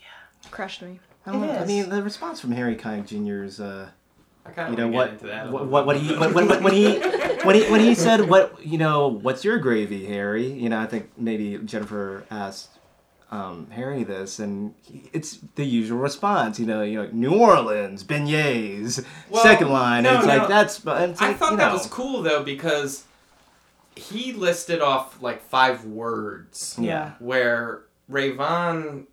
Yeah. 0.00 0.50
Crushed 0.50 0.82
me. 0.82 1.00
I, 1.26 1.30
It 1.36 1.50
I 1.50 1.62
is. 1.62 1.68
mean, 1.68 1.88
the 1.90 2.02
response 2.02 2.40
from 2.40 2.52
Harry 2.52 2.76
Connick 2.76 3.06
Jr.'s, 3.06 3.60
uh, 3.60 3.88
I 4.46 4.50
kind 4.50 4.68
you 4.76 4.84
of 4.84 4.90
know 4.90 4.96
want 4.96 5.10
what, 5.12 5.18
to 5.20 5.26
get 5.26 5.34
into 5.34 5.44
that. 5.44 5.46
a 5.46 5.50
what, 5.50 5.62
little 5.62 5.68
what, 5.68 5.86
what 5.86 5.96
he, 5.98 6.16
when, 6.16 6.32
when, 6.34 6.62
when 6.62 6.72
he, 6.72 6.98
when 7.44 7.54
he, 7.54 7.70
when 7.70 7.80
he 7.80 7.94
said, 7.94 8.28
"What, 8.30 8.64
you 8.64 8.78
know, 8.78 9.08
what's 9.08 9.44
your 9.44 9.58
gravy, 9.58 10.06
Harry?" 10.06 10.50
You 10.50 10.68
know, 10.70 10.78
I 10.80 10.86
think 10.86 11.10
maybe 11.18 11.58
Jennifer 11.58 12.24
asked 12.30 12.70
um, 13.30 13.66
Harry 13.72 14.04
this, 14.04 14.38
and 14.38 14.74
he, 14.82 15.10
it's 15.12 15.38
the 15.56 15.64
usual 15.66 15.98
response. 15.98 16.58
You 16.58 16.64
know, 16.64 16.80
you 16.82 17.02
know, 17.02 17.10
New 17.12 17.34
Orleans 17.34 18.04
beignets. 18.04 19.04
Well, 19.28 19.42
Second 19.42 19.68
line, 19.68 20.04
no, 20.04 20.16
it's 20.16 20.26
no. 20.26 20.36
like 20.38 20.48
that's. 20.48 20.78
but 20.78 21.10
It's 21.10 21.20
I 21.20 21.28
like, 21.28 21.36
thought 21.36 21.50
you 21.52 21.56
that 21.58 21.68
know, 21.68 21.74
was 21.74 21.86
cool 21.86 22.22
though 22.22 22.42
because 22.42 23.04
he 23.98 24.32
listed 24.32 24.80
off 24.80 25.20
like 25.22 25.42
five 25.42 25.84
words 25.84 26.76
yeah, 26.80 27.12
where 27.18 27.82
Rayvon 28.10 29.06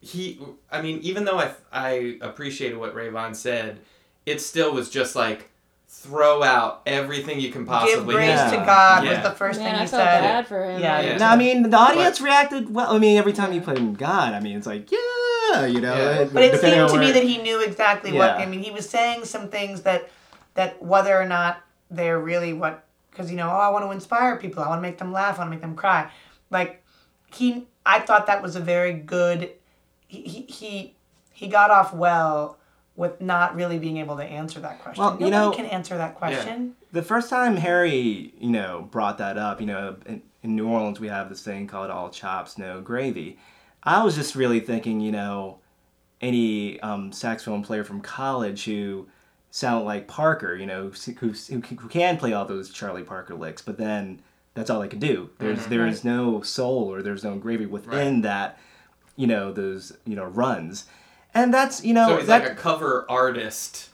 he 0.00 0.40
I 0.70 0.80
mean 0.80 0.98
even 1.02 1.24
though 1.24 1.38
I 1.38 1.52
I 1.72 2.18
appreciated 2.22 2.78
what 2.78 2.94
Rayvon 2.94 3.36
said 3.36 3.78
it 4.24 4.40
still 4.40 4.72
was 4.72 4.88
just 4.88 5.14
like 5.14 5.50
throw 5.88 6.42
out 6.42 6.82
everything 6.86 7.40
you 7.40 7.50
can 7.50 7.62
give 7.62 7.68
possibly 7.68 8.14
grace 8.14 8.28
Yeah. 8.28 8.50
to 8.50 8.56
God 8.58 9.04
Yeah. 9.04 9.10
was 9.22 9.22
the 9.30 9.36
first 9.36 9.58
Man, 9.60 9.66
thing 9.70 9.74
I 9.74 9.82
he 9.82 9.88
felt 9.88 10.02
said. 10.02 10.20
bad 10.22 10.46
for 10.46 10.64
him. 10.64 10.80
Yeah, 10.80 11.00
yeah. 11.00 11.16
No, 11.18 11.26
I 11.26 11.36
mean 11.36 11.68
the 11.68 11.76
audience 11.76 12.20
reacted 12.20 12.72
well. 12.72 12.92
I 12.94 12.98
mean, 12.98 13.18
every 13.18 13.32
time 13.34 13.52
you 13.52 13.60
played 13.60 13.98
God, 13.98 14.32
I 14.32 14.40
mean, 14.40 14.56
it's 14.56 14.66
like 14.66 14.90
yeah, 14.90 15.66
you 15.66 15.80
know. 15.80 15.94
Yeah. 15.96 16.24
But 16.32 16.42
it 16.44 16.60
seemed 16.60 16.88
to 16.90 16.98
me 16.98 17.10
that 17.12 17.24
he 17.24 17.38
knew 17.38 17.60
exactly 17.60 18.12
what. 18.12 18.30
I 18.30 18.46
mean, 18.46 18.62
he 18.62 18.70
was 18.70 18.88
saying 18.88 19.24
some 19.24 19.48
things 19.48 19.82
that 19.82 20.08
that 20.54 20.80
whether 20.82 21.20
or 21.20 21.26
not 21.26 21.60
they're 21.90 22.20
really 22.20 22.52
what, 22.52 22.84
because 23.10 23.30
you 23.30 23.36
know, 23.36 23.48
oh, 23.48 23.56
I 23.56 23.68
want 23.68 23.84
to 23.84 23.90
inspire 23.90 24.36
people. 24.36 24.62
I 24.62 24.68
want 24.68 24.78
to 24.78 24.82
make 24.82 24.98
them 24.98 25.12
laugh. 25.12 25.36
I 25.36 25.42
want 25.42 25.48
to 25.48 25.54
make 25.56 25.60
them 25.62 25.74
cry. 25.76 26.10
Like 26.50 26.82
he, 27.32 27.66
I 27.86 28.00
thought 28.00 28.26
that 28.26 28.42
was 28.42 28.56
a 28.56 28.60
very 28.60 28.92
good. 28.94 29.50
He 30.06 30.22
he 30.22 30.42
he, 30.42 30.94
he 31.32 31.48
got 31.48 31.70
off 31.70 31.92
well 31.94 32.58
with 32.96 33.20
not 33.20 33.54
really 33.54 33.78
being 33.78 33.96
able 33.98 34.16
to 34.16 34.24
answer 34.24 34.60
that 34.60 34.82
question. 34.82 35.02
Well, 35.02 35.14
you 35.14 35.30
Nobody 35.30 35.30
know- 35.30 35.52
can 35.52 35.66
answer 35.66 35.96
that 35.96 36.16
question. 36.16 36.74
the 36.92 37.02
first 37.02 37.30
time 37.30 37.56
Harry, 37.56 38.34
you 38.38 38.50
know, 38.50 38.88
brought 38.90 39.18
that 39.18 39.38
up, 39.38 39.60
you 39.60 39.66
know, 39.66 39.96
in, 40.06 40.22
in 40.42 40.56
New 40.56 40.68
Orleans 40.68 41.00
we 41.00 41.08
have 41.08 41.28
this 41.28 41.42
thing 41.42 41.66
called 41.66 41.90
all 41.90 42.10
chops, 42.10 42.58
no 42.58 42.80
gravy. 42.80 43.38
I 43.82 44.02
was 44.04 44.16
just 44.16 44.34
really 44.34 44.60
thinking, 44.60 45.00
you 45.00 45.12
know, 45.12 45.60
any 46.20 46.78
um, 46.80 47.12
saxophone 47.12 47.62
player 47.62 47.84
from 47.84 48.00
college 48.02 48.64
who 48.64 49.08
sound 49.50 49.84
like 49.84 50.06
Parker, 50.06 50.54
you 50.54 50.66
know, 50.66 50.90
who, 50.90 51.12
who, 51.12 51.32
who 51.32 51.88
can 51.88 52.16
play 52.16 52.32
all 52.32 52.44
those 52.44 52.70
Charlie 52.70 53.02
Parker 53.02 53.34
licks, 53.34 53.62
but 53.62 53.78
then 53.78 54.20
that's 54.54 54.70
all 54.70 54.80
they 54.80 54.88
can 54.88 54.98
do. 54.98 55.30
There's 55.38 55.60
mm-hmm. 55.60 55.70
there 55.70 55.86
is 55.86 56.04
no 56.04 56.42
soul 56.42 56.92
or 56.92 57.02
there's 57.02 57.24
no 57.24 57.36
gravy 57.36 57.66
within 57.66 58.14
Right. 58.14 58.22
that, 58.22 58.58
you 59.16 59.26
know, 59.26 59.52
those 59.52 59.96
you 60.04 60.16
know 60.16 60.24
runs, 60.24 60.86
and 61.34 61.52
that's 61.52 61.84
you 61.84 61.94
know 61.94 62.08
so 62.08 62.16
he's 62.18 62.26
that 62.26 62.42
like 62.42 62.52
a 62.52 62.54
cover 62.54 63.06
artist 63.08 63.90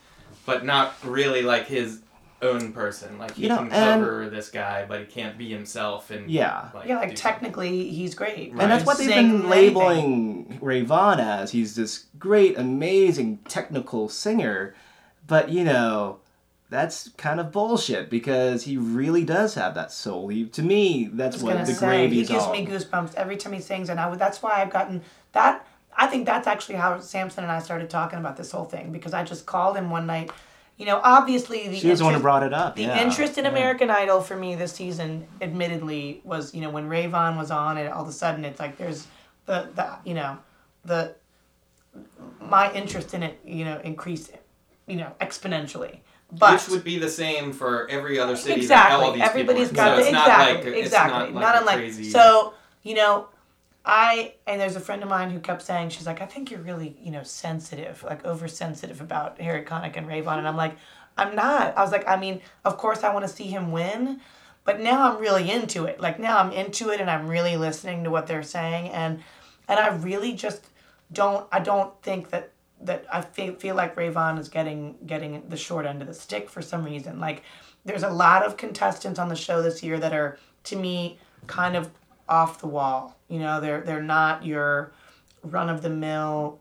but 0.46 0.64
not 0.64 0.94
really 1.04 1.42
like 1.42 1.66
his 1.66 2.00
own 2.40 2.72
person. 2.72 3.18
Like 3.18 3.32
he 3.34 3.42
You 3.44 3.48
know, 3.48 3.57
can 3.59 3.72
and- 3.72 4.00
cover 4.02 4.30
this 4.30 4.48
guy, 4.48 4.84
but 4.88 5.00
he 5.00 5.07
can't 5.07 5.36
be 5.36 5.50
himself. 5.50 6.11
And 6.11 6.30
Yeah. 6.30 6.68
like, 6.74 6.86
Yeah, 6.86 6.98
like 6.98 7.11
do 7.11 7.16
technically 7.16 7.88
he's 7.88 8.14
great. 8.14 8.52
Right. 8.52 8.62
And 8.62 8.70
that's 8.70 8.84
what 8.84 8.98
they've 8.98 9.09
Sing 9.09 9.40
been 9.40 9.50
anything. 9.50 9.50
labeling 9.50 10.59
Rayvon 10.62 11.18
as. 11.18 11.50
He's 11.50 11.74
this 11.74 12.04
great, 12.18 12.57
amazing 12.59 13.38
technical 13.48 14.09
singer. 14.09 14.74
But, 15.27 15.51
you 15.51 15.64
know, 15.64 16.20
that's 16.68 17.11
kind 17.11 17.39
of 17.39 17.53
bullshit 17.53 18.11
because 18.11 18.64
he 18.64 18.77
really 18.77 19.24
does 19.24 19.55
have 19.55 19.74
that 19.74 19.93
soul. 19.93 20.29
He, 20.29 20.47
to 20.47 20.62
me, 20.62 21.09
that's 21.12 21.41
what 21.43 21.64
the 21.64 21.72
say, 21.72 21.87
gravy's 21.87 22.29
he 22.29 22.35
gives 22.35 22.49
me 22.49 22.66
goosebumps 22.66 23.14
every 23.14 23.37
time 23.37 23.53
he 23.53 23.61
sings, 23.61 23.89
and 23.89 24.01
I 24.01 24.12
that's 24.16 24.43
why 24.43 24.62
I've 24.62 24.70
gotten 24.70 25.03
that. 25.33 25.66
I 25.97 26.07
think 26.09 26.27
that's 26.27 26.47
actually 26.47 26.74
how 26.74 26.99
Samson 27.01 27.45
and 27.45 27.53
I 27.53 27.61
started 27.61 27.89
talking 27.89 28.18
about 28.18 28.37
this 28.37 28.51
whole 28.51 28.64
thing 28.64 28.93
because 28.93 29.14
I 29.14 29.24
just 29.24 29.47
called 29.47 29.77
him 29.77 29.91
one 29.91 30.07
night. 30.07 30.31
You 30.77 30.85
know, 30.85 31.01
obviously 31.03 31.68
the 31.68 31.77
She 31.77 31.89
was 31.89 32.01
the 32.01 32.05
one 32.05 32.14
who 32.14 32.20
brought 32.20 32.43
it 32.43 32.53
up. 32.53 32.77
the 32.77 32.83
yeah. 32.83 33.03
interest 33.03 33.39
in 33.39 33.45
Yeah. 33.45 33.53
American 33.53 33.89
Idol 33.89 34.20
for 34.20 34.37
me 34.37 34.57
this 34.57 34.72
season, 34.72 35.27
admittedly, 35.41 36.20
was 36.24 36.53
you 36.53 36.61
know 36.61 36.70
when 36.70 36.89
Rayvon 36.89 37.39
was 37.39 37.51
on 37.51 37.79
it. 37.79 37.91
All 37.91 38.03
of 38.03 38.09
a 38.09 38.12
sudden, 38.12 38.45
it's 38.45 38.61
like 38.61 38.77
there's 38.77 39.07
the 39.47 39.68
the 39.74 39.97
you 40.05 40.14
know 40.14 40.37
the 40.85 41.14
my 42.41 42.72
interest 42.72 43.14
in 43.14 43.22
it 43.22 43.41
you 43.45 43.64
know 43.64 43.81
increased 43.85 44.33
you 44.87 44.97
know 44.97 45.12
exponentially. 45.20 45.99
But 46.32 46.55
Which 46.55 46.68
would 46.68 46.82
be 46.84 46.99
the 46.99 47.09
same 47.09 47.53
for 47.53 47.89
every 47.89 48.18
other 48.18 48.34
city 48.37 48.61
exactly, 48.62 48.97
that 48.99 49.05
all 49.05 49.12
these 49.12 49.22
everybody's 49.22 49.70
got 49.70 49.93
are. 49.93 49.97
the 50.03 50.09
exactly 50.09 50.12
not 50.12 50.64
like 50.64 50.76
exactly 50.76 51.24
It's 51.26 51.34
not, 51.34 51.43
like 51.43 51.61
unlike 51.61 51.76
crazy. 51.76 52.11
so 52.11 52.55
you 52.82 52.95
know. 52.95 53.28
I 53.89 54.34
and 54.49 54.61
there's 54.61 54.74
a 54.74 54.80
friend 54.80 55.01
of 55.05 55.09
mine 55.09 55.30
who 55.30 55.39
kept 55.39 55.62
saying 55.62 55.91
she's 55.91 56.07
like 56.09 56.20
I 56.20 56.26
think 56.26 56.51
you're 56.51 56.61
really 56.61 56.97
you 57.01 57.12
know 57.12 57.22
sensitive 57.22 58.03
like 58.03 58.24
oversensitive 58.26 59.01
about 59.01 59.41
Harry 59.41 59.62
Connick 59.64 59.97
and 59.97 60.09
Rayvon 60.09 60.39
and 60.39 60.49
I'm 60.49 60.57
like 60.57 60.76
I'm 61.16 61.37
not 61.37 61.78
I 61.78 61.82
was 61.82 61.93
like 61.93 62.05
I 62.09 62.16
mean 62.16 62.41
of 62.64 62.78
course 62.78 63.05
I 63.05 63.14
want 63.14 63.24
to 63.28 63.32
see 63.32 63.45
him 63.45 63.70
win 63.70 64.20
but 64.64 64.80
now 64.80 65.09
I'm 65.12 65.20
really 65.20 65.49
into 65.53 65.84
it 65.84 66.01
like 66.01 66.18
now 66.18 66.39
I'm 66.39 66.51
into 66.51 66.91
it 66.91 67.01
and 67.01 67.09
I'm 67.09 67.28
really 67.28 67.57
listening 67.57 68.03
to 68.03 68.11
what 68.11 68.26
they're 68.26 68.43
saying 68.43 68.89
and 68.89 69.22
and 69.68 69.78
I 69.78 69.95
really 69.95 70.32
just 70.32 70.66
don't 71.12 71.47
I 71.53 71.61
don't 71.61 71.93
think 72.03 72.30
that 72.30 72.51
that 72.81 73.07
I 73.12 73.22
feel, 73.22 73.55
feel 73.55 73.74
like 73.74 73.97
Rayvon 73.97 74.39
is 74.39 74.49
getting 74.49 74.97
getting 75.07 75.49
the 75.49 75.57
short 75.57 75.87
end 75.87 76.03
of 76.03 76.09
the 76.09 76.14
stick 76.14 76.51
for 76.51 76.61
some 76.61 76.85
reason 76.85 77.18
like 77.18 77.43
there's 77.87 78.03
a 78.03 78.11
lot 78.11 78.45
of 78.45 78.57
contestants 78.57 79.18
on 79.18 79.29
the 79.29 79.37
show 79.37 79.62
this 79.62 79.83
year 79.83 79.99
that 79.99 80.12
are 80.12 80.39
to 80.64 80.77
me 80.77 81.18
kind 81.47 81.77
of 81.77 81.91
off 82.29 82.61
the 82.61 82.66
wall. 82.66 83.16
You 83.29 83.39
know, 83.39 83.61
they're 83.61 83.81
they're 83.81 84.03
not 84.03 84.45
your 84.45 84.93
run 85.43 85.68
of 85.68 85.83
the 85.83 85.91
mill 85.91 86.59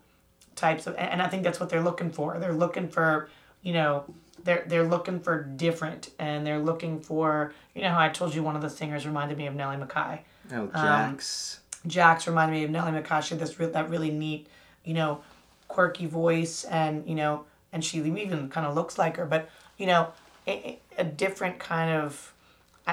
types 0.56 0.88
of 0.88 0.96
and 0.96 1.22
I 1.22 1.28
think 1.28 1.44
that's 1.44 1.60
what 1.60 1.70
they're 1.70 1.82
looking 1.82 2.12
for. 2.12 2.38
They're 2.40 2.54
looking 2.54 2.88
for, 2.88 3.30
you 3.62 3.74
know, 3.74 4.06
they're 4.44 4.64
they're 4.68 4.88
looking 4.88 5.20
for 5.20 5.44
different 5.44 6.12
and 6.20 6.46
they're 6.46 6.60
looking 6.60 7.00
for 7.00 7.54
you 7.74 7.82
know 7.82 7.90
how 7.90 8.00
I 8.00 8.10
told 8.10 8.36
you 8.36 8.44
one 8.44 8.56
of 8.56 8.62
the 8.62 8.70
singers 8.70 9.06
reminded 9.06 9.38
me 9.38 9.48
of 9.48 9.56
Nellie 9.56 9.78
McKay. 9.78 10.20
Oh, 10.54 10.62
um, 10.62 10.72
Jax. 10.72 11.60
Jax 11.88 12.28
reminded 12.28 12.54
me 12.54 12.64
of 12.64 12.70
Nellie 12.70 12.92
McKay. 12.92 13.24
She 13.24 13.32
had 13.32 13.40
this 13.40 13.60
re- 13.60 13.68
that 13.68 13.90
really 13.90 14.12
neat, 14.12 14.48
you 14.84 14.94
know, 14.94 15.22
quirky 15.68 16.06
voice, 16.06 16.64
and 16.66 17.08
you 17.08 17.16
know, 17.16 17.46
and 17.72 17.84
she 17.84 18.00
even 18.00 18.50
kind 18.50 18.66
of 18.66 18.76
looks 18.76 18.98
like 18.98 19.18
her, 19.18 19.26
but 19.26 19.50
you 19.78 19.86
know, 19.86 20.10
a, 20.48 20.80
a 20.98 21.04
different 21.04 21.60
kind 21.60 21.92
of. 21.92 22.34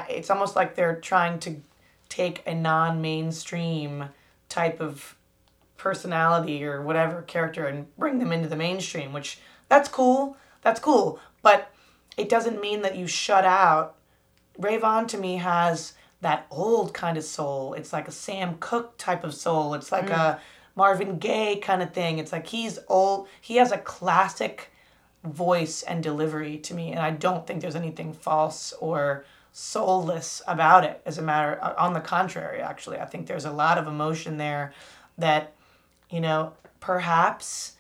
It's 0.09 0.31
almost 0.31 0.57
like 0.57 0.75
they're 0.75 0.97
trying 0.97 1.39
to 1.41 1.57
take 2.09 2.43
a 2.47 2.55
non-mainstream 2.55 4.07
type 4.49 4.81
of 4.81 5.17
personality 5.77 6.65
or 6.65 6.81
whatever 6.81 7.23
character 7.23 7.67
and 7.67 7.95
bring 7.97 8.19
them 8.19 8.33
into 8.33 8.49
the 8.49 8.57
mainstream, 8.57 9.13
which 9.13 9.39
that's 9.69 9.89
cool. 9.89 10.37
That's 10.63 10.81
cool, 10.81 11.19
but 11.43 11.71
it 12.17 12.29
doesn't 12.29 12.61
mean 12.61 12.83
that 12.83 12.97
you 12.97 13.07
shut 13.07 13.45
out 13.45 13.97
Rayvon 14.59 15.09
to 15.09 15.19
me 15.19 15.37
has 15.37 15.95
that 16.21 16.47
old 16.51 16.95
kind 16.95 17.17
of 17.17 17.25
soul. 17.25 17.75
It's 17.75 17.93
like 17.93 18.09
a 18.09 18.13
Sam 18.13 18.57
Cooke 18.61 18.97
type 18.99 19.25
of 19.25 19.35
soul. 19.35 19.75
It's 19.75 19.91
like 19.91 20.07
mm. 20.07 20.17
a 20.17 20.41
Marvin 20.75 21.19
Gaye 21.19 21.57
kind 21.57 21.83
of 21.83 21.93
thing. 21.93 22.19
It's 22.19 22.33
like 22.33 22.47
he's 22.47 22.79
old. 22.89 23.29
He 23.41 23.57
has 23.57 23.73
a 23.73 23.79
classic 23.79 24.71
voice 25.25 25.83
and 25.83 26.03
delivery 26.03 26.59
to 26.59 26.75
me, 26.75 26.91
and 26.91 27.01
I 27.01 27.11
don't 27.11 27.47
think 27.47 27.61
there's 27.61 27.77
anything 27.77 28.13
false 28.13 28.73
or 28.81 29.25
soulless 29.53 30.43
about 30.47 30.85
it. 30.85 31.01
As 31.05 31.19
a 31.19 31.23
matter, 31.23 31.59
uh, 31.63 31.75
on 31.79 31.93
the 31.93 32.01
contrary, 32.01 32.61
actually, 32.61 32.99
I 32.99 33.05
think 33.05 33.27
there's 33.27 33.45
a 33.45 33.53
lot 33.53 33.79
of 33.79 33.87
emotion 33.87 34.39
there 34.39 34.73
that, 35.19 35.53
you 36.11 36.21
know, 36.21 36.55
perhaps 36.81 37.77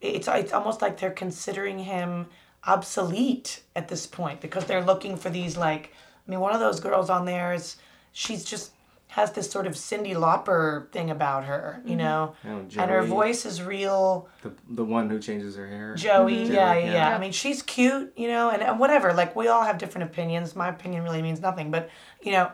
it's 0.00 0.28
it's 0.28 0.52
almost 0.52 0.82
like 0.82 1.00
they're 1.00 1.10
considering 1.10 1.78
him 1.78 2.26
obsolete 2.66 3.62
at 3.74 3.88
this 3.88 4.06
point 4.06 4.40
because 4.40 4.64
they're 4.66 4.84
looking 4.84 5.16
for 5.16 5.30
these 5.30 5.56
like 5.56 5.92
I 6.26 6.30
mean 6.30 6.40
one 6.40 6.54
of 6.54 6.60
those 6.60 6.80
girls 6.80 7.10
on 7.10 7.24
there 7.24 7.52
is 7.52 7.76
she's 8.12 8.44
just 8.44 8.72
has 9.14 9.30
this 9.30 9.48
sort 9.48 9.64
of 9.68 9.74
Cyndi 9.74 10.12
Lauper 10.12 10.90
thing 10.90 11.08
about 11.08 11.44
her, 11.44 11.80
you 11.84 11.90
mm-hmm. 11.90 11.98
know, 11.98 12.34
Oh, 12.44 12.66
and 12.76 12.90
her 12.90 13.04
voice 13.04 13.46
is 13.46 13.62
real 13.62 14.28
The, 14.42 14.52
the 14.68 14.84
one 14.84 15.08
who 15.08 15.20
changes 15.20 15.54
her 15.54 15.68
hair. 15.68 15.94
Joey. 15.94 16.34
Mm-hmm. 16.34 16.46
Joey, 16.46 16.54
Yeah, 16.54 16.74
yeah, 16.74 16.84
yeah. 16.84 16.92
yeah. 16.92 17.16
I 17.16 17.18
mean, 17.20 17.30
she's 17.30 17.62
cute, 17.62 18.12
you 18.16 18.26
know, 18.26 18.50
and, 18.50 18.60
and 18.60 18.80
whatever. 18.80 19.12
Like 19.14 19.36
we 19.36 19.46
all 19.46 19.62
have 19.62 19.78
different 19.78 20.10
opinions. 20.10 20.56
My 20.56 20.68
opinion 20.68 21.04
really 21.04 21.22
means 21.22 21.40
nothing, 21.40 21.70
but 21.70 21.90
you 22.22 22.32
know, 22.32 22.50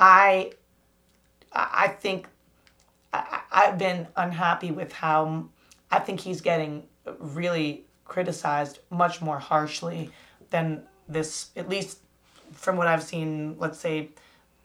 I, 0.00 0.52
I 1.52 1.84
I 1.84 1.88
think, 1.88 2.26
I, 3.12 3.42
I- 3.52 3.66
I've 3.66 3.76
been 3.78 4.08
unhappy 4.16 4.70
with 4.70 4.92
how, 4.92 5.48
I 5.90 5.98
think 5.98 6.20
he's 6.20 6.40
getting 6.40 6.84
really 7.18 7.84
criticized 8.06 8.78
much 8.88 9.20
more 9.20 9.38
harshly 9.38 10.10
than 10.48 10.84
this. 11.06 11.50
At 11.54 11.68
least 11.68 11.98
from 12.52 12.76
what 12.78 12.86
I've 12.86 13.02
seen, 13.02 13.56
let's 13.58 13.78
say. 13.78 14.08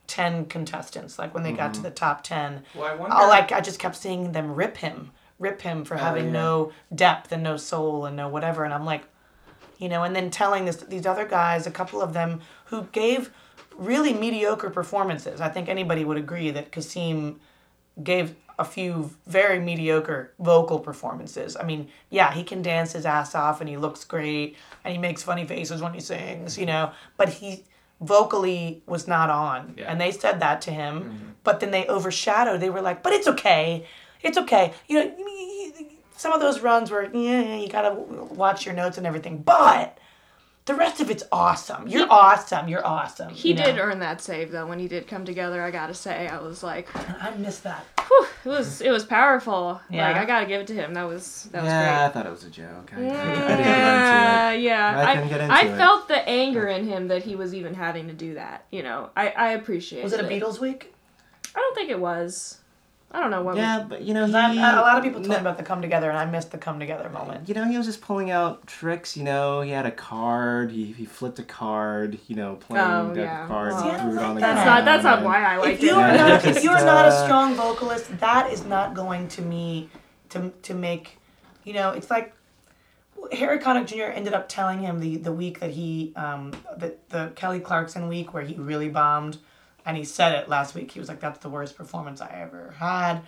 10 0.07 0.45
contestants 0.45 1.17
like 1.17 1.33
when 1.33 1.43
they 1.43 1.51
got 1.51 1.73
to 1.73 1.79
mm-hmm. 1.79 1.83
the 1.83 1.91
top 1.91 2.23
10 2.23 2.63
Well, 2.75 2.85
I 2.85 2.95
wonder. 2.95 3.15
I 3.15 3.27
like 3.27 3.51
I 3.51 3.61
just 3.61 3.79
kept 3.79 3.95
seeing 3.95 4.31
them 4.31 4.53
rip 4.53 4.77
him, 4.77 5.11
rip 5.39 5.61
him 5.61 5.85
for 5.85 5.95
oh, 5.95 5.99
having 5.99 6.25
yeah. 6.25 6.31
no 6.31 6.71
depth 6.93 7.31
and 7.31 7.43
no 7.43 7.57
soul 7.57 8.05
and 8.05 8.15
no 8.15 8.27
whatever. 8.27 8.63
And 8.63 8.73
I'm 8.73 8.85
like, 8.85 9.03
you 9.77 9.89
know, 9.89 10.03
and 10.03 10.15
then 10.15 10.29
telling 10.29 10.65
this 10.65 10.77
these 10.77 11.05
other 11.05 11.25
guys, 11.25 11.65
a 11.67 11.71
couple 11.71 12.01
of 12.01 12.13
them 12.13 12.41
who 12.65 12.83
gave 12.91 13.31
really 13.75 14.13
mediocre 14.13 14.69
performances. 14.69 15.41
I 15.41 15.49
think 15.49 15.67
anybody 15.67 16.05
would 16.05 16.17
agree 16.17 16.51
that 16.51 16.71
Qaasim 16.71 17.37
gave 18.01 18.35
a 18.59 18.65
few 18.65 19.09
very 19.25 19.59
mediocre 19.59 20.31
vocal 20.39 20.79
performances. 20.79 21.57
I 21.57 21.63
mean, 21.63 21.89
yeah, 22.09 22.33
he 22.33 22.43
can 22.43 22.61
dance 22.61 22.93
his 22.93 23.05
ass 23.05 23.33
off 23.33 23.61
and 23.61 23.69
he 23.69 23.77
looks 23.77 24.05
great 24.05 24.55
and 24.83 24.91
he 24.91 24.97
makes 24.97 25.23
funny 25.23 25.45
faces 25.45 25.81
when 25.81 25.93
he 25.93 25.99
sings, 25.99 26.57
you 26.57 26.65
know, 26.65 26.91
but 27.17 27.29
he 27.29 27.63
vocally 28.05 28.83
was 28.85 29.07
not 29.07 29.29
on. 29.29 29.75
Yeah. 29.77 29.91
And 29.91 29.99
they 29.99 30.11
said 30.11 30.39
that 30.39 30.61
to 30.61 30.71
him, 30.71 31.01
mm-hmm. 31.01 31.29
but 31.43 31.59
then 31.59 31.71
they 31.71 31.87
overshadowed. 31.87 32.59
They 32.59 32.69
were 32.69 32.81
like, 32.81 33.03
"But 33.03 33.13
it's 33.13 33.27
okay. 33.27 33.85
It's 34.21 34.37
okay." 34.37 34.73
You 34.87 34.99
know, 34.99 35.15
some 36.23 36.31
of 36.31 36.39
those 36.39 36.61
runs 36.61 36.89
were, 36.89 37.09
yeah, 37.13 37.57
you 37.57 37.67
got 37.67 37.81
to 37.81 37.95
watch 38.33 38.65
your 38.65 38.73
notes 38.73 38.97
and 38.97 39.05
everything, 39.05 39.39
but 39.39 39.97
the 40.66 40.76
rest 40.76 41.01
of 41.01 41.09
it's 41.11 41.24
awesome. 41.32 41.88
You're 41.88 42.07
awesome. 42.09 42.68
You're 42.70 42.86
awesome. 42.86 43.30
He 43.30 43.49
you 43.49 43.55
know? 43.55 43.66
did 43.66 43.78
earn 43.80 43.99
that 43.99 44.22
save 44.22 44.51
though 44.51 44.66
when 44.66 44.80
he 44.80 44.88
did 44.88 45.07
come 45.07 45.26
together. 45.26 45.61
I 45.61 45.72
gotta 45.72 45.93
say, 45.93 46.28
I 46.28 46.39
was 46.41 46.64
like, 46.64 46.88
I 47.22 47.34
missed 47.38 47.64
that. 47.64 47.86
whew, 48.07 48.26
it 48.45 48.49
was 48.49 48.80
it 48.82 48.89
was 48.91 49.03
powerful. 49.03 49.82
Yeah. 49.89 50.07
Like 50.07 50.18
I 50.18 50.26
gotta 50.26 50.45
give 50.45 50.61
it 50.61 50.68
to 50.68 50.74
him. 50.74 50.93
That 50.93 51.03
was 51.07 51.49
that 51.51 51.64
was 51.64 51.72
great. 51.72 51.80
yeah, 51.80 52.05
I 52.05 52.09
thought 52.09 52.26
it 52.26 52.32
was 52.32 52.43
a 52.45 52.49
joke. 52.49 52.91
I, 52.95 52.99
I 52.99 53.01
Yeah, 53.03 53.47
didn't 53.47 53.66
mm, 53.66 54.55
it. 54.55 54.61
yeah. 54.61 55.05
I 55.05 55.14
couldn't 55.16 55.30
get 55.30 55.41
into 55.41 55.53
I 55.53 55.61
it. 55.66 55.78
felt 55.78 56.07
the 56.07 56.28
anger 56.30 56.68
in 56.68 56.88
him 56.88 57.07
that 57.09 57.24
he 57.24 57.36
was 57.36 57.53
even 57.53 57.74
having 57.74 58.07
to 58.07 58.14
do 58.14 58.36
that. 58.36 58.66
You 58.72 58.84
know, 58.84 59.09
I 59.18 59.30
I 59.30 59.49
appreciate. 59.51 59.99
It. 59.99 60.03
Was 60.03 60.14
it 60.14 60.22
a 60.22 60.24
Beatles 60.24 60.59
week? 60.61 60.93
I 61.55 61.59
don't 61.59 61.76
think 61.76 61.89
it 61.91 61.99
was. 61.99 62.59
I 63.16 63.20
don't 63.20 63.30
know 63.30 63.43
what. 63.43 63.55
Yeah, 63.57 63.86
but 63.88 64.01
you 64.01 64.14
know, 64.16 64.26
he, 64.26 64.34
I, 64.34 64.80
a 64.80 64.82
lot 64.82 64.97
of 64.97 65.03
people 65.03 65.22
talk 65.22 65.30
no- 65.30 65.38
about 65.38 65.57
the 65.57 65.64
come 65.64 65.84
together, 65.84 66.09
and 66.09 66.18
I 66.18 66.26
missed 66.26 66.49
the 66.51 66.57
come 66.57 66.80
together 66.80 67.07
moment. 67.09 67.47
You 67.47 67.53
know, 67.53 67.64
he 67.66 67.78
was 67.78 67.86
just 67.86 68.01
pulling 68.01 68.32
out 68.32 68.66
tricks. 68.66 69.16
You 69.16 69.24
know, 69.24 69.61
he 69.61 69.70
had 69.70 69.86
a 69.86 69.91
card. 69.91 70.72
He, 70.72 70.86
he 70.93 71.05
flipped 71.05 71.38
a 71.38 71.43
card. 71.43 72.18
You 72.28 72.36
know, 72.36 72.55
playing 72.55 72.86
Oh, 72.86 73.14
the 73.14 73.22
yeah. 73.22 73.45
card, 73.47 73.74
Well, 73.74 73.84
and 73.89 74.01
threw 74.01 74.18
it 74.20 74.24
on 74.24 74.36
the 74.36 74.41
that's 74.41 74.55
That's 74.55 74.64
ground. 74.66 74.66
not. 74.66 74.86
That's 74.86 75.03
not 75.03 75.24
why 75.24 75.43
I 75.43 75.57
like 75.57 75.74
If 75.76 75.82
You're 75.84 75.99
Yeah. 75.99 76.16
not, 76.28 76.45
if 76.45 76.64
you 76.64 76.72
are 76.72 76.84
not 76.84 77.05
a 77.05 77.09
Uh, 77.09 77.24
strong 77.26 77.53
vocalist, 77.53 78.20
that 78.20 78.51
is 78.51 78.66
not 78.66 78.95
going 78.95 79.28
to 79.30 79.41
me 79.43 79.89
to 80.30 80.51
to 80.64 80.74
make, 80.74 81.20
you 81.64 81.74
know, 81.74 81.91
it's 81.91 82.09
like 82.09 82.34
Harry 83.32 83.59
Connick 83.59 83.86
Jr. 83.88 84.11
ended 84.11 84.34
up 84.34 84.49
telling 84.49 84.80
him 84.80 84.99
the 84.99 85.18
the 85.18 85.32
week 85.32 85.59
that 85.59 85.70
he 85.70 86.14
um 86.16 86.51
the 86.78 86.95
the 87.09 87.32
Kelly 87.36 87.59
Clarkson 87.59 88.07
week 88.07 88.34
where 88.34 88.43
he 88.43 88.55
really 88.55 88.89
bombed, 88.89 89.38
and 89.86 89.97
he 89.97 90.03
said 90.03 90.34
it 90.36 90.49
last 90.49 90.75
week. 90.75 90.91
He 90.91 90.99
was 90.99 91.09
like, 91.09 91.19
"That's 91.19 91.39
the 91.39 91.49
worst 91.49 91.77
performance 91.77 92.21
I 92.21 92.29
ever 92.41 92.75
had," 92.77 93.21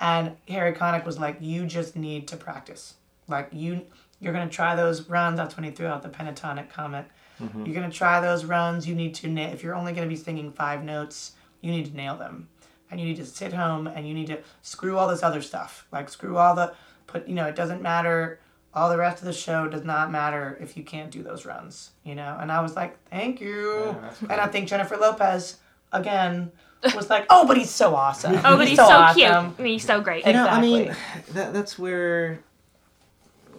and 0.00 0.36
Harry 0.48 0.72
Connick 0.72 1.04
was 1.04 1.18
like, 1.18 1.38
"You 1.40 1.66
just 1.66 1.96
need 1.96 2.28
to 2.28 2.36
practice. 2.36 2.94
Like 3.26 3.48
you." 3.52 3.82
You're 4.20 4.32
gonna 4.32 4.48
try 4.48 4.74
those 4.74 5.08
runs. 5.08 5.36
That's 5.36 5.56
when 5.56 5.62
he 5.62 5.70
threw 5.70 5.86
out 5.86 6.02
the 6.02 6.08
pentatonic 6.08 6.70
comment. 6.70 7.06
Mm-hmm. 7.40 7.66
You're 7.66 7.74
gonna 7.76 7.88
try 7.88 8.20
those 8.20 8.44
runs. 8.44 8.88
You 8.88 8.96
need 8.96 9.14
to 9.16 9.28
nail. 9.28 9.52
If 9.52 9.62
you're 9.62 9.76
only 9.76 9.92
gonna 9.92 10.08
be 10.08 10.16
singing 10.16 10.50
five 10.50 10.82
notes, 10.82 11.32
you 11.60 11.70
need 11.70 11.86
to 11.86 11.96
nail 11.96 12.16
them, 12.16 12.48
and 12.90 12.98
you 12.98 13.06
need 13.06 13.18
to 13.18 13.24
sit 13.24 13.52
home 13.52 13.86
and 13.86 14.08
you 14.08 14.14
need 14.14 14.26
to 14.26 14.40
screw 14.60 14.98
all 14.98 15.06
this 15.06 15.22
other 15.22 15.40
stuff. 15.40 15.86
Like 15.92 16.08
screw 16.08 16.36
all 16.36 16.56
the 16.56 16.74
put. 17.06 17.28
You 17.28 17.36
know, 17.36 17.46
it 17.46 17.54
doesn't 17.54 17.80
matter 17.80 18.40
all 18.74 18.90
the 18.90 18.98
rest 18.98 19.18
of 19.18 19.24
the 19.24 19.32
show 19.32 19.66
does 19.68 19.84
not 19.84 20.10
matter 20.10 20.56
if 20.60 20.76
you 20.76 20.82
can't 20.82 21.10
do 21.10 21.22
those 21.22 21.46
runs, 21.46 21.90
you 22.04 22.14
know? 22.14 22.36
And 22.40 22.52
I 22.52 22.60
was 22.60 22.76
like, 22.76 22.96
thank 23.08 23.40
you. 23.40 23.74
Yeah, 23.86 24.12
and 24.30 24.40
I 24.40 24.46
think 24.46 24.68
Jennifer 24.68 24.96
Lopez, 24.96 25.56
again, 25.92 26.52
was 26.94 27.10
like, 27.10 27.26
oh, 27.30 27.46
but 27.46 27.56
he's 27.56 27.70
so 27.70 27.94
awesome. 27.94 28.36
Oh, 28.44 28.56
but 28.56 28.68
he's, 28.68 28.76
so, 28.76 28.84
awesome. 28.84 29.16
cute. 29.16 29.58
And 29.58 29.66
he's 29.66 29.84
so 29.84 30.00
great. 30.00 30.26
You 30.26 30.32
know, 30.32 30.46
I 30.46 30.60
mean, 30.60 30.94
that, 31.32 31.52
that's 31.52 31.78
where. 31.78 32.40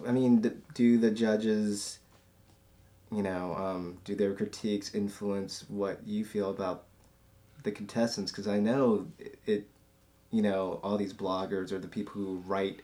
I 0.06 0.12
mean, 0.12 0.40
d- 0.40 0.52
do 0.72 0.96
the 0.96 1.10
judges, 1.10 1.98
you 3.12 3.22
know, 3.22 3.54
um, 3.54 3.98
do 4.04 4.14
their 4.14 4.32
critiques 4.32 4.94
influence 4.94 5.66
what 5.68 6.00
you 6.06 6.24
feel 6.24 6.48
about 6.48 6.84
the 7.62 7.70
contestants? 7.70 8.32
Because 8.32 8.48
I 8.48 8.58
know 8.58 9.06
it, 9.18 9.38
it, 9.44 9.66
you 10.30 10.40
know, 10.40 10.80
all 10.82 10.96
these 10.96 11.12
bloggers 11.12 11.72
or 11.72 11.78
the 11.78 11.88
people 11.88 12.14
who 12.14 12.42
write 12.46 12.80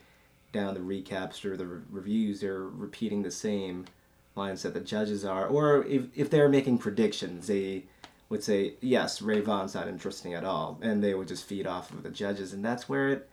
down 0.53 0.75
the 0.75 0.81
recaps 0.81 1.45
or 1.47 1.57
the 1.57 1.67
re- 1.67 1.83
reviews, 1.91 2.41
they're 2.41 2.65
repeating 2.65 3.23
the 3.23 3.31
same 3.31 3.87
lines 4.35 4.63
that 4.63 4.75
the 4.75 4.81
judges 4.81 5.25
are. 5.25 5.47
Or 5.47 5.85
if, 5.85 6.05
if 6.15 6.29
they're 6.29 6.51
making 6.51 6.79
predictions, 6.79 7.47
they 7.47 7.85
would 8.29 8.43
say, 8.43 8.75
yes, 8.81 9.21
Rayvon's 9.21 9.75
not 9.75 9.89
interesting 9.89 10.35
at 10.35 10.45
all. 10.45 10.79
And 10.83 11.03
they 11.03 11.15
would 11.15 11.29
just 11.29 11.45
feed 11.45 11.67
off 11.67 11.91
of 11.93 12.03
the 12.03 12.11
judges. 12.11 12.53
And 12.53 12.65
that's 12.65 12.89
where 12.89 13.09
it 13.11 13.29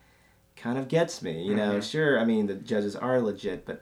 kind 0.56 0.78
of 0.78 0.88
gets 0.88 1.22
me. 1.22 1.44
You 1.44 1.56
know, 1.56 1.74
Mhm. 1.80 1.92
sure, 1.92 2.20
I 2.20 2.26
mean, 2.26 2.46
the 2.48 2.54
judges 2.56 2.96
are 2.96 3.20
legit, 3.20 3.66
but 3.66 3.82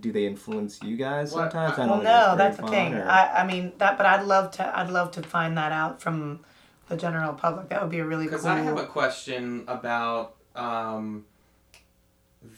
do 0.00 0.10
they 0.12 0.26
influence 0.26 0.82
you 0.82 0.96
guys 0.96 1.32
Well, 1.32 1.44
sometimes? 1.50 1.78
I- 1.78 1.82
I 1.82 1.86
Well, 1.86 1.94
don't 1.96 2.04
no, 2.04 2.10
know 2.26 2.32
if 2.32 2.38
that's 2.38 2.58
Ray 2.58 2.64
the 2.66 2.70
thing. 2.72 2.94
or- 2.94 3.08
I, 3.08 3.28
I 3.42 3.46
mean 3.46 3.72
that, 3.78 3.96
but 3.96 4.04
I'd 4.06 4.24
love 4.24 4.50
to. 4.52 4.78
I'd 4.78 4.90
love 4.90 5.12
to 5.12 5.22
find 5.22 5.56
that 5.56 5.70
out 5.72 6.00
from 6.02 6.40
the 6.88 6.96
general 6.96 7.32
public. 7.34 7.68
That 7.68 7.80
would 7.82 7.90
be 7.90 8.00
a 8.00 8.04
really 8.04 8.24
Because 8.26 8.42
cool. 8.42 8.50
I 8.50 8.58
have 8.60 8.78
a 8.78 8.86
question 8.86 9.64
about 9.68 10.34
um, 10.56 11.24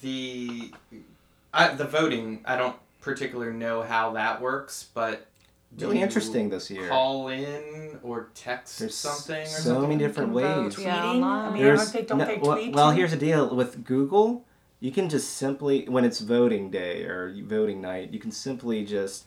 the 0.03 0.73
I, 1.53 1.69
the 1.75 1.85
voting. 1.85 2.41
I 2.47 2.57
don't 2.57 2.77
particularly 3.01 3.53
know 3.53 3.83
how 3.83 4.13
that 4.13 4.41
works, 4.41 4.89
but 4.95 5.19
do 5.19 5.30
really 5.79 6.01
interesting 6.01 6.49
this 6.51 6.71
year. 6.71 6.89
Call 6.89 7.29
in 7.29 7.99
or 8.03 8.29
text 8.35 8.79
There's 8.79 8.95
something 8.95 9.43
or 9.43 9.47
so 9.47 9.63
something. 9.63 9.83
many 9.89 9.99
different 9.99 10.33
You 10.35 10.41
can 10.41 10.49
vote 10.55 10.65
ways. 10.65 10.77
Tweeting. 10.77 10.85
Yeah, 10.85 11.05
I 11.05 11.51
mean, 11.51 11.63
There's 11.63 11.81
everyone 11.81 11.93
take, 11.93 12.09
don't 12.09 12.19
no- 12.19 12.25
they 12.27 12.37
well, 12.39 12.57
tweet? 12.57 12.75
well, 12.75 12.91
too? 12.91 12.97
here's 12.97 13.11
the 13.13 13.17
deal 13.17 13.55
with 13.55 13.85
Google. 13.85 14.45
You 14.81 14.91
can 14.91 15.09
just 15.09 15.37
simply, 15.37 15.87
when 15.89 16.05
it's 16.05 16.21
voting 16.21 16.71
day 16.71 17.05
or 17.05 17.35
voting 17.45 17.81
night, 17.81 18.13
you 18.13 18.19
can 18.19 18.31
simply 18.33 18.85
just 18.85 19.27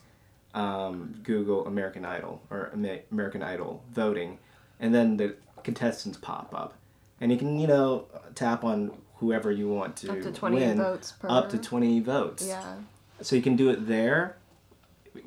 um, 0.52 1.14
Google 1.22 1.66
American 1.66 2.04
Idol 2.04 2.42
or 2.50 2.70
American 3.10 3.42
Idol 3.42 3.82
voting, 3.92 4.38
and 4.80 4.94
then 4.94 5.16
the 5.16 5.34
contestants 5.62 6.18
pop 6.18 6.52
up, 6.54 6.74
and 7.20 7.30
you 7.32 7.38
can 7.38 7.58
you 7.58 7.66
know 7.66 8.06
tap 8.34 8.64
on 8.64 8.92
whoever 9.16 9.50
you 9.50 9.68
want 9.68 9.96
to 9.96 10.10
Up 10.12 10.20
to 10.22 10.30
20 10.32 10.56
win, 10.56 10.76
votes 10.76 11.12
per. 11.12 11.28
up 11.28 11.48
to 11.50 11.58
twenty 11.58 12.00
votes. 12.00 12.46
Yeah. 12.46 12.74
So 13.20 13.34
you 13.36 13.42
can 13.42 13.56
do 13.56 13.70
it 13.70 13.86
there 13.86 14.36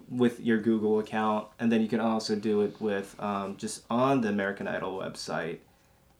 with 0.09 0.39
your 0.39 0.57
Google 0.59 0.99
account, 0.99 1.47
and 1.59 1.71
then 1.71 1.81
you 1.81 1.87
can 1.87 1.99
also 1.99 2.35
do 2.35 2.61
it 2.61 2.79
with 2.79 3.15
um, 3.19 3.55
just 3.57 3.83
on 3.89 4.21
the 4.21 4.29
American 4.29 4.67
Idol 4.67 4.97
website, 4.97 5.57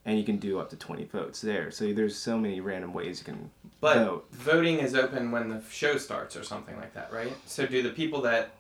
and 0.06 0.18
you 0.18 0.24
can 0.24 0.38
do 0.38 0.60
up 0.60 0.70
to 0.70 0.76
20 0.76 1.04
votes 1.06 1.42
there. 1.42 1.70
So 1.72 1.92
there's 1.94 2.16
so 2.16 2.38
many 2.38 2.60
random 2.62 2.94
ways 2.94 3.20
you 3.20 3.26
can 3.26 3.50
But 3.82 3.98
vote. 3.98 4.28
voting 4.32 4.80
is 4.80 4.96
open 4.96 5.32
when 5.32 5.50
the 5.50 5.62
show 5.70 5.98
starts 5.98 6.36
or 6.38 6.44
something 6.44 6.76
like 6.78 6.94
that, 6.94 7.12
right? 7.12 7.34
So 7.46 7.66
do 7.66 7.82
the 7.84 7.90
people 7.90 8.22
that 8.22 8.52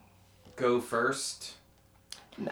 go 0.55 0.81
first 0.81 1.53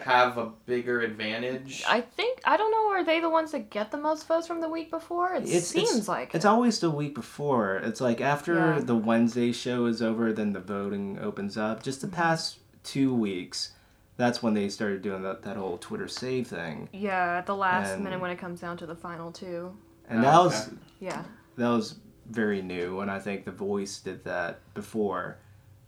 have 0.00 0.36
a 0.38 0.46
bigger 0.66 1.00
advantage? 1.00 1.84
I 1.88 2.00
think 2.00 2.40
I 2.44 2.56
don't 2.56 2.70
know. 2.70 2.88
Are 2.90 3.04
they 3.04 3.20
the 3.20 3.30
ones 3.30 3.52
that 3.52 3.70
get 3.70 3.90
the 3.90 3.96
most 3.98 4.26
votes 4.26 4.46
from 4.46 4.60
the 4.60 4.68
week 4.68 4.90
before? 4.90 5.34
It 5.34 5.44
It's- 5.44 5.68
seems 5.68 5.90
it's- 5.90 6.08
like 6.08 6.34
It's 6.34 6.44
always 6.44 6.80
the 6.80 6.90
week 6.90 7.14
before. 7.14 7.76
It's 7.76 8.00
like 8.00 8.20
after 8.20 8.54
Yeah. 8.54 8.78
the 8.80 8.96
Wednesday 8.96 9.52
show 9.52 9.86
is 9.86 10.02
over, 10.02 10.32
then 10.32 10.52
the 10.52 10.60
voting 10.60 11.18
opens 11.20 11.56
up. 11.56 11.82
Just 11.82 12.00
the 12.00 12.06
mm-hmm. 12.06 12.16
past 12.16 12.58
two 12.82 13.14
weeks, 13.14 13.72
that's 14.16 14.42
when 14.42 14.54
they 14.54 14.68
started 14.68 15.02
doing 15.02 15.22
that, 15.22 15.42
that 15.42 15.56
whole 15.56 15.78
Twitter 15.78 16.08
save 16.08 16.48
thing. 16.48 16.88
yeah, 16.92 17.36
at 17.38 17.46
the 17.46 17.56
last 17.56 17.92
And- 17.94 18.04
minute 18.04 18.20
when 18.20 18.30
it 18.30 18.38
comes 18.38 18.60
down 18.60 18.76
to 18.78 18.86
the 18.86 18.96
final 18.96 19.30
two. 19.30 19.76
And 20.08 20.20
Oh, 20.20 20.22
that 20.22 20.38
was. 20.38 20.70
Yeah. 21.00 21.22
that 21.56 21.68
was 21.68 21.96
very 22.28 22.60
new, 22.62 23.00
and 23.00 23.10
I 23.10 23.18
think 23.20 23.44
The 23.44 23.52
Voice 23.52 23.98
did 24.00 24.24
that 24.24 24.58
before 24.74 25.36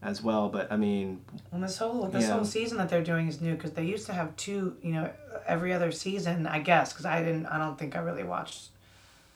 as 0.02 0.22
well. 0.22 0.48
But 0.48 0.70
I 0.70 0.76
mean, 0.76 1.22
And 1.52 1.62
this 1.62 1.78
whole 1.78 2.06
this 2.08 2.24
Yeah. 2.24 2.34
whole 2.34 2.44
season 2.44 2.78
that 2.78 2.88
they're 2.88 3.02
doing 3.02 3.28
is 3.28 3.40
new 3.40 3.54
because 3.54 3.72
they 3.72 3.84
used 3.84 4.06
to 4.06 4.12
have 4.12 4.34
two, 4.36 4.76
you 4.82 4.92
know, 4.92 5.10
every 5.46 5.72
other 5.72 5.90
season. 5.90 6.46
I 6.46 6.60
guess 6.60 6.92
because 6.92 7.06
I 7.06 7.22
didn't, 7.22 7.46
I 7.46 7.58
don't 7.58 7.78
think 7.78 7.96
I 7.96 8.00
really 8.00 8.24
watched 8.24 8.68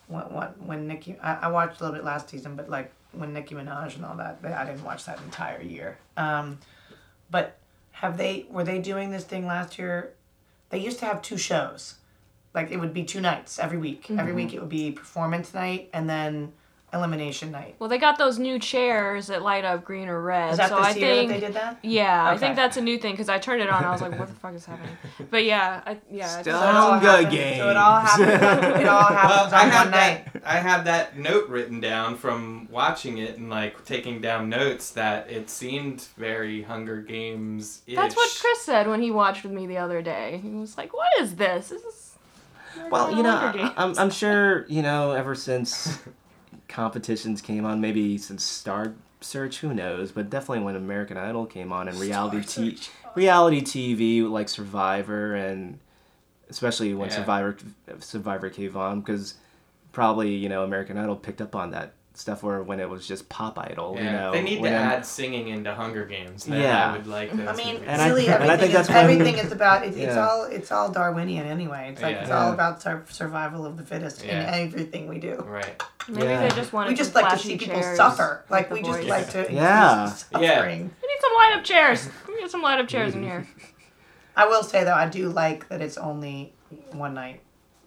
when 0.06 0.22
when, 0.32 0.48
when 0.66 0.86
Nicki. 0.88 1.16
I, 1.22 1.34
I 1.34 1.48
watched 1.48 1.80
a 1.80 1.84
little 1.84 1.96
bit 1.96 2.04
last 2.04 2.28
season, 2.30 2.56
but 2.56 2.68
like 2.68 2.92
when 3.12 3.32
Nicki 3.32 3.54
Minaj 3.54 3.96
and 3.96 4.04
all 4.04 4.16
that, 4.16 4.38
I 4.44 4.64
didn't 4.64 4.84
watch 4.84 5.04
that 5.06 5.18
entire 5.20 5.60
year. 5.60 5.98
Um, 6.16 6.58
but 7.30 7.58
have 7.92 8.16
they 8.16 8.46
were 8.50 8.64
they 8.64 8.78
doing 8.78 9.10
this 9.10 9.24
thing 9.24 9.46
last 9.46 9.78
year? 9.78 10.12
They 10.70 10.78
used 10.78 10.98
to 11.00 11.04
have 11.06 11.20
two 11.20 11.36
shows, 11.36 11.96
like 12.54 12.70
it 12.70 12.78
would 12.78 12.94
be 12.94 13.04
two 13.04 13.20
nights 13.20 13.58
every 13.58 13.78
week. 13.78 14.04
Mm-hmm. 14.04 14.18
Every 14.18 14.32
week 14.32 14.54
it 14.54 14.60
would 14.60 14.70
be 14.70 14.90
performance 14.92 15.52
night 15.52 15.90
and 15.92 16.08
then 16.08 16.52
elimination 16.94 17.50
night. 17.50 17.74
Well, 17.78 17.88
they 17.88 17.98
got 17.98 18.18
those 18.18 18.38
new 18.38 18.58
chairs 18.58 19.28
that 19.28 19.42
light 19.42 19.64
up 19.64 19.84
green 19.84 20.08
or 20.08 20.20
red. 20.20 20.50
Is 20.52 20.58
that 20.58 20.68
so 20.68 20.76
this 20.76 20.86
I 20.86 20.90
year 20.92 21.06
think 21.08 21.28
that 21.30 21.34
they 21.40 21.46
did 21.46 21.54
that? 21.54 21.78
Yeah, 21.82 22.28
I 22.28 22.36
think 22.36 22.54
that's 22.56 22.76
a 22.76 22.80
new 22.82 22.98
thing 22.98 23.12
because 23.12 23.28
I 23.28 23.38
turned 23.38 23.62
it 23.62 23.70
on. 23.70 23.82
I 23.84 23.90
was 23.90 24.02
like, 24.02 24.18
"What 24.18 24.28
the 24.28 24.34
fuck 24.34 24.54
is 24.54 24.66
happening?" 24.66 24.96
But 25.30 25.44
yeah, 25.44 25.82
I, 25.86 25.98
yeah, 26.10 26.26
I 26.26 26.28
think 26.28 26.40
Still- 26.42 26.60
So 26.60 26.68
it 26.68 26.74
all 26.74 26.90
Hunger 26.92 27.06
happens- 27.08 27.56
So 27.56 27.70
it 27.70 27.76
all 27.76 28.00
happens. 28.00 28.80
It 28.82 28.86
all 28.88 29.02
happens 29.04 29.52
Well, 29.52 29.60
I 29.60 29.64
on 29.64 29.70
had 29.70 29.82
one 29.84 29.90
night. 29.90 30.32
that. 30.34 30.42
I 30.44 30.56
had 30.58 30.84
that 30.84 31.18
note 31.18 31.48
written 31.48 31.80
down 31.80 32.16
from 32.16 32.68
watching 32.70 33.18
it 33.18 33.38
and 33.38 33.48
like 33.48 33.84
taking 33.84 34.20
down 34.20 34.48
notes 34.48 34.90
that 34.90 35.30
it 35.30 35.48
seemed 35.50 36.02
very 36.16 36.62
Hunger 36.62 37.00
Games. 37.00 37.82
that's 37.94 38.16
what 38.16 38.36
Chris 38.40 38.60
said 38.62 38.86
when 38.88 39.00
he 39.00 39.10
watched 39.10 39.44
with 39.44 39.52
me 39.52 39.66
the 39.66 39.78
other 39.78 40.02
day. 40.02 40.40
He 40.42 40.50
was 40.50 40.76
like, 40.76 40.92
"What 40.92 41.08
is 41.20 41.36
this? 41.36 41.68
This 41.70 41.82
is." 41.82 42.08
well, 42.90 43.14
you 43.14 43.22
know, 43.22 43.30
I- 43.36 43.72
I'm, 43.76 43.98
I'm 43.98 44.10
sure 44.10 44.66
you 44.66 44.82
know 44.82 45.12
ever 45.12 45.34
since 45.34 45.98
competitions 46.72 47.40
came 47.42 47.64
on, 47.64 47.80
maybe 47.80 48.18
since 48.18 48.42
Star 48.42 48.94
Search, 49.20 49.58
who 49.58 49.72
knows? 49.72 50.10
But 50.10 50.30
definitely 50.30 50.64
when 50.64 50.74
American 50.74 51.16
Idol 51.16 51.46
came 51.46 51.72
on 51.72 51.86
and 51.86 51.96
reality 52.00 52.42
t- 52.42 52.78
reality 53.14 53.60
TV 53.60 54.28
like 54.28 54.48
Survivor 54.48 55.34
and 55.34 55.78
especially 56.50 56.92
when 56.94 57.08
Yeah. 57.08 57.16
Survivor 57.16 57.56
Survivor 58.00 58.50
came 58.50 58.76
on 58.76 59.00
because 59.00 59.34
probably 59.92 60.34
you 60.34 60.48
know 60.48 60.64
American 60.64 60.98
Idol 60.98 61.14
picked 61.16 61.40
up 61.40 61.54
on 61.54 61.70
that 61.70 61.92
stuff 62.14 62.42
where 62.42 62.62
when 62.62 62.78
it 62.78 62.88
was 62.88 63.06
just 63.08 63.28
pop 63.28 63.58
idol 63.58 63.94
Yeah, 63.96 64.04
you 64.04 64.10
know 64.12 64.32
they 64.32 64.42
need 64.42 64.56
to 64.56 64.62
when- 64.62 64.72
add 64.74 65.06
singing 65.06 65.48
into 65.48 65.74
Hunger 65.74 66.04
Games. 66.04 66.44
Then 66.44 66.60
Yeah. 66.60 66.90
I 66.90 66.96
would 66.96 67.06
like 67.06 67.30
those. 67.32 67.48
I 67.48 67.52
mean, 67.54 67.74
movies. 67.74 67.88
And 67.88 68.02
I- 68.02 68.08
really, 68.08 68.26
and 68.26 68.34
I 68.34 68.36
everything, 68.36 68.58
think 68.58 68.68
is, 68.68 68.74
that's 68.74 68.88
when- 68.88 68.98
everything 68.98 69.34
is 69.38 69.52
about. 69.52 69.84
It, 69.86 69.96
It's 69.96 70.16
all 70.16 70.44
it's 70.44 70.70
all 70.72 70.90
Darwinian 70.90 71.46
anyway. 71.46 71.88
It's 71.92 72.02
like 72.02 72.16
Yeah. 72.16 72.22
it's 72.22 72.30
all 72.30 72.52
about 72.52 72.82
sur- 72.82 73.04
survival 73.08 73.64
of 73.64 73.76
the 73.78 73.82
fittest 73.84 74.24
Yeah. 74.24 74.54
in 74.54 74.68
everything 74.68 75.08
we 75.08 75.18
do. 75.18 75.36
right. 75.46 75.82
Maybe 76.08 76.26
Yeah. 76.26 76.48
they 76.48 76.54
just 76.56 76.72
wanted 76.72 76.90
We 76.90 76.94
just 76.96 77.14
like 77.14 77.28
to 77.32 77.38
see 77.38 77.56
people 77.56 77.80
chairs 77.80 77.96
suffer. 77.96 78.44
Like 78.50 78.70
we 78.70 78.82
just 78.82 78.98
voice. 79.00 79.08
like 79.08 79.30
to 79.30 79.38
increase 79.40 79.56
Yeah. 79.56 80.06
suffering. 80.06 80.42
Yeah. 80.42 80.66
We 80.66 80.72
need 80.78 81.20
some 81.20 81.34
light 81.34 81.54
up 81.56 81.64
chairs. 81.64 82.08
We 82.28 82.40
need 82.42 82.50
some 82.50 82.62
light 82.62 82.80
up 82.80 82.88
chairs 82.88 83.14
in 83.14 83.22
here. 83.22 83.46
I 84.36 84.46
will 84.46 84.62
say 84.64 84.84
though, 84.84 84.94
I 84.94 85.06
do 85.08 85.28
like 85.28 85.68
that 85.68 85.80
it's 85.80 85.96
only 85.96 86.52
one 86.92 87.14
night. 87.14 87.40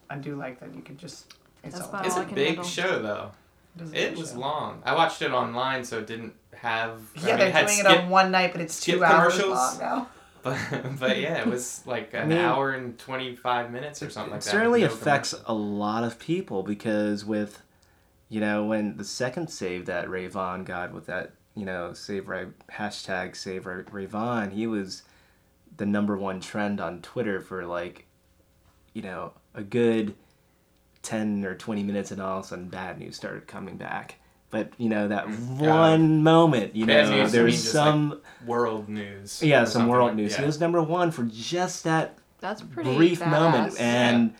I 0.09 0.15
do 0.15 0.35
like 0.35 0.59
that 0.61 0.73
you 0.73 0.81
could 0.81 0.97
just. 0.97 1.33
It's, 1.63 1.73
That's 1.75 1.87
all, 1.87 1.89
about 1.95 2.05
It's 2.05 2.15
all 2.15 2.21
a 2.21 2.23
I 2.23 2.27
can 2.27 2.35
big 2.35 2.47
handle. 2.47 2.63
show 2.63 3.01
though. 3.01 3.31
It's 3.79 3.91
a 3.91 4.11
It 4.11 4.17
was 4.17 4.31
show. 4.31 4.39
long. 4.39 4.81
I 4.85 4.93
watched 4.95 5.21
it 5.21 5.31
online, 5.31 5.83
so 5.83 5.99
it 5.99 6.07
didn't 6.07 6.33
have. 6.55 7.01
I 7.17 7.19
Yeah, 7.27 7.37
mean, 7.37 7.37
they're 7.37 7.51
had 7.51 7.67
doing 7.67 7.79
skip, 7.79 7.91
it 7.91 7.97
on 8.03 8.09
one 8.09 8.31
night, 8.31 8.51
but 8.53 8.61
it's 8.61 8.79
two 8.79 9.03
hours 9.03 9.39
long 9.41 9.79
now. 9.79 10.07
But, 10.43 10.59
but 10.99 11.19
yeah, 11.19 11.39
it 11.39 11.47
was 11.47 11.81
like 11.87 12.13
an 12.13 12.29
mean, 12.29 12.37
hour 12.37 12.71
and 12.71 12.97
twenty 12.99 13.35
five 13.35 13.71
minutes 13.71 14.03
or 14.03 14.11
something 14.11 14.31
like 14.31 14.43
that. 14.43 14.49
it 14.49 14.51
certainly 14.51 14.81
no 14.81 14.87
affects 14.87 15.33
commercial. 15.33 15.55
a 15.55 15.57
lot 15.57 16.03
of 16.03 16.19
people 16.19 16.61
because 16.61 17.25
with 17.25 17.63
you 18.29 18.39
know 18.39 18.63
when 18.65 18.97
the 18.97 19.03
second 19.03 19.49
save 19.49 19.87
that 19.87 20.07
Rayvon 20.07 20.63
got 20.63 20.93
with 20.93 21.07
that 21.07 21.31
you 21.55 21.65
know 21.65 21.93
save 21.93 22.27
Ray 22.27 22.45
hashtag 22.71 23.35
save 23.35 23.65
Ray, 23.65 23.83
Rayvon 23.85 24.51
he 24.51 24.67
was 24.67 25.01
the 25.77 25.85
number 25.87 26.15
one 26.15 26.39
trend 26.39 26.79
on 26.79 27.01
Twitter 27.01 27.41
for 27.41 27.65
like 27.65 28.05
you 28.93 29.01
know 29.01 29.33
a 29.55 29.63
good 29.63 30.13
10 31.05 31.45
or 31.45 31.55
20 31.55 31.83
minutes 31.83 32.11
and 32.11 32.21
all 32.21 32.39
of 32.39 32.45
a 32.45 32.47
sudden 32.47 32.67
bad 32.67 32.99
news 32.99 33.15
started 33.15 33.47
coming 33.47 33.77
back 33.77 34.15
but 34.49 34.71
you 34.77 34.89
know 34.89 35.07
that 35.07 35.25
mm, 35.27 35.57
one 35.59 36.23
moment 36.23 36.75
you 36.75 36.85
Bad 36.85 37.09
know 37.09 37.17
news, 37.17 37.33
you 37.33 37.39
there's 37.39 37.53
mean 37.53 37.61
just, 37.61 37.71
some 37.71 38.21
world 38.45 38.89
news. 38.89 39.41
yeah 39.43 39.63
some 39.65 39.87
world 39.87 40.07
like- 40.09 40.15
news 40.17 40.33
yeah. 40.33 40.39
he 40.41 40.45
was 40.45 40.59
number 40.59 40.81
one 40.81 41.11
for 41.11 41.23
just 41.23 41.83
that 41.85 42.17
That's 42.41 42.61
pretty 42.61 42.93
brief 42.95 43.19
badass. 43.21 43.29
moment 43.31 43.79
and 43.79 44.33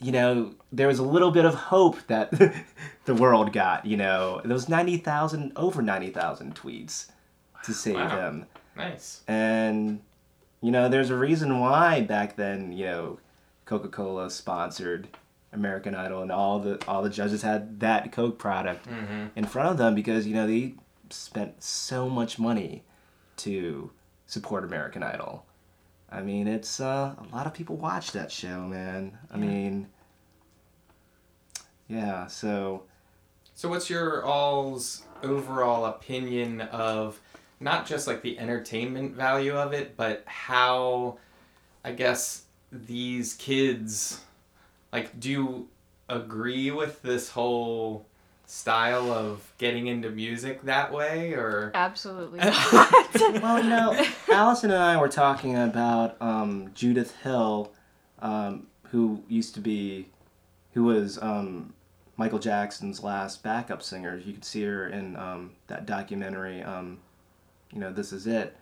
you 0.00 0.12
know 0.12 0.54
there 0.72 0.88
was 0.88 0.98
a 0.98 1.02
little 1.04 1.30
bit 1.30 1.44
of 1.44 1.54
hope 1.54 1.98
that 2.08 2.32
the 3.04 3.14
world 3.14 3.52
got 3.52 3.86
you 3.86 3.96
know 3.96 4.40
those 4.44 4.68
90,000 4.68 5.52
over 5.56 5.80
90,000 5.82 6.54
tweets 6.54 7.10
to 7.64 7.72
save 7.72 7.94
Wow. 7.96 8.08
him 8.28 8.46
Nice. 8.76 9.22
and 9.28 10.00
you 10.60 10.70
know 10.70 10.88
there's 10.88 11.10
a 11.10 11.16
reason 11.16 11.60
why 11.60 12.00
back 12.02 12.36
then 12.36 12.72
you 12.72 12.86
know 12.86 13.18
Coca-Cola 13.66 14.30
sponsored 14.30 15.08
American 15.54 15.94
Idol 15.94 16.22
and 16.22 16.30
all 16.32 16.58
the 16.58 16.82
all 16.86 17.02
the 17.02 17.10
judges 17.10 17.42
had 17.42 17.80
that 17.80 18.12
Coke 18.12 18.38
product 18.38 18.86
Mm-hmm. 18.86 19.26
in 19.36 19.44
front 19.46 19.70
of 19.70 19.78
them 19.78 19.94
because 19.94 20.26
you 20.26 20.34
know 20.34 20.46
they 20.46 20.74
spent 21.10 21.62
so 21.62 22.08
much 22.10 22.38
money 22.38 22.82
to 23.38 23.90
support 24.26 24.64
American 24.64 25.02
Idol. 25.02 25.44
I 26.10 26.20
mean, 26.22 26.46
it's 26.48 26.80
uh, 26.80 27.14
a 27.18 27.34
lot 27.34 27.46
of 27.46 27.54
people 27.54 27.76
watch 27.76 28.12
that 28.12 28.30
show, 28.30 28.60
man. 28.66 29.18
I 29.32 29.36
mean, 29.36 29.88
yeah. 31.88 32.26
So 32.26 32.84
So, 33.54 33.68
what's 33.68 33.88
your 33.90 34.24
all's 34.24 35.02
overall 35.22 35.84
opinion 35.86 36.60
of 36.60 37.20
not 37.60 37.86
just 37.86 38.06
like 38.06 38.22
the 38.22 38.38
entertainment 38.38 39.14
value 39.14 39.54
of 39.56 39.72
it, 39.72 39.96
but 39.96 40.22
how, 40.26 41.18
I 41.84 41.92
guess, 41.92 42.42
these 42.70 43.34
kids, 43.34 44.20
like, 44.94 45.18
do 45.18 45.28
you 45.28 45.68
agree 46.08 46.70
with 46.70 47.02
this 47.02 47.30
whole 47.30 48.06
style 48.46 49.10
of 49.10 49.52
getting 49.58 49.88
into 49.88 50.08
music 50.08 50.62
that 50.62 50.92
way, 50.92 51.32
or? 51.32 51.72
Absolutely. 51.74 52.38
well, 53.42 53.60
you 53.60 53.68
know, 53.68 54.06
Allyson 54.32 54.70
and 54.70 54.80
I 54.80 54.96
were 54.96 55.08
talking 55.08 55.56
about 55.58 56.16
um, 56.22 56.70
Judith 56.74 57.16
Hill, 57.22 57.72
um, 58.22 58.68
who 58.92 59.24
used 59.28 59.54
to 59.54 59.60
be, 59.60 60.10
who 60.74 60.84
was 60.84 61.20
um, 61.20 61.74
Michael 62.16 62.38
Jackson's 62.38 63.02
last 63.02 63.42
backup 63.42 63.82
singer. 63.82 64.22
You 64.24 64.32
could 64.32 64.44
see 64.44 64.62
her 64.62 64.86
in 64.86 65.16
um, 65.16 65.50
that 65.66 65.86
documentary, 65.86 66.62
um, 66.62 66.98
you 67.72 67.80
know, 67.80 67.92
This 67.92 68.12
Is 68.12 68.28
It. 68.28 68.56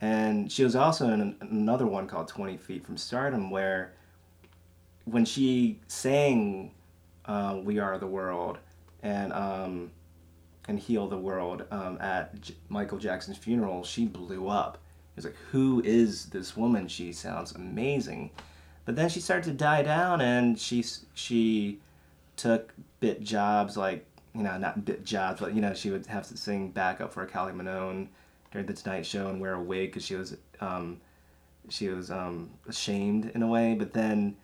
And 0.00 0.50
she 0.50 0.62
was 0.62 0.76
also 0.76 1.08
in 1.08 1.20
an, 1.20 1.36
another 1.40 1.88
one 1.88 2.06
called 2.06 2.28
20 2.28 2.56
Feet 2.56 2.86
from 2.86 2.96
Stardom, 2.96 3.50
where 3.50 3.94
when 5.04 5.24
she 5.24 5.80
sang 5.88 6.72
uh, 7.24 7.60
We 7.62 7.78
Are 7.78 7.98
the 7.98 8.06
World 8.06 8.58
and 9.02 9.32
um, 9.32 9.90
and 10.68 10.78
Heal 10.78 11.08
the 11.08 11.18
World 11.18 11.64
um, 11.70 11.98
at 12.00 12.40
J- 12.40 12.54
Michael 12.68 12.98
Jackson's 12.98 13.36
funeral, 13.36 13.84
she 13.84 14.06
blew 14.06 14.48
up. 14.48 14.76
It 14.76 15.16
was 15.16 15.24
like, 15.26 15.36
who 15.50 15.82
is 15.84 16.26
this 16.26 16.56
woman? 16.56 16.88
She 16.88 17.12
sounds 17.12 17.52
amazing. 17.52 18.30
But 18.84 18.96
then 18.96 19.08
she 19.08 19.20
started 19.20 19.44
to 19.44 19.52
die 19.52 19.82
down, 19.82 20.20
and 20.20 20.58
she 20.58 20.84
she 21.14 21.80
took 22.36 22.72
bit 23.00 23.22
jobs 23.22 23.76
like 23.76 24.06
you 24.34 24.42
know 24.42 24.56
not 24.58 24.84
bit 24.84 25.04
jobs, 25.04 25.40
but 25.40 25.54
you 25.54 25.60
know 25.60 25.74
she 25.74 25.90
would 25.90 26.06
have 26.06 26.26
to 26.28 26.36
sing 26.36 26.70
backup 26.70 27.12
for 27.12 27.26
Kylie 27.26 27.54
Minogue 27.54 28.08
during 28.50 28.66
the 28.66 28.72
Tonight 28.72 29.06
Show 29.06 29.28
and 29.28 29.40
wear 29.40 29.54
a 29.54 29.62
wig 29.62 29.90
because 29.90 30.04
she 30.04 30.14
was 30.14 30.36
um, 30.60 31.00
she 31.68 31.88
was 31.88 32.10
um, 32.10 32.50
ashamed 32.68 33.30
in 33.34 33.42
a 33.42 33.46
way. 33.46 33.74
But 33.74 33.92
then 33.92 34.36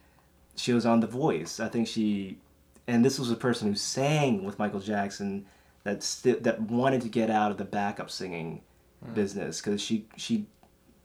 she 0.58 0.72
was 0.72 0.84
on 0.84 1.00
The 1.00 1.06
Voice. 1.06 1.60
I 1.60 1.68
think 1.68 1.86
she, 1.86 2.38
and 2.86 3.04
this 3.04 3.18
was 3.18 3.30
a 3.30 3.36
person 3.36 3.68
who 3.68 3.74
sang 3.74 4.44
with 4.44 4.58
Michael 4.58 4.80
Jackson 4.80 5.46
that 5.84 6.02
sti- 6.02 6.40
that 6.40 6.60
wanted 6.60 7.00
to 7.02 7.08
get 7.08 7.30
out 7.30 7.50
of 7.50 7.56
the 7.56 7.64
backup 7.64 8.10
singing 8.10 8.62
hmm. 9.04 9.14
business 9.14 9.60
because 9.60 9.80
she 9.80 10.06
she 10.16 10.46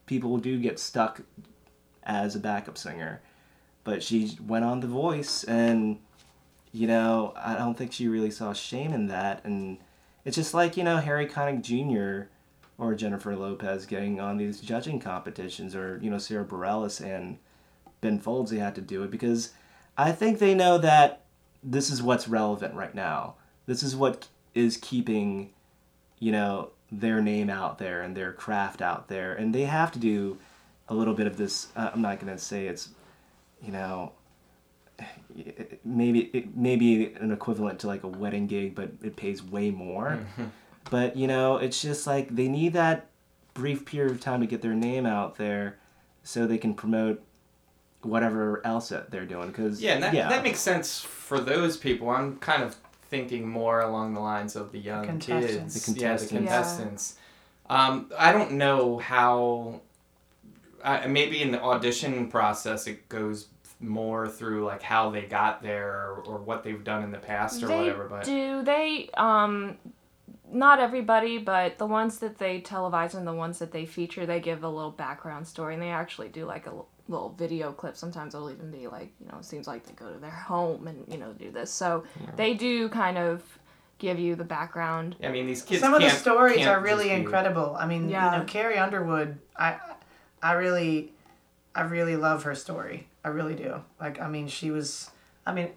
people 0.05 0.37
do 0.37 0.59
get 0.59 0.79
stuck 0.79 1.21
as 2.03 2.35
a 2.35 2.39
backup 2.39 2.77
singer, 2.77 3.21
but 3.83 4.03
she 4.03 4.37
went 4.45 4.65
on 4.65 4.79
The 4.79 4.87
Voice 4.87 5.43
and 5.43 5.99
you 6.71 6.87
know 6.87 7.33
I 7.37 7.55
don't 7.55 7.77
think 7.77 7.93
she 7.93 8.07
really 8.07 8.31
saw 8.31 8.53
shame 8.53 8.91
in 8.91 9.07
that 9.07 9.45
and 9.45 9.77
it's 10.25 10.35
just 10.35 10.53
like 10.53 10.75
you 10.75 10.83
know 10.83 10.97
Harry 10.97 11.27
Connick 11.27 11.61
Jr. 11.61 12.29
or 12.77 12.95
Jennifer 12.95 13.35
Lopez 13.35 13.85
getting 13.85 14.19
on 14.19 14.37
these 14.37 14.59
judging 14.59 14.99
competitions 14.99 15.75
or 15.75 15.99
you 16.01 16.09
know 16.09 16.17
Sara 16.17 16.43
Bareilles 16.43 16.99
and 16.99 17.37
Ben 18.03 18.19
Folds 18.19 18.51
they 18.51 18.59
had 18.59 18.75
to 18.75 18.81
do 18.81 19.01
it 19.01 19.09
because 19.09 19.51
I 19.97 20.11
think 20.11 20.37
they 20.37 20.53
know 20.53 20.77
that 20.77 21.23
this 21.63 21.89
is 21.89 22.03
what's 22.03 22.27
relevant 22.27 22.75
right 22.75 22.93
now. 22.93 23.35
This 23.65 23.81
is 23.81 23.95
what 23.95 24.27
is 24.53 24.77
keeping, 24.77 25.51
you 26.19 26.31
know, 26.31 26.69
their 26.91 27.21
name 27.21 27.49
out 27.49 27.79
there 27.79 28.01
and 28.01 28.15
their 28.15 28.31
craft 28.31 28.81
out 28.81 29.07
there, 29.07 29.33
and 29.33 29.55
they 29.55 29.63
have 29.63 29.91
to 29.93 29.99
do 29.99 30.37
a 30.89 30.93
little 30.93 31.13
bit 31.15 31.25
of 31.25 31.37
this. 31.37 31.69
Uh, 31.75 31.89
I'm 31.93 32.01
not 32.01 32.19
gonna 32.19 32.37
say 32.37 32.67
it's, 32.67 32.89
you 33.61 33.71
know, 33.71 34.11
maybe 35.83 36.29
it 36.33 36.55
maybe 36.55 37.13
an 37.15 37.31
equivalent 37.31 37.79
to 37.79 37.87
like 37.87 38.03
a 38.03 38.07
wedding 38.07 38.45
gig, 38.47 38.75
but 38.75 38.91
it 39.01 39.15
pays 39.15 39.41
way 39.41 39.71
more. 39.71 40.19
But 40.91 41.15
you 41.15 41.27
know, 41.27 41.57
it's 41.57 41.81
just 41.81 42.05
like 42.05 42.35
they 42.35 42.47
need 42.49 42.73
that 42.73 43.07
brief 43.53 43.85
period 43.85 44.11
of 44.11 44.19
time 44.19 44.41
to 44.41 44.47
get 44.47 44.61
their 44.61 44.73
name 44.75 45.05
out 45.05 45.37
there, 45.37 45.77
so 46.23 46.45
they 46.45 46.57
can 46.57 46.73
promote 46.73 47.23
whatever 48.05 48.65
else 48.65 48.89
that 48.89 49.11
they're 49.11 49.25
doing. 49.25 49.47
Because 49.47 49.81
Yeah, 49.81 49.93
and 49.93 50.03
that, 50.03 50.13
that 50.13 50.43
makes 50.43 50.59
sense 50.59 50.99
for 50.99 51.39
those 51.39 51.77
people. 51.77 52.09
I'm 52.09 52.37
kind 52.37 52.63
of 52.63 52.75
thinking 53.09 53.47
more 53.47 53.81
along 53.81 54.13
the 54.13 54.19
lines 54.19 54.55
of 54.55 54.71
the 54.71 54.79
young 54.79 55.05
contestants. 55.05 55.73
kids. 55.73 55.85
The 55.85 55.93
contestants. 55.93 56.31
Yeah, 56.31 56.39
the 56.39 56.45
contestants. 56.45 57.15
Yeah. 57.69 57.87
Um, 57.87 58.11
I 58.17 58.31
don't 58.31 58.53
know 58.53 58.97
how. 58.97 59.81
I 60.83 61.07
maybe 61.07 61.41
in 61.41 61.51
the 61.51 61.61
audition 61.61 62.29
process, 62.29 62.87
it 62.87 63.07
goes 63.07 63.47
more 63.83 64.27
through 64.27 64.65
like 64.65 64.81
how 64.81 65.09
they 65.09 65.23
got 65.23 65.61
there 65.61 65.91
or, 65.91 66.23
or 66.25 66.37
what 66.37 66.63
they've 66.63 66.83
done 66.83 67.03
in 67.03 67.11
the 67.11 67.17
past 67.17 67.61
or 67.61 67.67
they 67.67 67.77
whatever. 67.77 68.07
But 68.07 68.23
do 68.25 68.63
they 68.63 69.09
um 69.15 69.77
not 70.51 70.79
everybody 70.79 71.37
but 71.37 71.77
the 71.77 71.85
ones 71.85 72.19
that 72.19 72.37
they 72.37 72.61
televise 72.61 73.13
and 73.13 73.27
the 73.27 73.33
ones 73.33 73.59
that 73.59 73.71
they 73.71 73.85
feature 73.85 74.25
they 74.25 74.39
give 74.39 74.63
a 74.63 74.69
little 74.69 74.91
background 74.91 75.47
story 75.47 75.73
and 75.73 75.83
they 75.83 75.89
actually 75.89 76.29
do 76.29 76.45
like 76.45 76.65
a 76.65 76.69
l- 76.69 76.87
little 77.09 77.29
video 77.37 77.71
clips. 77.71 77.99
sometimes 77.99 78.33
it'll 78.33 78.49
even 78.49 78.71
be 78.71 78.87
like 78.87 79.11
you 79.19 79.27
know 79.27 79.37
it 79.37 79.45
seems 79.45 79.67
like 79.67 79.85
they 79.85 79.93
go 79.93 80.11
to 80.11 80.19
their 80.19 80.29
home 80.31 80.87
and 80.87 81.03
you 81.07 81.17
know 81.17 81.33
do 81.33 81.51
this 81.51 81.69
so 81.69 82.03
they 82.37 82.53
do 82.53 82.87
kind 82.89 83.17
of 83.17 83.43
give 83.99 84.19
you 84.19 84.35
the 84.35 84.43
background 84.43 85.15
I 85.23 85.29
mean, 85.29 85.47
these 85.47 85.61
kids. 85.61 85.79
Some 85.81 85.93
of 85.93 86.01
the 86.01 86.09
stories 86.09 86.65
are 86.67 86.81
really 86.81 87.09
incredible. 87.11 87.75
I 87.79 87.85
mean, 87.87 88.09
Yeah. 88.09 88.33
you 88.33 88.39
know, 88.39 88.43
Carrie 88.45 88.77
Underwood. 88.77 89.37
I, 89.55 89.77
I 90.41 90.53
really, 90.53 91.13
I 91.73 91.83
really 91.83 92.17
love 92.17 92.43
her 92.43 92.53
story. 92.53 93.07
I 93.23 93.29
really 93.29 93.55
do. 93.55 93.81
Like, 94.01 94.19
I 94.19 94.27
mean, 94.27 94.49
she 94.49 94.71
was. 94.71 95.09
I 95.45 95.53
mean, 95.53 95.69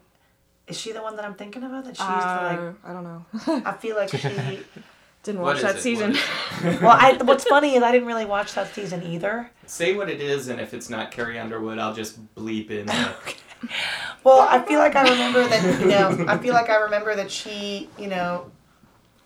is 0.66 0.76
she 0.76 0.90
the 0.90 1.02
one 1.02 1.14
that 1.16 1.24
I'm 1.24 1.34
thinking 1.34 1.62
about? 1.62 1.84
That 1.84 1.96
she 1.96 2.02
used 2.02 2.12
to 2.12 2.16
Uh, 2.16 2.72
i 2.84 2.92
don't 2.92 3.04
know. 3.04 3.24
I 3.64 3.72
feel 3.74 3.94
like 3.96 4.08
she. 4.08 4.18
didn't 5.26 5.42
watch 5.42 5.60
that 5.60 5.76
it? 5.76 5.82
season 5.82 6.12
What 6.12 6.64
is 6.64 6.64
it? 6.76 6.80
well, 6.82 6.96
I. 6.98 7.18
What's 7.22 7.44
funny 7.44 7.74
is 7.76 7.82
I 7.82 7.92
didn't 7.92 8.08
really 8.08 8.24
watch 8.24 8.54
that 8.54 8.74
season 8.74 9.02
either. 9.02 9.50
Say 9.66 9.94
what 9.94 10.08
it 10.08 10.20
is, 10.20 10.48
and 10.48 10.60
if 10.60 10.72
it's 10.72 10.88
not 10.88 11.10
Carrie 11.10 11.38
Underwood, 11.38 11.78
I'll 11.78 11.94
just 11.94 12.34
bleep 12.34 12.70
in. 12.70 12.86
the- 12.86 13.14
Well, 14.24 14.40
I 14.40 14.60
feel 14.64 14.78
like 14.80 14.96
I 14.96 15.02
remember 15.08 15.46
that. 15.48 15.80
You 15.80 15.86
know, 15.86 16.24
I 16.28 16.36
feel 16.38 16.52
like 16.54 16.68
I 16.70 16.76
remember 16.76 17.14
that 17.16 17.30
she. 17.30 17.88
You 17.98 18.08
know. 18.08 18.50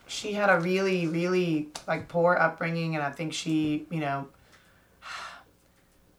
She 0.06 0.32
had 0.32 0.50
a 0.50 0.58
really, 0.58 1.06
really 1.06 1.68
like 1.86 2.08
poor 2.08 2.36
upbringing, 2.36 2.96
and 2.96 3.04
I 3.04 3.12
think 3.12 3.32
she, 3.32 3.86
you 3.92 4.00
know, 4.00 4.26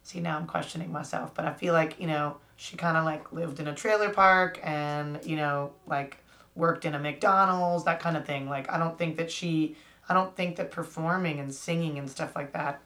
see 0.04 0.20
now 0.22 0.38
I'm 0.38 0.48
questioning 0.48 0.92
myself, 0.94 1.34
but 1.34 1.44
I 1.46 1.54
feel 1.54 1.74
like 1.74 2.00
you 2.00 2.08
know 2.08 2.38
she 2.56 2.78
kind 2.78 2.96
of 2.98 3.04
like 3.06 3.32
lived 3.34 3.60
in 3.60 3.68
a 3.68 3.76
trailer 3.76 4.10
park 4.10 4.60
and 4.64 5.20
you 5.26 5.36
know 5.36 5.72
like 5.88 6.21
worked 6.56 6.86
in 6.86 6.96
a 6.96 7.00
McDonald's 7.00 7.86
that 7.86 8.00
kind 8.00 8.18
of 8.18 8.26
thing. 8.26 8.50
Like 8.50 8.72
I 8.72 8.78
don't 8.78 8.98
think 8.98 9.18
that 9.18 9.32
she, 9.32 9.76
I 10.10 10.14
don't 10.14 10.36
think 10.36 10.56
that 10.58 10.72
performing 10.72 11.40
and 11.40 11.54
singing 11.54 11.98
and 11.98 12.10
stuff 12.10 12.36
like 12.36 12.54
that, 12.54 12.82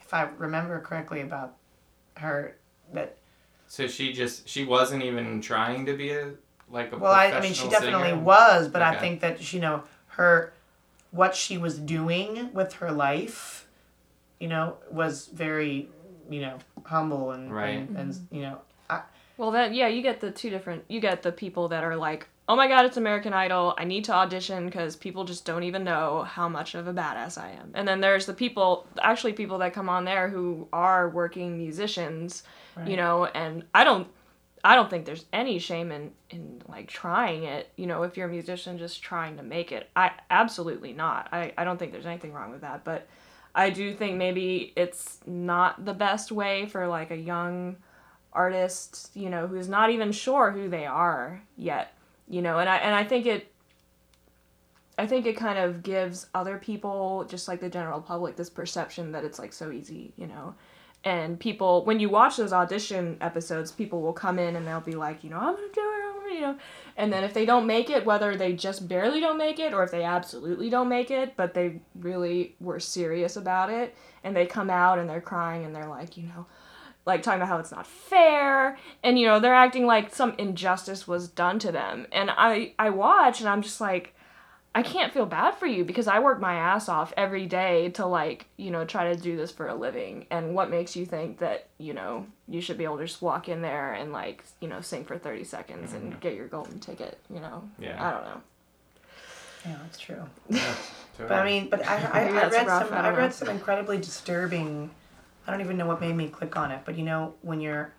if 0.00 0.12
I 0.12 0.28
remember 0.38 0.80
correctly 0.80 1.20
about 1.20 1.54
her, 2.16 2.56
that 2.92 3.16
So 3.68 3.86
she 3.86 4.12
just 4.12 4.48
she 4.48 4.64
wasn't 4.64 5.02
even 5.02 5.40
trying 5.40 5.86
to 5.86 5.96
be 5.96 6.10
a 6.10 6.32
like 6.70 6.92
a 6.92 6.96
well 6.98 7.12
I, 7.12 7.26
I 7.26 7.40
mean 7.40 7.54
she 7.54 7.68
definitely 7.68 8.10
singer? 8.10 8.22
was, 8.22 8.68
but 8.68 8.82
I 8.82 8.96
think 8.96 9.20
that 9.20 9.52
you 9.52 9.60
know 9.60 9.82
her, 10.08 10.52
what 11.10 11.34
she 11.34 11.58
was 11.58 11.78
doing 11.78 12.52
with 12.52 12.74
her 12.74 12.90
life, 12.90 13.66
you 14.40 14.48
know, 14.48 14.76
was 14.90 15.26
very 15.26 15.88
you 16.30 16.40
know 16.40 16.58
humble 16.84 17.32
and 17.32 17.52
Right. 17.52 17.88
and, 17.88 17.96
and 17.96 18.28
you 18.30 18.42
know 18.42 18.60
Well, 19.36 19.50
then, 19.50 19.74
yeah, 19.74 19.88
you 19.88 20.02
get 20.02 20.20
the 20.20 20.30
two 20.30 20.50
different. 20.50 20.84
You 20.88 21.00
get 21.00 21.22
the 21.22 21.32
people 21.32 21.68
that 21.68 21.84
are 21.84 21.96
like, 21.96 22.28
"Oh 22.48 22.56
my 22.56 22.68
God, 22.68 22.84
it's 22.84 22.96
American 22.96 23.32
Idol! 23.32 23.74
I 23.76 23.84
need 23.84 24.04
to 24.04 24.12
audition 24.12 24.66
because 24.66 24.96
people 24.96 25.24
just 25.24 25.44
don't 25.44 25.64
even 25.64 25.84
know 25.84 26.22
how 26.22 26.48
much 26.48 26.74
of 26.74 26.86
a 26.86 26.92
badass 26.92 27.38
I 27.38 27.50
am." 27.50 27.72
And 27.74 27.86
then 27.86 28.00
there's 28.00 28.26
the 28.26 28.34
people, 28.34 28.86
actually, 29.00 29.32
people 29.32 29.58
that 29.58 29.72
come 29.74 29.88
on 29.88 30.04
there 30.04 30.28
who 30.28 30.68
are 30.72 31.08
working 31.08 31.58
musicians, 31.58 32.42
you 32.86 32.96
know. 32.96 33.24
And 33.26 33.64
I 33.74 33.84
don't, 33.84 34.08
I 34.64 34.74
don't 34.74 34.88
think 34.90 35.06
there's 35.06 35.26
any 35.32 35.58
shame 35.58 35.90
in 35.92 36.12
in 36.30 36.62
like 36.68 36.88
trying 36.88 37.44
it. 37.44 37.70
You 37.76 37.86
know, 37.86 38.02
if 38.02 38.16
you're 38.16 38.28
a 38.28 38.30
musician, 38.30 38.78
just 38.78 39.02
trying 39.02 39.36
to 39.36 39.42
make 39.42 39.72
it. 39.72 39.90
I 39.96 40.12
absolutely 40.30 40.92
not. 40.92 41.28
I 41.32 41.52
I 41.58 41.64
don't 41.64 41.78
think 41.78 41.92
there's 41.92 42.06
anything 42.06 42.32
wrong 42.32 42.50
with 42.50 42.62
that, 42.62 42.84
but. 42.84 43.06
I 43.58 43.70
do 43.70 43.94
think 43.94 44.18
maybe 44.18 44.74
it's 44.76 45.18
not 45.24 45.82
the 45.82 45.94
best 45.94 46.30
way 46.30 46.66
for 46.66 46.86
like 46.86 47.10
a 47.10 47.16
young 47.16 47.76
artist, 48.34 49.10
you 49.14 49.30
know, 49.30 49.46
who's 49.46 49.66
not 49.66 49.88
even 49.88 50.12
sure 50.12 50.50
who 50.50 50.68
they 50.68 50.84
are 50.84 51.42
yet, 51.56 51.95
you 52.28 52.42
know, 52.42 52.58
and 52.58 52.68
I 52.68 52.76
and 52.76 52.94
I 52.94 53.04
think 53.04 53.26
it 53.26 53.52
I 54.98 55.06
think 55.06 55.26
it 55.26 55.36
kind 55.36 55.58
of 55.58 55.82
gives 55.82 56.26
other 56.34 56.58
people, 56.58 57.24
just 57.28 57.48
like 57.48 57.60
the 57.60 57.68
general 57.68 58.00
public, 58.00 58.36
this 58.36 58.48
perception 58.48 59.12
that 59.12 59.24
it's 59.24 59.38
like 59.38 59.52
so 59.52 59.70
easy, 59.70 60.12
you 60.16 60.26
know. 60.26 60.54
And 61.04 61.38
people, 61.38 61.84
when 61.84 62.00
you 62.00 62.08
watch 62.08 62.36
those 62.36 62.52
audition 62.52 63.18
episodes, 63.20 63.70
people 63.70 64.00
will 64.00 64.14
come 64.14 64.38
in 64.38 64.56
and 64.56 64.66
they'll 64.66 64.80
be 64.80 64.94
like, 64.94 65.22
you 65.22 65.30
know, 65.30 65.38
I'm 65.38 65.54
gonna 65.54 65.68
do 65.72 65.80
it, 65.80 66.34
you 66.34 66.40
know. 66.40 66.56
And 66.96 67.12
then 67.12 67.24
if 67.24 67.34
they 67.34 67.44
don't 67.44 67.66
make 67.66 67.90
it, 67.90 68.04
whether 68.04 68.36
they 68.36 68.54
just 68.54 68.88
barely 68.88 69.20
don't 69.20 69.38
make 69.38 69.58
it 69.58 69.74
or 69.74 69.84
if 69.84 69.90
they 69.90 70.02
absolutely 70.02 70.70
don't 70.70 70.88
make 70.88 71.10
it, 71.10 71.36
but 71.36 71.54
they 71.54 71.80
really 71.94 72.56
were 72.58 72.80
serious 72.80 73.36
about 73.36 73.70
it, 73.70 73.94
and 74.24 74.34
they 74.34 74.46
come 74.46 74.70
out 74.70 74.98
and 74.98 75.08
they're 75.08 75.20
crying 75.20 75.64
and 75.64 75.74
they're 75.74 75.88
like, 75.88 76.16
you 76.16 76.24
know, 76.24 76.46
like 77.06 77.22
talking 77.22 77.40
about 77.40 77.48
how 77.48 77.58
it's 77.58 77.70
not 77.70 77.86
fair 77.86 78.76
and 79.02 79.18
you 79.18 79.26
know 79.26 79.40
they're 79.40 79.54
acting 79.54 79.86
like 79.86 80.14
some 80.14 80.34
injustice 80.36 81.08
was 81.08 81.28
done 81.28 81.58
to 81.58 81.72
them 81.72 82.06
and 82.12 82.30
i 82.30 82.72
i 82.78 82.90
watch 82.90 83.40
and 83.40 83.48
i'm 83.48 83.62
just 83.62 83.80
like 83.80 84.14
i 84.74 84.82
can't 84.82 85.12
feel 85.12 85.24
bad 85.24 85.54
for 85.54 85.66
you 85.66 85.84
because 85.84 86.08
i 86.08 86.18
work 86.18 86.40
my 86.40 86.54
ass 86.54 86.88
off 86.88 87.12
every 87.16 87.46
day 87.46 87.88
to 87.90 88.04
like 88.04 88.46
you 88.56 88.70
know 88.70 88.84
try 88.84 89.12
to 89.14 89.20
do 89.20 89.36
this 89.36 89.52
for 89.52 89.68
a 89.68 89.74
living 89.74 90.26
and 90.30 90.54
what 90.54 90.68
makes 90.68 90.96
you 90.96 91.06
think 91.06 91.38
that 91.38 91.68
you 91.78 91.94
know 91.94 92.26
you 92.48 92.60
should 92.60 92.76
be 92.76 92.84
able 92.84 92.98
to 92.98 93.06
just 93.06 93.22
walk 93.22 93.48
in 93.48 93.62
there 93.62 93.94
and 93.94 94.12
like 94.12 94.44
you 94.60 94.68
know 94.68 94.80
sing 94.80 95.04
for 95.04 95.16
30 95.16 95.44
seconds 95.44 95.92
and 95.92 96.10
mm-hmm. 96.10 96.20
get 96.20 96.34
your 96.34 96.48
golden 96.48 96.78
ticket 96.80 97.18
you 97.32 97.40
know 97.40 97.62
Yeah. 97.78 98.04
i 98.04 98.10
don't 98.10 98.24
know 98.24 98.40
Yeah, 99.64 99.76
that's 99.82 99.98
true. 99.98 100.22
Yeah, 100.48 100.74
But 101.18 101.32
I 101.32 101.44
mean, 101.44 101.68
but 101.68 101.84
I, 101.84 101.96
I, 101.96 102.20
I 102.28 102.48
read 102.48 102.68
some 102.68 102.92
I 102.92 103.08
I, 103.08 103.10
read 103.10 103.34
some 103.34 103.48
incredibly 103.48 103.98
disturbing. 103.98 104.90
I 105.46 105.50
don't 105.50 105.60
even 105.60 105.76
know 105.76 105.86
what 105.86 106.00
made 106.00 106.16
me 106.16 106.28
click 106.28 106.56
on 106.56 106.72
it, 106.72 106.82
but 106.84 106.96
you 106.98 107.04
know 107.04 107.34
when 107.42 107.60
you're 107.60 107.92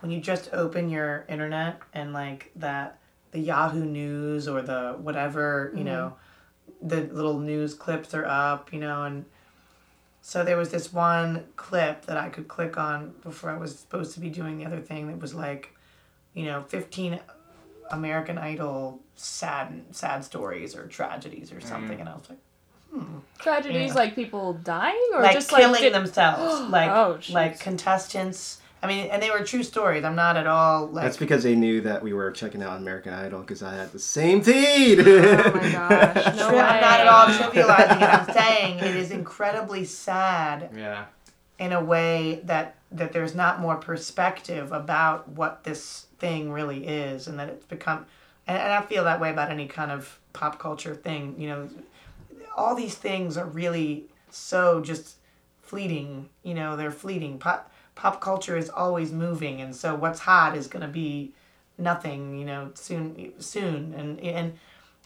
when 0.00 0.10
you 0.10 0.20
just 0.20 0.52
open 0.52 0.88
your 0.88 1.24
internet 1.28 1.80
and 1.92 2.12
like 2.12 2.50
that 2.56 2.98
the 3.30 3.40
Yahoo 3.40 3.84
News 3.84 4.48
or 4.48 4.62
the 4.62 4.96
whatever 5.00 5.70
you 5.72 5.78
mm-hmm. 5.80 5.86
know 5.86 6.16
the 6.80 7.02
little 7.02 7.38
news 7.38 7.74
clips 7.74 8.14
are 8.14 8.26
up, 8.26 8.72
you 8.72 8.78
know, 8.78 9.04
and 9.04 9.24
so 10.20 10.44
there 10.44 10.56
was 10.56 10.70
this 10.70 10.92
one 10.92 11.44
clip 11.56 12.06
that 12.06 12.16
I 12.16 12.28
could 12.28 12.48
click 12.48 12.76
on 12.78 13.14
before 13.22 13.50
I 13.50 13.58
was 13.58 13.78
supposed 13.78 14.14
to 14.14 14.20
be 14.20 14.30
doing 14.30 14.58
the 14.58 14.64
other 14.64 14.80
thing 14.80 15.06
that 15.08 15.18
was 15.18 15.34
like, 15.34 15.74
you 16.32 16.44
know, 16.44 16.62
fifteen 16.62 17.20
American 17.90 18.38
Idol 18.38 19.00
sad 19.14 19.84
sad 19.90 20.24
stories 20.24 20.74
or 20.74 20.86
tragedies 20.86 21.52
or 21.52 21.60
something, 21.60 21.98
mm. 21.98 22.00
and 22.00 22.08
I 22.08 22.14
was 22.14 22.28
like. 22.30 22.38
Tragedies 23.38 23.88
Yeah. 23.88 23.94
like 23.94 24.14
people 24.14 24.54
dying 24.54 25.08
or 25.14 25.22
like 25.22 25.32
just 25.34 25.50
killing 25.50 25.72
like 25.72 25.80
did- 25.80 25.94
themselves, 25.94 26.70
like 26.70 26.90
Oh, 26.90 27.18
like 27.30 27.60
contestants. 27.60 28.58
I 28.82 28.86
mean, 28.86 29.06
and 29.06 29.22
they 29.22 29.30
were 29.30 29.40
true 29.40 29.62
stories. 29.62 30.04
I'm 30.04 30.14
not 30.14 30.36
at 30.36 30.46
all 30.46 30.88
like. 30.88 31.04
That's 31.04 31.16
because 31.16 31.42
they 31.42 31.54
knew 31.54 31.80
that 31.82 32.02
we 32.02 32.12
were 32.12 32.30
checking 32.30 32.62
out 32.62 32.76
American 32.76 33.14
Idol 33.14 33.40
because 33.40 33.62
I 33.62 33.74
had 33.74 33.92
the 33.92 33.98
same 33.98 34.42
feed. 34.42 35.00
oh 35.00 35.52
my 35.54 35.72
gosh 35.72 36.36
no 36.36 36.48
way 36.52 36.60
I'm 36.60 36.80
not 36.82 37.00
at 37.00 37.06
all 37.08 37.26
trivializing 37.28 38.02
it. 38.02 38.14
I'm 38.14 38.34
saying 38.34 38.78
it 38.80 38.94
is 38.96 39.10
incredibly 39.10 39.86
sad 39.86 40.70
yeah. 40.76 41.06
in 41.58 41.72
a 41.72 41.82
way 41.82 42.42
that 42.44 42.76
that 42.92 43.12
there's 43.12 43.34
not 43.34 43.58
more 43.58 43.76
perspective 43.76 44.70
about 44.70 45.28
what 45.30 45.64
this 45.64 46.06
thing 46.18 46.52
really 46.52 46.86
is, 46.86 47.26
and 47.26 47.38
that 47.38 47.48
it's 47.48 47.64
become. 47.66 48.04
And, 48.46 48.58
and 48.58 48.70
I 48.72 48.82
feel 48.82 49.04
that 49.04 49.18
way 49.18 49.30
about 49.30 49.50
any 49.50 49.66
kind 49.66 49.90
of 49.90 50.18
pop 50.34 50.58
culture 50.58 50.94
thing. 50.94 51.36
You 51.38 51.48
know, 51.48 51.68
all 52.56 52.74
these 52.74 52.94
things 52.94 53.36
are 53.36 53.46
really 53.46 54.06
so 54.30 54.80
just 54.80 55.16
fleeting. 55.62 56.28
You 56.42 56.54
know, 56.54 56.76
they're 56.76 56.90
fleeting. 56.90 57.38
Pop 57.38 57.70
pop 57.94 58.20
culture 58.20 58.56
is 58.56 58.68
always 58.68 59.12
moving, 59.12 59.60
and 59.60 59.74
so 59.74 59.94
what's 59.94 60.20
hot 60.20 60.56
is 60.56 60.66
going 60.66 60.82
to 60.82 60.92
be 60.92 61.32
nothing. 61.78 62.38
You 62.38 62.44
know, 62.44 62.70
soon 62.74 63.32
soon, 63.38 63.94
and 63.94 64.20
and 64.20 64.58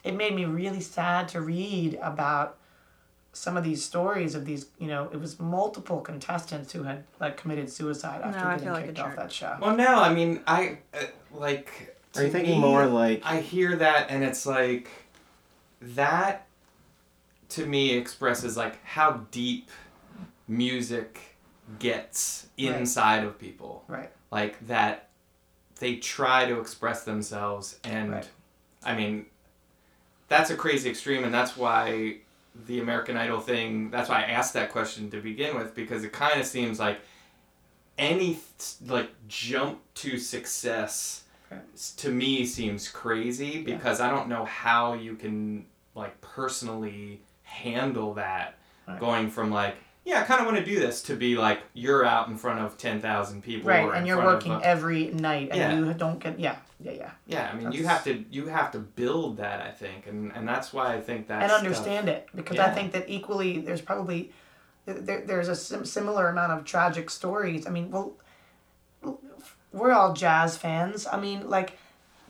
it 0.04 0.14
made 0.14 0.34
me 0.34 0.44
really 0.44 0.80
sad 0.80 1.28
to 1.28 1.40
read 1.40 1.98
about 2.02 2.56
some 3.32 3.56
of 3.56 3.64
these 3.64 3.84
stories 3.84 4.34
of 4.34 4.44
these. 4.44 4.66
You 4.78 4.88
know, 4.88 5.08
it 5.12 5.20
was 5.20 5.38
multiple 5.38 6.00
contestants 6.00 6.72
who 6.72 6.82
had 6.82 7.04
like 7.20 7.36
committed 7.36 7.70
suicide 7.70 8.22
after 8.22 8.40
No, 8.40 8.46
I 8.46 8.50
getting 8.52 8.64
feel 8.64 8.72
like 8.74 8.86
kicked 8.86 8.98
off 8.98 9.16
that 9.16 9.32
show. 9.32 9.56
Well, 9.60 9.76
no, 9.76 10.00
I 10.00 10.12
mean, 10.12 10.42
I 10.46 10.78
uh, 10.94 11.04
like. 11.32 11.94
Are 12.16 12.24
you 12.24 12.30
thinking 12.30 12.54
me, 12.54 12.60
more 12.60 12.86
like 12.86 13.22
I 13.24 13.40
hear 13.40 13.76
that, 13.76 14.10
and 14.10 14.24
it's 14.24 14.44
like 14.46 14.90
that. 15.80 16.47
To 17.50 17.66
me, 17.66 17.92
expresses 17.92 18.56
like 18.56 18.84
how 18.84 19.24
deep 19.30 19.70
music 20.46 21.20
gets 21.78 22.46
Right. 22.58 22.74
inside 22.74 23.24
of 23.24 23.38
people. 23.38 23.84
Right. 23.88 24.10
Like 24.30 24.66
that, 24.66 25.08
they 25.80 25.96
try 25.96 26.46
to 26.46 26.60
express 26.60 27.04
themselves, 27.04 27.78
and 27.84 28.10
Right. 28.12 28.28
I 28.84 28.94
mean, 28.94 29.26
that's 30.28 30.50
a 30.50 30.56
crazy 30.56 30.90
extreme, 30.90 31.24
and 31.24 31.32
that's 31.32 31.56
why 31.56 32.18
the 32.66 32.80
American 32.80 33.16
Idol 33.16 33.40
thing. 33.40 33.90
That's 33.90 34.08
why 34.08 34.20
I 34.22 34.26
asked 34.26 34.52
that 34.54 34.70
question 34.72 35.10
to 35.12 35.20
begin 35.20 35.56
with 35.56 35.74
because 35.74 36.02
it 36.04 36.12
kind 36.12 36.40
of 36.40 36.46
seems 36.46 36.78
like 36.80 37.00
any 37.96 38.38
like 38.86 39.10
jump 39.28 39.80
to 39.94 40.18
success 40.18 41.24
Right. 41.50 41.76
to 41.98 42.10
me 42.10 42.44
seems 42.46 42.88
crazy 42.88 43.46
Yeah. 43.66 43.76
because 43.76 44.00
I 44.00 44.10
don't 44.10 44.28
know 44.28 44.44
how 44.44 44.94
you 44.94 45.14
can 45.16 45.66
like 45.94 46.20
personally 46.20 47.22
handle 47.48 48.14
that 48.14 48.54
going 49.00 49.28
from 49.30 49.50
like 49.50 49.74
yeah 50.04 50.20
I 50.20 50.24
kind 50.24 50.40
of 50.40 50.46
want 50.46 50.58
to 50.58 50.64
do 50.64 50.78
this 50.80 51.02
to 51.02 51.14
be 51.16 51.36
like 51.36 51.60
you're 51.74 52.04
out 52.04 52.28
in 52.28 52.36
front 52.38 52.60
of 52.60 52.78
10,000 52.78 53.42
people 53.42 53.68
Right, 53.68 53.88
and 53.94 54.06
you're 54.06 54.22
working 54.24 54.52
a- 54.52 54.60
every 54.62 55.08
night, 55.08 55.48
and 55.50 55.58
Yeah. 55.58 55.74
you 55.74 55.92
don't 55.94 56.18
get 56.18 56.38
yeah, 56.40 56.56
yeah, 56.80 56.92
yeah, 56.92 57.10
yeah 57.26 57.50
I 57.52 57.56
mean 57.56 57.72
you 57.72 57.86
have 57.86 58.04
to 58.04 58.24
you 58.30 58.46
have 58.46 58.70
to 58.72 58.78
build 58.78 59.36
that 59.38 59.60
I 59.60 59.70
think 59.70 60.06
and 60.06 60.32
and 60.34 60.48
that's 60.48 60.72
why 60.72 60.94
I 60.94 61.00
think 61.00 61.26
that 61.28 61.42
and 61.42 61.50
stuff- 61.50 61.62
understand 61.62 62.08
it 62.08 62.28
because 62.34 62.58
I 62.58 62.70
think 62.70 62.92
that 62.92 63.08
equally 63.10 63.60
there's 63.60 63.82
probably 63.82 64.32
there, 64.86 65.20
there's 65.26 65.48
a 65.48 65.56
sim- 65.56 65.84
similar 65.84 66.28
amount 66.28 66.52
of 66.52 66.64
tragic 66.64 67.10
stories. 67.10 67.66
I 67.66 67.70
mean, 67.70 67.90
well, 67.90 68.12
we're 69.72 69.92
all 69.92 70.14
jazz 70.14 70.56
fans. 70.56 71.06
I 71.06 71.20
mean, 71.20 71.48
like 71.50 71.76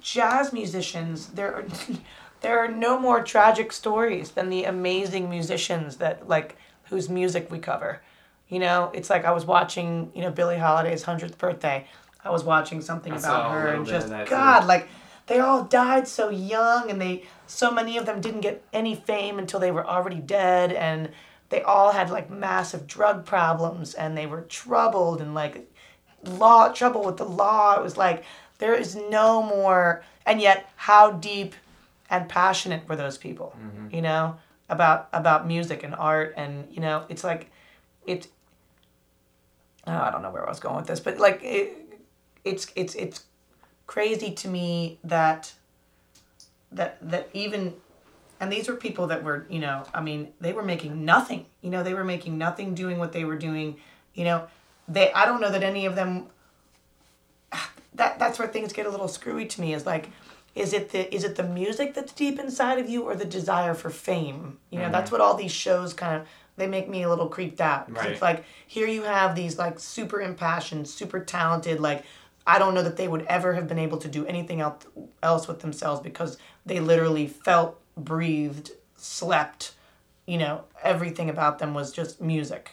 jazz 0.00 0.52
musicians, 0.52 1.28
there 1.28 1.54
are 1.54 1.64
there 2.41 2.59
are 2.59 2.68
no 2.68 2.99
more 2.99 3.22
tragic 3.22 3.72
stories 3.72 4.32
than 4.32 4.51
the 4.51 4.64
amazing 4.64 5.28
musicians 5.28 5.97
that 5.97 6.28
like 6.28 6.57
whose 6.84 7.09
music 7.09 7.51
we 7.51 7.59
cover. 7.59 8.01
You 8.49 8.61
know, 8.61 8.91
it's 8.95 9.11
like 9.11 9.24
I 9.24 9.32
was 9.32 9.45
watching, 9.45 10.11
you 10.14 10.22
know, 10.22 10.30
Billie 10.30 10.59
Holiday's 10.59 11.03
hundredth 11.03 11.36
birthday. 11.39 11.86
I 12.24 12.30
was 12.30 12.45
watching 12.45 12.80
something 12.80 13.12
I 13.12 13.16
about 13.18 13.53
her 13.53 13.68
and 13.68 13.86
just. 13.86 14.09
God, 14.09 14.66
like 14.66 14.89
they 15.28 15.39
all 15.39 15.64
died 15.64 16.09
so 16.09 16.30
young 16.30 16.91
and 16.91 17.01
they 17.01 17.24
so 17.47 17.70
many 17.70 17.97
of 17.97 18.07
them 18.07 18.20
didn't 18.20 18.41
get 18.41 18.64
any 18.72 18.95
fame 18.95 19.39
until 19.39 19.61
they 19.61 19.70
were 19.70 19.86
already 19.86 20.20
dead 20.20 20.72
and 20.72 21.11
they 21.51 21.62
all 21.62 21.93
had 21.93 22.11
like 22.11 22.30
massive 22.30 22.86
drug 22.86 23.24
problems 23.24 23.95
and 23.95 24.16
they 24.16 24.26
were 24.26 24.43
troubled 24.43 25.20
and 25.20 25.34
like 25.34 25.70
law 26.24 26.68
trouble 26.68 27.05
with 27.05 27.16
the 27.16 27.24
law 27.24 27.78
it 27.78 27.82
was 27.82 27.97
like 27.97 28.24
there 28.59 28.74
is 28.74 28.97
no 28.97 29.43
more 29.43 30.03
and 30.26 30.41
yet 30.41 30.70
how 30.76 31.12
deep 31.12 31.55
and 32.11 32.28
passionate 32.28 32.86
for 32.86 32.96
those 32.96 33.18
people 33.18 33.54
mm-hmm. 33.59 33.94
you 33.94 34.02
know 34.02 34.36
about 34.68 35.09
about 35.12 35.46
music 35.46 35.82
and 35.82 35.94
art 35.94 36.34
and 36.36 36.66
you 36.70 36.80
know 36.80 37.04
it's 37.09 37.24
like 37.24 37.50
it 38.06 38.28
oh, 39.86 39.92
i 39.92 40.11
don't 40.11 40.22
know 40.22 40.30
where 40.30 40.44
i 40.44 40.48
was 40.48 40.61
going 40.61 40.76
with 40.76 40.86
this 40.86 41.00
but 41.00 41.18
like 41.18 41.40
it, 41.42 41.76
it's 42.44 42.70
it's 42.76 42.94
it's 42.94 43.24
crazy 43.86 44.30
to 44.30 44.48
me 44.48 44.98
that 45.02 45.52
that 46.70 46.98
that 47.00 47.28
even 47.32 47.74
and 48.40 48.52
these 48.52 48.68
were 48.68 48.74
people 48.74 49.06
that 49.06 49.24
were 49.24 49.46
you 49.48 49.59
know 49.59 49.82
i 49.94 50.00
mean 50.00 50.28
they 50.40 50.52
were 50.52 50.62
making 50.62 51.04
nothing 51.04 51.46
you 51.62 51.70
know 51.70 51.82
they 51.82 51.94
were 51.94 52.04
making 52.04 52.36
nothing 52.36 52.74
doing 52.74 52.98
what 52.98 53.12
they 53.12 53.24
were 53.24 53.36
doing 53.36 53.76
you 54.14 54.24
know. 54.24 54.46
They 54.88 55.12
i 55.12 55.26
don't 55.26 55.40
know 55.40 55.50
that 55.50 55.62
any 55.62 55.86
of 55.86 55.94
them 55.94 56.26
that 57.94 58.18
that's 58.18 58.38
where 58.38 58.48
things 58.48 58.72
get 58.72 58.86
a 58.86 58.90
little 58.90 59.09
screwy 59.09 59.46
to 59.46 59.61
me 59.61 59.74
is 59.74 59.86
like 59.86 60.11
is 60.59 60.72
it 60.72 60.90
the 60.90 61.14
is 61.14 61.24
it 61.24 61.36
the 61.36 61.42
music 61.42 61.94
that's 61.94 62.12
deep 62.12 62.38
inside 62.38 62.78
of 62.78 62.88
you 62.88 63.02
or 63.02 63.14
the 63.14 63.24
desire 63.24 63.74
for 63.74 63.90
fame 63.90 64.59
you 64.70 64.78
know 64.78 64.90
that's 64.90 65.06
mm-hmm. 65.06 65.14
what 65.14 65.20
all 65.20 65.34
these 65.34 65.52
shows 65.52 65.94
kind 65.94 66.20
of 66.20 66.28
they 66.56 66.66
make 66.66 66.88
me 66.88 67.04
a 67.04 67.09
little 67.09 67.28
creeped 67.28 67.61
out. 67.61 67.90
Right. 67.94 68.11
it's 68.11 68.22
like 68.22 68.44
here 68.66 68.88
you 68.88 69.02
have 69.02 69.36
these 69.36 69.59
like 69.59 69.78
super 69.78 70.20
impassioned 70.20 70.88
super 70.88 71.20
talented 71.20 71.80
like 71.80 72.04
i 72.46 72.59
don't 72.59 72.74
know 72.74 72.82
that 72.82 72.96
they 72.96 73.09
would 73.09 73.22
ever 73.26 73.54
have 73.54 73.68
been 73.68 73.78
able 73.78 73.98
to 73.98 74.09
do 74.09 74.26
anything 74.26 74.61
else 74.61 74.84
else 75.22 75.46
with 75.46 75.61
themselves 75.61 76.00
because 76.00 76.36
they 76.66 76.80
literally 76.80 77.26
felt 77.26 77.80
breathed 77.96 78.72
slept 78.96 79.74
you 80.26 80.38
know 80.38 80.64
everything 80.82 81.30
about 81.30 81.59
them 81.59 81.74
was 81.74 81.92
just 81.92 82.20
music 82.20 82.72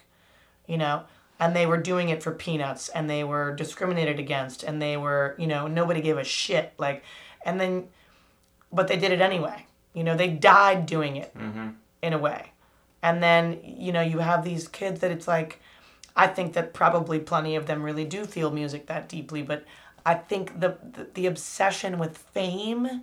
you 0.67 0.77
know 0.77 1.03
and 1.39 1.55
they 1.55 1.65
were 1.65 1.77
doing 1.77 2.09
it 2.09 2.23
for 2.23 2.31
peanuts 2.31 2.89
and 2.89 3.09
they 3.09 3.23
were 3.23 3.53
discriminated 3.53 4.19
against 4.19 4.63
and 4.63 4.81
they 4.81 4.97
were 4.97 5.36
you 5.38 5.47
know 5.47 5.67
nobody 5.67 6.01
gave 6.01 6.17
a 6.17 6.23
shit 6.23 6.73
like 6.77 7.03
and 7.45 7.59
then 7.59 7.87
but 8.71 8.87
they 8.87 8.97
did 8.97 9.11
it 9.11 9.21
anyway. 9.21 9.65
You 9.93 10.03
know 10.03 10.17
they 10.17 10.29
died 10.29 10.85
doing 10.85 11.15
it 11.15 11.33
in 12.01 12.13
a 12.13 12.17
way. 12.17 12.51
And 13.01 13.21
then 13.23 13.59
you 13.63 13.91
know 13.91 14.01
you 14.01 14.19
have 14.19 14.43
these 14.43 14.67
kids 14.67 14.99
that 15.01 15.11
it's 15.11 15.27
like 15.27 15.61
i 16.17 16.25
think 16.25 16.53
that 16.53 16.73
probably 16.73 17.19
plenty 17.19 17.55
of 17.55 17.67
them 17.67 17.83
really 17.83 18.05
do 18.05 18.25
feel 18.25 18.49
music 18.49 18.85
that 18.87 19.09
deeply 19.09 19.41
but 19.41 19.65
i 20.05 20.13
think 20.13 20.61
the 20.61 20.77
the, 20.93 21.05
the 21.13 21.25
obsession 21.25 21.99
with 21.99 22.17
fame 22.17 23.01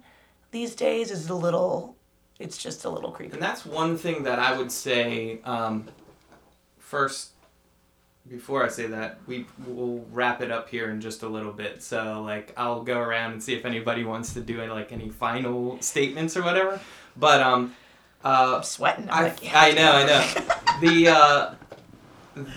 these 0.50 0.74
days 0.74 1.10
is 1.10 1.28
a 1.28 1.34
little 1.34 1.94
it's 2.42 2.58
just 2.58 2.84
a 2.84 2.90
little 2.90 3.12
creepy. 3.12 3.34
And 3.34 3.42
that's 3.42 3.64
one 3.64 3.96
thing 3.96 4.24
that 4.24 4.38
I 4.38 4.56
would 4.56 4.72
say. 4.72 5.40
Um, 5.44 5.86
first, 6.78 7.31
before 8.28 8.64
I 8.64 8.68
say 8.68 8.86
that, 8.86 9.18
we 9.26 9.46
will 9.66 10.06
wrap 10.12 10.40
it 10.40 10.50
up 10.50 10.68
here 10.68 10.90
in 10.90 11.00
just 11.00 11.22
a 11.22 11.28
little 11.28 11.52
bit. 11.52 11.82
So 11.82 12.22
like 12.22 12.52
I'll 12.56 12.82
go 12.82 12.98
around 12.98 13.32
and 13.32 13.42
see 13.42 13.54
if 13.54 13.64
anybody 13.64 14.04
wants 14.04 14.34
to 14.34 14.40
do 14.40 14.60
any, 14.60 14.70
like 14.70 14.92
any 14.92 15.08
final 15.08 15.80
statements 15.80 16.36
or 16.36 16.42
whatever. 16.42 16.80
But 17.16 17.40
um, 17.40 17.74
uh, 18.24 18.54
I'm 18.56 18.62
sweating. 18.62 19.08
I'm 19.10 19.24
I, 19.24 19.28
like, 19.28 19.42
yeah. 19.44 19.60
I 19.60 19.72
know, 19.72 19.92
I 19.92 20.04
know. 20.06 20.80
the 20.80 21.08
uh, 21.08 21.54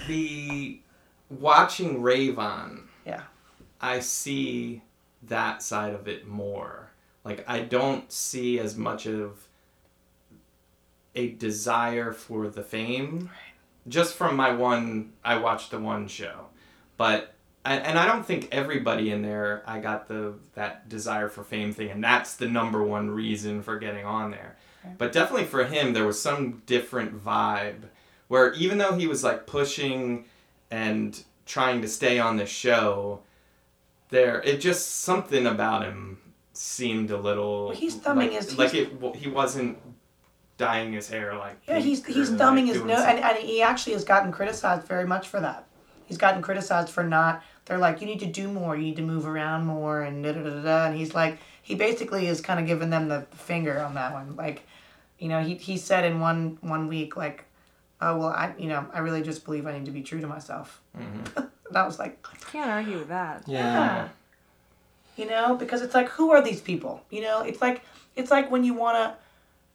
the 0.07 0.79
watching 1.29 2.01
Rayvon, 2.01 2.83
Yeah. 3.05 3.21
I 3.81 3.99
see 3.99 4.81
that 5.23 5.63
side 5.63 5.93
of 5.93 6.07
it 6.07 6.27
more. 6.27 6.91
Like 7.23 7.43
I 7.47 7.61
don't 7.61 8.11
see 8.11 8.59
as 8.59 8.77
much 8.77 9.07
of 9.07 9.47
a 11.15 11.29
desire 11.29 12.13
for 12.13 12.47
the 12.49 12.61
fame, 12.61 13.29
just 13.87 14.15
from 14.15 14.35
my 14.35 14.51
one. 14.53 15.13
I 15.23 15.37
watched 15.37 15.71
the 15.71 15.79
one 15.79 16.07
show, 16.07 16.47
but 16.97 17.33
and, 17.63 17.83
and 17.83 17.99
I 17.99 18.05
don't 18.05 18.25
think 18.25 18.47
everybody 18.51 19.11
in 19.11 19.21
there. 19.21 19.63
I 19.65 19.79
got 19.79 20.07
the 20.07 20.33
that 20.53 20.87
desire 20.89 21.29
for 21.29 21.43
fame 21.43 21.73
thing, 21.73 21.89
and 21.89 22.03
that's 22.03 22.35
the 22.35 22.47
number 22.47 22.83
one 22.83 23.09
reason 23.09 23.61
for 23.61 23.77
getting 23.79 24.05
on 24.05 24.31
there. 24.31 24.57
But 24.99 25.11
definitely 25.11 25.47
for 25.47 25.63
him, 25.65 25.93
there 25.93 26.05
was 26.05 26.21
some 26.21 26.61
different 26.67 27.23
vibe 27.23 27.85
where 28.27 28.53
even 28.53 28.77
though 28.77 28.93
he 28.93 29.07
was 29.07 29.23
like 29.23 29.47
pushing 29.47 30.25
and 30.69 31.23
trying 31.45 31.81
to 31.81 31.87
stay 31.87 32.19
on 32.19 32.37
the 32.37 32.45
show, 32.45 33.21
there 34.09 34.41
it 34.43 34.57
just 34.61 35.01
something 35.01 35.45
about 35.47 35.83
him 35.83 36.19
seemed 36.53 37.11
a 37.11 37.17
little. 37.17 37.67
Well, 37.67 37.75
he's 37.75 37.95
thumbing 37.95 38.29
like, 38.31 38.37
his- 38.43 38.57
like 38.57 38.73
it. 38.73 39.15
He 39.15 39.27
wasn't 39.27 39.79
dyeing 40.57 40.93
his 40.93 41.09
hair 41.09 41.35
like. 41.35 41.57
Yeah, 41.67 41.79
he's 41.79 42.05
he's 42.05 42.31
or, 42.31 42.37
thumbing 42.37 42.67
like, 42.67 42.75
his 42.75 42.83
nose, 42.83 43.03
and, 43.05 43.19
and 43.19 43.37
he 43.37 43.61
actually 43.61 43.93
has 43.93 44.03
gotten 44.03 44.31
criticized 44.31 44.87
very 44.87 45.05
much 45.05 45.27
for 45.27 45.39
that. 45.39 45.67
He's 46.05 46.17
gotten 46.17 46.41
criticized 46.41 46.89
for 46.89 47.03
not. 47.03 47.43
They're 47.65 47.79
like, 47.79 47.99
you 47.99 48.05
need 48.05 48.19
to 48.19 48.27
do 48.27 48.47
more. 48.47 48.75
You 48.75 48.83
need 48.83 48.95
to 48.97 49.01
move 49.01 49.25
around 49.27 49.65
more, 49.65 50.01
and 50.01 50.23
da 50.23 50.33
da 50.33 50.43
da 50.43 50.61
da. 50.61 50.85
And 50.87 50.95
he's 50.97 51.15
like, 51.15 51.39
he 51.61 51.75
basically 51.75 52.27
is 52.27 52.41
kind 52.41 52.59
of 52.59 52.67
giving 52.67 52.91
them 52.91 53.07
the 53.07 53.21
finger 53.35 53.79
on 53.79 53.95
that 53.95 54.13
one. 54.13 54.35
Like, 54.35 54.63
you 55.17 55.27
know, 55.27 55.41
he 55.41 55.55
he 55.55 55.77
said 55.77 56.05
in 56.05 56.19
one 56.19 56.57
one 56.61 56.87
week 56.87 57.17
like, 57.17 57.45
oh 58.01 58.17
well, 58.17 58.29
I 58.29 58.53
you 58.57 58.67
know 58.67 58.85
I 58.93 58.99
really 58.99 59.21
just 59.23 59.45
believe 59.45 59.65
I 59.65 59.73
need 59.73 59.85
to 59.85 59.91
be 59.91 60.03
true 60.03 60.21
to 60.21 60.27
myself. 60.27 60.81
Mm-hmm. 60.97 61.39
and 61.67 61.77
I 61.77 61.85
was 61.85 61.97
like, 61.99 62.25
I 62.31 62.35
Can't 62.51 62.69
argue 62.69 62.99
with 62.99 63.09
that. 63.09 63.43
yeah. 63.47 64.09
You 65.17 65.25
know, 65.27 65.55
because 65.55 65.81
it's 65.81 65.95
like, 65.95 66.09
who 66.09 66.31
are 66.31 66.41
these 66.41 66.59
people? 66.59 67.01
You 67.09 67.21
know, 67.21 67.41
it's 67.41 67.61
like 67.61 67.81
it's 68.15 68.29
like 68.31 68.51
when 68.51 68.63
you 68.63 68.73
wanna, 68.73 69.15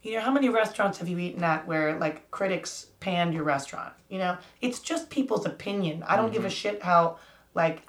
you 0.03 0.14
know, 0.14 0.20
how 0.20 0.32
many 0.32 0.48
restaurants 0.48 0.98
have 0.98 1.09
you 1.09 1.18
eaten 1.18 1.44
at 1.44 1.66
where 1.66 1.98
like 1.98 2.30
critics 2.30 2.86
panned 3.01 3.34
your 3.34 3.44
restaurant? 3.44 3.92
You 4.09 4.18
know, 4.18 4.38
it's 4.61 4.80
just 4.80 5.11
people's 5.11 5.46
opinion. 5.46 6.05
I 6.07 6.16
don't 6.16 6.32
give 6.32 6.44
a 6.44 6.48
mm-hmm. 6.48 6.55
shit 6.55 6.82
how 6.82 7.18
like. 7.55 7.82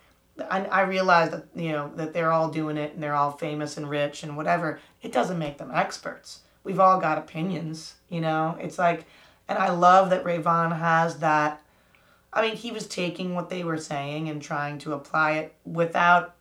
I, 0.50 0.64
I 0.66 0.82
realize 0.84 1.30
that 1.32 1.46
you 1.54 1.72
know 1.72 1.92
that 1.98 2.14
they're 2.14 2.32
all 2.32 2.50
doing 2.50 2.78
it 2.78 2.94
and 2.94 3.04
they're 3.04 3.14
all 3.14 3.32
famous 3.32 3.78
and 3.78 3.88
rich 3.88 4.24
and 4.24 4.38
whatever. 4.38 4.80
It 5.02 5.12
doesn't 5.12 5.38
make 5.38 5.58
them 5.58 5.72
experts. 5.74 6.40
We've 6.64 6.80
all 6.80 7.00
got 7.00 7.18
opinions, 7.18 7.96
you 8.10 8.22
know. 8.22 8.58
It's 8.60 8.80
like, 8.80 9.06
and 9.48 9.60
I 9.60 9.70
love 9.70 10.10
that 10.10 10.24
Rayvon 10.24 10.78
has 10.80 11.18
that. 11.18 11.62
I 12.34 12.42
mean, 12.42 12.56
he 12.56 12.72
was 12.72 12.88
taking 12.88 13.36
what 13.36 13.50
they 13.50 13.64
were 13.64 13.78
saying 13.78 14.30
and 14.30 14.42
trying 14.42 14.78
to 14.80 14.94
apply 14.94 15.34
it 15.34 15.54
without 15.66 16.36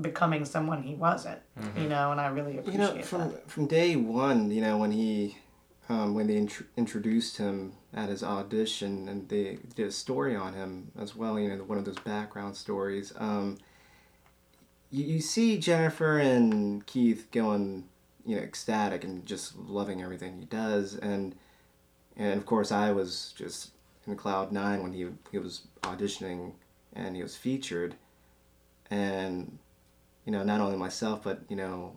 becoming 0.00 0.44
someone 0.44 0.82
he 0.82 0.94
wasn't. 0.94 1.40
You 1.76 1.88
know, 1.88 2.10
and 2.12 2.20
I 2.20 2.28
really 2.28 2.54
You 2.54 2.60
appreciate 2.60 2.96
know, 2.96 3.02
from 3.02 3.20
that. 3.32 3.50
from 3.50 3.66
day 3.66 3.96
one, 3.96 4.50
you 4.50 4.60
know, 4.60 4.76
when 4.78 4.90
he, 4.92 5.38
um, 5.88 6.14
when 6.14 6.26
they 6.26 6.34
intr- 6.36 6.66
introduced 6.76 7.36
him 7.38 7.72
at 7.92 8.08
his 8.08 8.22
audition, 8.22 9.08
and 9.08 9.28
they 9.28 9.58
did 9.74 9.88
a 9.88 9.92
story 9.92 10.36
on 10.36 10.54
him 10.54 10.90
as 10.98 11.14
well. 11.16 11.38
You 11.38 11.48
know, 11.48 11.64
one 11.64 11.78
of 11.78 11.84
those 11.84 11.98
background 11.98 12.56
stories. 12.56 13.12
Um, 13.16 13.58
you, 14.90 15.04
you 15.04 15.20
see 15.20 15.58
Jennifer 15.58 16.18
and 16.18 16.84
Keith 16.86 17.28
going, 17.30 17.88
you 18.26 18.36
know, 18.36 18.42
ecstatic 18.42 19.04
and 19.04 19.24
just 19.26 19.56
loving 19.56 20.02
everything 20.02 20.38
he 20.38 20.44
does, 20.46 20.94
and 20.96 21.34
and 22.16 22.38
of 22.38 22.46
course 22.46 22.70
I 22.72 22.92
was 22.92 23.32
just 23.36 23.70
in 24.06 24.16
cloud 24.16 24.50
nine 24.52 24.82
when 24.82 24.92
he 24.92 25.06
he 25.30 25.38
was 25.38 25.62
auditioning 25.82 26.52
and 26.92 27.14
he 27.16 27.22
was 27.22 27.36
featured, 27.36 27.94
and 28.90 29.58
you 30.30 30.36
know 30.36 30.44
not 30.44 30.60
only 30.60 30.76
myself 30.76 31.24
but 31.24 31.40
you 31.48 31.56
know 31.56 31.96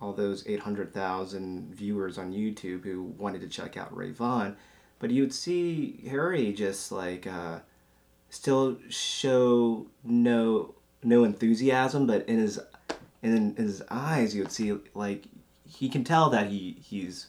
all 0.00 0.12
those 0.12 0.46
800,000 0.46 1.74
viewers 1.74 2.18
on 2.18 2.32
YouTube 2.32 2.84
who 2.84 3.02
wanted 3.18 3.40
to 3.40 3.48
check 3.48 3.76
out 3.76 3.92
Rayvon. 3.92 4.54
But 5.00 5.10
you'd 5.10 5.32
see 5.32 6.04
Harry 6.08 6.52
just 6.52 6.92
like 6.92 7.26
uh, 7.26 7.60
still 8.30 8.78
show 8.90 9.86
no 10.04 10.74
no 11.02 11.24
enthusiasm, 11.24 12.06
but 12.06 12.28
in 12.28 12.38
his 12.38 12.60
in 13.22 13.56
his 13.56 13.82
eyes 13.90 14.36
you 14.36 14.42
would 14.42 14.52
see 14.52 14.78
like 14.94 15.24
he 15.66 15.88
can 15.88 16.04
tell 16.04 16.30
that 16.30 16.48
he 16.48 16.76
he's 16.80 17.28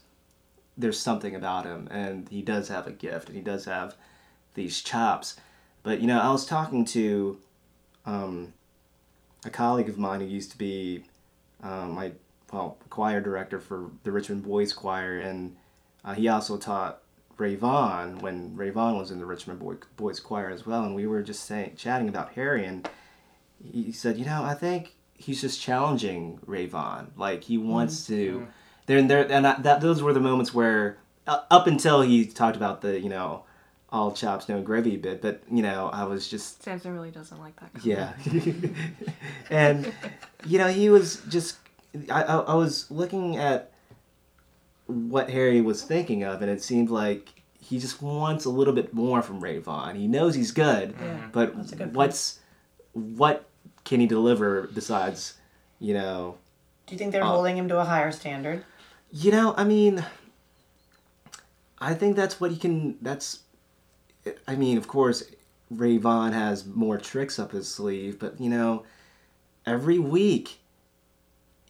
there's 0.78 1.00
something 1.00 1.36
about 1.36 1.66
him 1.66 1.88
and 1.90 2.30
he 2.30 2.44
does 2.44 2.68
have 2.68 2.86
a 2.86 2.92
gift 2.92 3.30
and 3.30 3.38
he 3.38 3.44
does 3.44 3.66
have 3.66 3.96
these 4.54 4.82
chops. 4.82 5.38
But 5.82 6.02
you 6.02 6.08
know, 6.08 6.20
I 6.20 6.30
was 6.30 6.46
talking 6.46 6.86
to 6.86 7.40
um, 8.06 8.54
a 9.46 9.50
colleague 9.50 9.88
of 9.88 9.98
mine 9.98 10.20
who 10.20 10.26
used 10.26 10.52
to 10.52 10.58
be 10.58 11.04
um, 11.64 11.92
my 11.92 12.12
well 12.52 12.78
choir 12.90 13.22
director 13.22 13.60
for 13.60 13.92
the 14.04 14.12
Richmond 14.12 14.44
Boys 14.44 14.74
Choir, 14.74 15.20
and 15.20 15.56
uh, 16.04 16.14
he 16.14 16.28
also 16.28 16.58
taught 16.58 17.02
Rayvon 17.38 18.22
when 18.22 18.56
Rayvon 18.56 18.98
was 18.98 19.12
in 19.12 19.20
the 19.20 19.26
Richmond 19.26 19.60
Boy, 19.60 19.76
Boys 19.98 20.20
Choir 20.20 20.50
as 20.50 20.66
well. 20.66 20.84
And 20.84 20.96
we 20.96 21.08
were 21.08 21.22
just 21.22 21.46
saying 21.46 21.76
chatting 21.78 22.10
about 22.10 22.34
Harry, 22.34 22.66
and 22.66 22.90
he 23.64 23.92
said, 23.92 24.18
you 24.18 24.26
know, 24.26 24.44
I 24.44 24.54
think 24.54 24.96
he's 25.14 25.42
just 25.42 25.62
challenging 25.62 26.40
Rayvon. 26.46 27.10
Like 27.16 27.44
he 27.44 27.58
wants 27.58 28.08
to. 28.08 28.48
There 28.88 29.00
and 29.00 29.10
there, 29.10 29.32
and 29.32 29.48
I, 29.48 29.60
that 29.62 29.82
those 29.82 30.04
were 30.04 30.14
the 30.14 30.20
moments 30.20 30.54
where 30.54 31.00
uh, 31.26 31.42
up 31.50 31.66
until 31.66 32.02
he 32.02 32.26
talked 32.26 32.56
about 32.56 32.82
the 32.82 33.00
you 33.00 33.10
know 33.10 33.44
all 33.96 34.12
chops 34.12 34.50
no 34.50 34.62
gravy 34.62 34.98
bit, 34.98 35.22
but 35.22 35.42
you 35.50 35.64
know 35.64 35.90
I 35.94 36.04
was 36.04 36.28
just 36.28 36.62
Samson 36.62 36.94
really 36.94 37.12
doesn't 37.12 37.40
like 37.40 37.56
that. 37.62 37.74
Comment. 37.74 37.86
yeah. 37.86 38.70
and, 39.50 39.94
you 40.46 40.58
know, 40.58 40.68
he 40.68 40.90
was 40.90 41.22
just. 41.30 41.58
I, 42.12 42.24
I, 42.24 42.36
I 42.40 42.56
was 42.56 42.92
looking 42.92 43.38
at 43.38 43.72
what 44.88 45.30
Harry 45.30 45.62
was 45.62 45.82
thinking 45.84 46.24
of, 46.24 46.42
and 46.42 46.52
it 46.52 46.62
seemed 46.62 46.90
like 46.90 47.30
he 47.60 47.80
just 47.80 48.02
wants 48.02 48.44
a 48.46 48.50
little 48.50 48.74
bit 48.74 48.94
more 48.94 49.22
from 49.22 49.42
Rayvon. 49.42 49.96
He 49.96 50.08
knows 50.08 50.36
he's 50.36 50.52
good, 50.52 50.94
Yeah, 51.00 51.28
but 51.32 51.56
that's 51.56 51.72
a 51.72 51.76
good 51.78 51.86
point. 51.86 51.96
what's. 51.96 52.40
What 52.94 53.46
can 53.86 54.00
he 54.02 54.08
deliver 54.08 54.64
besides, 54.74 55.36
you 55.80 55.94
know. 55.94 56.38
Do 56.86 56.94
you 56.94 57.00
think 57.00 57.12
they're 57.14 57.24
Uh, 57.24 57.28
holding 57.28 57.58
him 57.58 57.68
to 57.70 57.80
a 57.80 57.86
higher 57.86 58.12
standard? 58.12 58.64
You 59.12 59.32
know, 59.32 59.54
I 59.58 59.64
mean. 59.64 60.04
I 61.80 61.94
think 61.94 62.16
that's 62.16 62.40
what 62.40 62.52
he 62.52 62.58
can. 62.58 62.98
That's. 63.02 63.40
I 64.48 64.56
mean, 64.56 64.78
of 64.78 64.88
course, 64.88 65.24
Rayvon 65.74 66.34
has 66.34 66.66
more 66.66 66.98
tricks 66.98 67.40
up 67.40 67.52
his 67.52 67.68
sleeve, 67.68 68.20
but 68.20 68.40
you 68.40 68.50
know, 68.50 68.84
every 69.66 70.00
week 70.00 70.60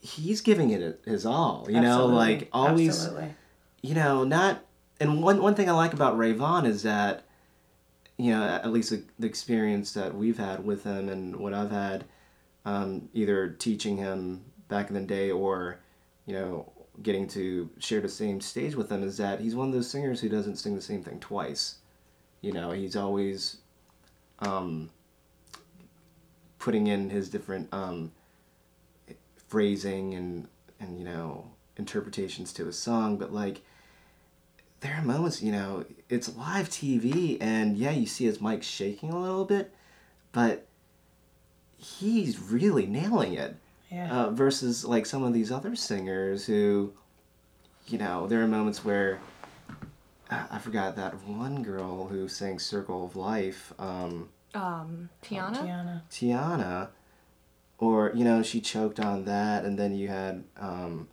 he's 0.02 0.42
giving 0.42 0.70
it 0.70 1.02
his 1.06 1.26
all. 1.26 1.68
You 1.70 1.82
know, 1.82 2.06
like 2.06 2.50
always. 2.54 3.06
Absolutely. 3.06 3.36
You 3.82 3.96
know, 3.96 4.24
not. 4.24 4.64
And 5.00 5.22
one 5.22 5.42
one 5.42 5.56
thing 5.56 5.70
I 5.70 5.74
like 5.74 5.94
about 5.94 6.18
Rayvon 6.18 6.66
is 6.66 6.84
that, 6.84 7.26
you 8.18 8.32
know, 8.32 8.44
at 8.44 8.72
least 8.72 8.92
the, 8.92 9.04
the 9.20 9.28
experience 9.28 9.94
that 9.94 10.16
we've 10.16 10.38
had 10.38 10.64
with 10.64 10.84
him 10.84 11.10
and 11.10 11.36
what 11.36 11.54
I've 11.54 11.72
had, 11.72 12.06
um, 12.64 13.10
either 13.14 13.50
teaching 13.50 13.98
him 13.98 14.46
back 14.70 14.88
in 14.88 14.96
the 14.96 15.02
day 15.02 15.32
or, 15.32 15.80
you 16.26 16.34
know, 16.34 16.72
getting 17.04 17.28
to 17.28 17.70
share 17.78 18.00
the 18.00 18.08
same 18.08 18.40
stage 18.40 18.76
with 18.76 18.90
him 18.90 19.04
is 19.04 19.18
that 19.18 19.42
he's 19.42 19.56
one 19.56 19.68
of 19.68 19.74
those 19.74 19.90
singers 19.90 20.22
who 20.22 20.30
doesn't 20.30 20.56
sing 20.56 20.76
the 20.76 20.82
same 20.82 21.04
thing 21.04 21.20
twice. 21.20 21.76
You 22.42 22.52
know, 22.52 22.72
he's 22.72 22.96
always 22.96 23.58
um, 24.40 24.90
putting 26.60 26.88
in 26.88 27.10
his 27.10 27.30
different 27.30 27.70
um, 27.74 28.12
phrasing 29.48 30.14
and 30.14 30.48
and 30.80 30.98
you 31.00 31.06
know 31.06 31.52
interpretations 31.78 32.54
to 32.54 32.66
his 32.66 32.78
song, 32.78 33.18
but 33.18 33.34
like 33.34 33.62
there 34.82 34.94
are 34.96 35.02
moments, 35.02 35.42
you 35.42 35.52
know, 35.52 35.84
it's 36.10 36.36
live 36.36 36.70
TV, 36.70 37.38
and 37.42 37.78
yeah, 37.78 37.92
you 37.92 38.06
see 38.06 38.26
his 38.26 38.40
mic 38.40 38.62
shaking 38.62 39.10
a 39.10 39.20
little 39.20 39.46
bit, 39.46 39.74
but 40.32 40.68
he's 41.78 42.40
really 42.40 42.86
nailing 42.86 43.34
it 43.34 43.56
Yeah. 43.92 44.12
uh, 44.12 44.30
versus 44.32 44.86
like 44.86 45.06
some 45.06 45.24
of 45.24 45.34
these 45.34 45.52
other 45.52 45.76
singers 45.76 46.46
who, 46.46 46.94
you 47.88 47.98
know, 47.98 48.28
there 48.28 48.42
are 48.44 48.48
moments 48.48 48.86
where 48.86 49.20
I, 50.30 50.46
I 50.52 50.60
forgot 50.60 50.96
that 50.96 51.14
one 51.28 51.64
girl 51.64 52.08
who 52.08 52.28
sang 52.28 52.60
"Circle 52.60 53.06
of 53.06 53.16
Life," 53.16 53.74
um, 53.80 54.30
Um, 54.54 55.10
Tyanna. 55.24 55.58
Tyanna. 55.58 56.02
Tyanna, 56.10 56.88
or 57.78 58.12
you 58.16 58.24
know, 58.24 58.42
she 58.42 58.62
choked 58.62 59.00
on 59.00 59.26
that, 59.26 59.66
and 59.66 59.78
then 59.78 59.96
you 59.96 60.08
had 60.08 60.44
um, 60.58 61.08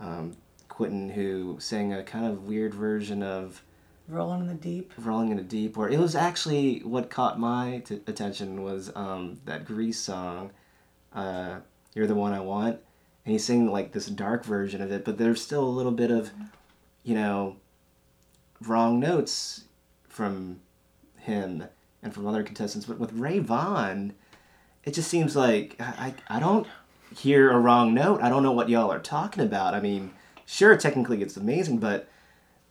um, 0.00 0.36
Quentin 0.68 1.10
who 1.10 1.56
sang 1.60 1.92
a 1.92 2.02
kind 2.02 2.26
of 2.26 2.44
weird 2.46 2.74
version 2.74 3.22
of 3.22 3.62
Rolling 4.08 4.42
in 4.42 4.46
the 4.46 4.54
deep. 4.54 4.92
rolling 4.98 5.30
in 5.32 5.36
the 5.36 5.42
deep 5.42 5.76
where 5.76 5.88
it 5.88 5.98
was 5.98 6.14
actually 6.14 6.78
what 6.84 7.10
caught 7.10 7.40
my 7.40 7.82
t- 7.84 8.00
attention 8.06 8.62
was 8.62 8.92
um, 8.94 9.40
that 9.46 9.64
grease 9.64 9.98
song 9.98 10.52
uh, 11.12 11.56
you're 11.92 12.06
the 12.06 12.14
one 12.14 12.32
i 12.32 12.38
want 12.38 12.78
and 13.24 13.32
he's 13.32 13.44
singing 13.44 13.68
like 13.72 13.90
this 13.90 14.06
dark 14.06 14.44
version 14.44 14.80
of 14.80 14.92
it 14.92 15.04
but 15.04 15.18
there's 15.18 15.42
still 15.42 15.64
a 15.64 15.66
little 15.78 15.90
bit 15.90 16.12
of 16.12 16.30
you 17.02 17.16
know 17.16 17.56
wrong 18.64 18.98
notes 19.00 19.64
from 20.08 20.60
him 21.18 21.64
and 22.02 22.14
from 22.14 22.26
other 22.26 22.42
contestants 22.42 22.86
but 22.86 22.98
with 22.98 23.12
Rayvon 23.18 24.12
it 24.84 24.94
just 24.94 25.10
seems 25.10 25.34
like 25.36 25.76
i, 25.80 26.14
I 26.28 26.36
I 26.36 26.40
don't 26.40 26.66
hear 27.14 27.50
a 27.50 27.58
wrong 27.58 27.92
note 27.94 28.20
i 28.22 28.28
don't 28.28 28.42
know 28.42 28.52
what 28.52 28.68
y'all 28.68 28.90
are 28.92 28.98
talking 29.00 29.42
about 29.44 29.74
i 29.74 29.80
mean 29.80 30.12
sure 30.44 30.76
technically 30.76 31.22
it's 31.22 31.36
amazing 31.36 31.78
but 31.78 32.08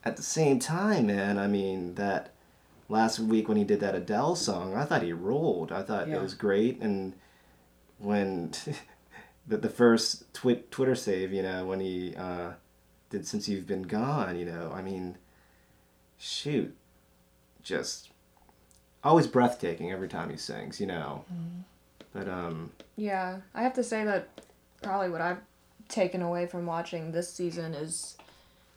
at 0.03 0.17
the 0.17 0.21
same 0.23 0.59
time, 0.59 1.07
man, 1.07 1.39
I 1.39 1.47
mean 1.47 1.95
that 1.95 2.29
last 2.87 3.17
week 3.17 3.47
when 3.47 3.57
he 3.57 3.63
did 3.63 3.79
that 3.79 3.95
Adele 3.95 4.35
song, 4.35 4.75
I 4.75 4.85
thought 4.85 5.01
he 5.01 5.11
rolled. 5.13 5.71
I 5.71 5.81
thought 5.81 6.07
Yeah. 6.07 6.17
it 6.17 6.21
was 6.21 6.35
great, 6.35 6.79
and 6.79 7.13
when 7.97 8.51
the 9.47 9.57
the 9.57 9.67
first 9.69 10.31
twi- 10.31 10.61
Twitter 10.69 10.93
save, 10.93 11.33
you 11.33 11.41
know, 11.41 11.65
when 11.65 11.79
he 11.79 12.15
uh, 12.15 12.51
did 13.09 13.25
"Since 13.25 13.49
You've 13.49 13.65
Been 13.65 13.81
Gone," 13.81 14.37
you 14.37 14.45
know, 14.45 14.71
I 14.75 14.83
mean, 14.83 15.17
shoot, 16.17 16.75
just 17.63 18.09
always 19.03 19.27
breathtaking 19.27 19.91
every 19.91 20.07
time 20.07 20.29
he 20.29 20.37
sings, 20.37 20.79
you 20.79 20.87
know. 20.87 21.25
But 22.13 22.27
um, 22.27 22.71
Yeah, 22.95 23.39
I 23.53 23.63
have 23.63 23.73
to 23.73 23.83
say 23.83 24.03
that 24.05 24.29
probably 24.81 25.09
what 25.09 25.21
I've 25.21 25.39
taken 25.89 26.21
away 26.21 26.47
from 26.47 26.65
watching 26.65 27.11
this 27.11 27.31
season 27.31 27.73
is, 27.73 28.17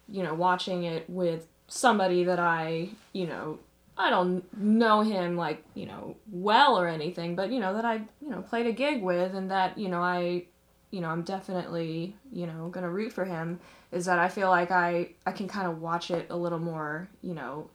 you 0.08 0.22
know, 0.22 0.34
watching 0.34 0.84
it 0.84 1.08
with 1.08 1.46
somebody 1.68 2.24
that 2.24 2.38
I, 2.38 2.90
you 3.12 3.26
know, 3.26 3.58
I 3.96 4.10
don't 4.10 4.44
know 4.56 5.00
him 5.00 5.36
like, 5.36 5.64
you 5.74 5.86
know, 5.86 6.16
well 6.30 6.78
or 6.78 6.86
anything, 6.86 7.34
but, 7.34 7.50
you 7.50 7.60
know, 7.60 7.74
that 7.74 7.84
I, 7.84 7.94
you 8.20 8.30
know, 8.30 8.42
played 8.42 8.66
a 8.66 8.72
gig 8.72 9.02
with 9.02 9.34
and 9.34 9.50
that, 9.50 9.76
you 9.76 9.88
know, 9.88 10.00
I, 10.00 10.44
you 10.90 11.00
know, 11.00 11.08
I'm 11.08 11.22
definitely, 11.22 12.14
you 12.32 12.46
know, 12.46 12.68
going 12.68 12.84
to 12.84 12.90
root 12.90 13.12
for 13.12 13.24
him 13.24 13.60
is 13.92 14.06
that 14.06 14.18
I 14.18 14.28
feel 14.28 14.48
like 14.48 14.70
I, 14.70 15.10
I 15.26 15.32
can 15.32 15.48
kind 15.48 15.66
of 15.66 15.80
watch 15.80 16.10
it 16.10 16.26
a 16.30 16.36
little 16.36 16.58
more, 16.58 17.08
you 17.22 17.34
know, 17.34 17.70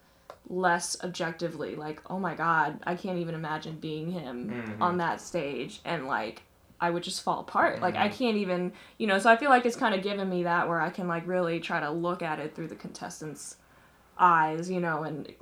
less 0.50 0.98
objectively 1.02 1.74
like 1.74 2.02
oh 2.10 2.20
my 2.20 2.36
god 2.36 2.78
i 2.84 2.96
can't 2.96 3.18
even 3.18 3.34
imagine 3.34 3.78
being 3.78 4.12
him 4.12 4.78
on 4.82 4.90
mm-hmm. 4.92 4.98
that 4.98 5.22
stage 5.22 5.80
and 5.86 6.06
like 6.06 6.42
i 6.82 6.90
would 6.90 7.02
just 7.02 7.24
fall 7.24 7.40
apart 7.40 7.82
like 7.82 7.96
i 7.96 8.10
mm-hmm. 8.10 8.18
can't 8.18 8.36
even 8.36 8.70
you 8.98 9.08
know 9.08 9.18
so 9.18 9.30
i 9.30 9.38
feel 9.38 9.50
like 9.50 9.66
it's 9.66 9.78
kind 9.78 9.96
of 9.96 10.04
given 10.04 10.30
me 10.30 10.44
that 10.44 10.68
where 10.68 10.82
i 10.82 10.90
can 10.90 11.08
like 11.08 11.26
really 11.26 11.62
try 11.62 11.80
to 11.80 11.90
look 11.90 12.22
at 12.22 12.40
it 12.40 12.54
through 12.54 12.68
the 12.68 12.76
contestants 12.76 13.56
eyes 14.20 14.70
you 14.70 14.82
know 14.82 15.04
and 15.04 15.34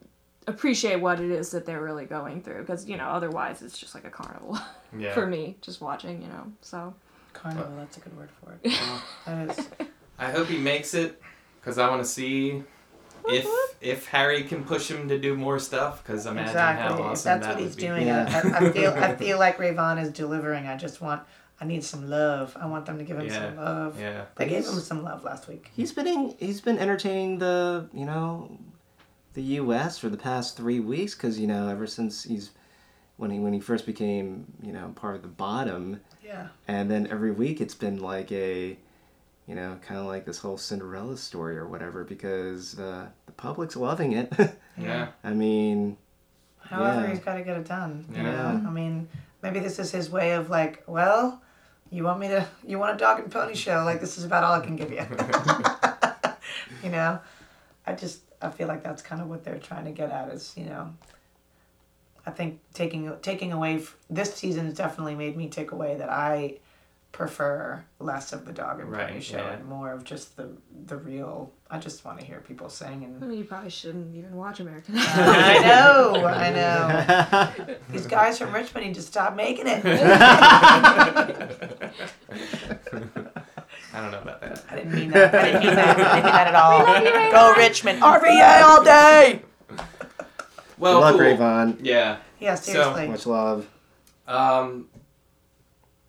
appreciate 0.46 0.98
what 0.98 1.20
it 1.20 1.32
is 1.32 1.50
that 1.50 1.66
they're 1.66 1.82
really 1.82 2.06
going 2.06 2.40
through 2.40 2.62
because 2.62 2.88
you 2.88 2.96
know 2.96 3.06
otherwise 3.06 3.64
it's 3.64 3.80
just 3.80 3.96
like 3.96 4.06
a 4.06 4.10
carnival 4.12 4.56
Yeah. 4.96 5.16
for 5.16 5.26
me 5.26 5.58
just 5.62 5.82
watching 5.82 6.22
you 6.22 6.28
know 6.28 6.52
so 6.62 6.94
Carnival, 7.34 7.74
uh, 7.74 7.80
that's 7.80 7.98
a 7.98 8.00
good 8.02 8.18
word 8.18 8.30
for 8.44 8.60
it. 8.64 8.74
Uh, 9.26 9.46
that 9.46 9.58
is. 9.58 9.68
I 10.22 10.32
hope 10.32 10.48
he 10.48 10.58
makes 10.58 10.94
it 10.94 11.22
because 11.60 11.78
I 11.78 11.90
want 11.90 12.02
to 12.04 12.08
see 12.08 12.64
if 13.28 13.46
uh-huh. 13.46 13.74
if 13.82 14.08
Harry 14.08 14.44
can 14.44 14.64
push 14.64 14.90
him 14.90 15.10
to 15.10 15.18
do 15.20 15.36
more 15.36 15.60
stuff. 15.60 16.04
Because 16.04 16.26
imagine 16.26 16.50
Exactly. 16.50 16.88
how 16.88 16.94
If 16.94 17.00
awesome 17.02 17.30
that's 17.40 17.46
that 17.48 17.56
what 17.56 17.58
would 17.58 17.68
he's 17.68 17.76
be. 17.76 17.82
doing. 17.82 18.08
Yeah. 18.08 18.42
I, 18.62 18.66
I 18.68 18.72
feel 18.72 18.92
I 18.92 19.16
feel 19.16 19.38
like 19.40 19.58
Rayvon 19.58 20.02
is 20.02 20.12
delivering. 20.12 20.68
I 20.68 20.78
just 20.78 21.02
want 21.02 21.24
I 21.60 21.66
need 21.66 21.84
some 21.84 22.10
love. 22.10 22.56
I 22.60 22.66
want 22.68 22.86
them 22.88 22.98
to 22.98 23.04
give 23.04 23.20
him 23.20 23.30
some 23.30 23.56
love. 23.58 24.00
Yeah. 24.00 24.26
They 24.36 24.48
gave 24.48 24.66
him 24.66 24.80
some 24.80 25.04
love 25.04 25.24
last 25.24 25.48
week. 25.48 25.70
he's 25.76 25.92
been 25.92 26.08
in, 26.08 26.36
he's 26.40 26.62
been 26.62 26.78
entertaining 26.80 27.40
the 27.40 27.88
you 27.94 28.06
know 28.06 28.58
the 29.34 29.44
U.S. 29.64 29.98
for 29.98 30.10
the 30.10 30.18
past 30.18 30.58
three 30.58 30.80
weeks 30.80 31.16
because 31.16 31.40
you 31.40 31.48
know 31.48 31.68
ever 31.68 31.88
since 31.88 32.24
he's 32.24 32.52
when 33.18 33.32
he 33.32 33.40
when 33.40 33.54
he 33.54 33.60
first 33.60 33.86
became 33.86 34.46
you 34.62 34.72
know 34.74 34.92
part 34.96 35.16
of 35.16 35.22
the 35.22 35.28
bottom 35.28 36.02
Yeah. 36.24 36.48
and 36.68 36.90
then 36.90 37.08
every 37.12 37.32
week 37.32 37.62
it's 37.62 37.76
been 37.76 38.00
like 38.02 38.32
a 38.32 38.78
you 39.48 39.56
know 39.56 39.78
kind 39.82 40.00
of 40.00 40.06
like 40.06 40.26
this 40.26 40.38
whole 40.40 40.58
Cinderella 40.58 41.18
story 41.18 41.58
or 41.58 41.68
whatever 41.68 42.04
because 42.04 42.80
uh, 42.80 43.08
the 43.26 43.32
public's 43.34 43.76
loving 43.76 44.14
it. 44.14 44.32
Yeah. 44.78 45.10
I 45.24 45.34
mean, 45.34 45.98
However, 46.60 47.02
Yeah. 47.02 47.08
he's 47.10 47.20
got 47.20 47.36
to 47.36 47.44
get 47.44 47.58
it 47.58 47.68
done. 47.68 48.06
You 48.10 48.24
Yeah. 48.24 48.32
know, 48.32 48.64
I 48.66 48.72
mean, 48.72 49.08
maybe 49.44 49.60
this 49.60 49.78
is 49.80 49.92
his 49.92 50.10
way 50.10 50.32
of 50.32 50.50
like, 50.50 50.84
well, 50.88 51.42
you 51.92 52.04
want 52.06 52.20
me 52.20 52.30
to, 52.30 52.48
you 52.66 52.80
want 52.80 52.96
a 52.96 52.98
dog 52.98 53.20
and 53.20 53.30
pony 53.30 53.54
show? 53.54 53.84
Like 53.84 54.00
this 54.00 54.18
is 54.18 54.24
about 54.24 54.44
all 54.46 54.54
I 54.54 54.66
can 54.66 54.78
give 54.78 54.90
you. 54.92 55.06
you 56.84 56.90
know, 56.90 57.20
I 57.86 57.94
just 57.94 58.22
I 58.42 58.50
feel 58.50 58.68
like 58.68 58.82
that's 58.82 59.02
kind 59.02 59.22
of 59.22 59.28
what 59.30 59.44
they're 59.44 59.60
trying 59.60 59.86
to 59.86 59.92
get 59.92 60.10
at 60.10 60.30
is 60.30 60.54
you 60.56 60.66
know. 60.66 60.94
I 62.26 62.32
think 62.32 62.60
taking 62.74 63.12
taking 63.22 63.52
away 63.52 63.76
f- 63.76 63.98
this 64.10 64.34
season 64.34 64.66
has 64.66 64.76
definitely 64.76 65.16
made 65.16 65.36
me 65.36 65.50
take 65.50 65.72
away 65.72 65.96
that 65.98 66.10
I 66.10 66.60
prefer 67.12 67.84
less 68.00 68.32
of 68.32 68.46
the 68.46 68.54
dog 68.54 68.80
and 68.80 68.90
pony 68.90 69.04
Right, 69.16 69.24
show 69.24 69.38
yeah. 69.38 69.54
and 69.54 69.66
more 69.66 69.92
of 69.92 70.04
just 70.04 70.38
the 70.38 70.50
the 70.86 70.96
real. 70.98 71.52
I 71.70 71.78
just 71.78 72.04
want 72.06 72.20
to 72.20 72.26
hear 72.26 72.40
people 72.40 72.70
sing 72.70 73.04
and 73.04 73.24
I 73.24 73.28
mean, 73.28 73.38
you 73.40 73.44
probably 73.46 73.70
shouldn't 73.70 74.16
even 74.16 74.36
watch 74.36 74.60
American 74.60 74.96
Idol. 74.98 75.06
I 75.34 75.60
know, 75.60 76.26
I 76.28 76.50
know. 77.68 77.76
These 77.92 78.08
guys 78.08 78.38
from 78.40 78.54
Richmond 78.54 78.86
need 78.88 78.96
to 78.96 79.02
stop 79.02 79.36
making 79.36 79.68
it. 79.68 79.84
I 83.94 84.00
don't 84.02 84.12
know 84.12 84.22
about 84.22 84.42
that. 84.42 84.64
I 84.70 84.76
didn't 84.76 84.94
mean 84.94 85.12
that. 85.12 85.36
I 85.36 85.44
didn't 85.52 85.64
mean 85.66 85.76
that. 85.76 85.98
I 85.98 86.16
didn't 86.16 86.24
mean 86.24 86.34
that 86.34 86.48
at 86.48 86.56
all. 86.56 87.32
Go 87.32 87.54
Richmond. 87.58 88.02
RVA 88.02 88.62
all 88.64 88.84
day. 88.84 89.42
Well, 90.78 90.94
good 90.96 91.00
luck, 91.02 91.12
cool. 91.14 91.22
Rayvon. 91.22 91.78
Yeah. 91.82 92.18
Yeah, 92.40 92.56
seriously. 92.56 93.08
Much 93.10 93.26
love. 93.26 93.68
Um. 94.28 94.88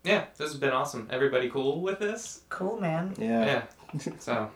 Yeah, 0.03 0.25
this 0.37 0.51
has 0.51 0.59
been 0.59 0.71
awesome. 0.71 1.07
Everybody 1.11 1.49
cool 1.49 1.81
with 1.81 1.99
this? 1.99 2.41
cool, 2.49 2.79
man. 2.79 3.13
Yeah. 3.17 3.63
Yeah. 3.95 4.11
so, 4.19 4.49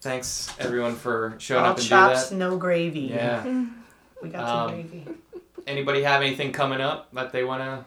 thanks 0.00 0.54
everyone 0.58 0.94
for 0.94 1.34
showing 1.38 1.64
all 1.64 1.70
up 1.72 1.78
and 1.78 1.86
chops, 1.86 2.30
do 2.30 2.36
no 2.36 2.56
gravy. 2.56 3.00
Yeah. 3.00 3.44
We 4.22 4.30
got 4.30 4.46
some 4.48 4.58
Um, 4.58 4.70
gravy. 4.70 5.06
Anybody 5.66 6.02
have 6.02 6.22
anything 6.22 6.50
coming 6.52 6.80
up 6.80 7.12
that 7.12 7.30
they 7.32 7.44
want 7.44 7.60
to 7.62 7.84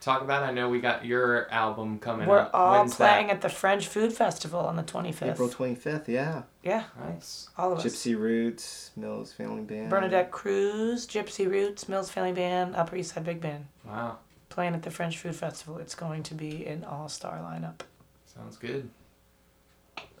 talk 0.00 0.22
about? 0.22 0.42
I 0.42 0.50
know 0.50 0.70
we 0.70 0.80
got 0.80 1.04
your 1.04 1.50
album 1.50 1.98
coming 1.98 2.26
We're 2.26 2.38
up. 2.38 2.50
all 2.54 2.78
When's 2.78 2.94
playing 2.94 3.26
that? 3.26 3.34
at 3.36 3.40
the 3.42 3.50
French 3.50 3.86
Food 3.86 4.14
Festival 4.14 4.60
on 4.60 4.76
the 4.76 4.82
25th. 4.82 5.32
April 5.32 5.48
25th, 5.50 6.08
yeah. 6.08 6.42
Yeah, 6.62 6.84
Nice. 6.98 7.50
all 7.58 7.72
of 7.72 7.80
us. 7.80 7.84
Gypsy 7.84 8.18
Roots, 8.18 8.92
Mills 8.96 9.32
Family 9.34 9.60
Band. 9.62 9.90
Bernadette 9.90 10.30
Cruz, 10.30 11.06
Gypsy 11.06 11.46
Roots, 11.50 11.86
Mills 11.86 12.08
Family 12.08 12.32
Band, 12.32 12.74
Upper 12.74 12.96
East 12.96 13.12
Side 13.14 13.24
Big 13.24 13.42
Band. 13.42 13.66
Wow. 13.86 14.16
Playing 14.58 14.74
at 14.74 14.82
the 14.82 14.90
French 14.90 15.18
Food 15.18 15.36
Festival. 15.36 15.78
It's 15.78 15.94
going 15.94 16.24
to 16.24 16.34
be 16.34 16.66
an 16.66 16.82
all 16.82 17.08
star 17.08 17.38
lineup. 17.38 17.82
Sounds 18.26 18.56
good. 18.56 18.90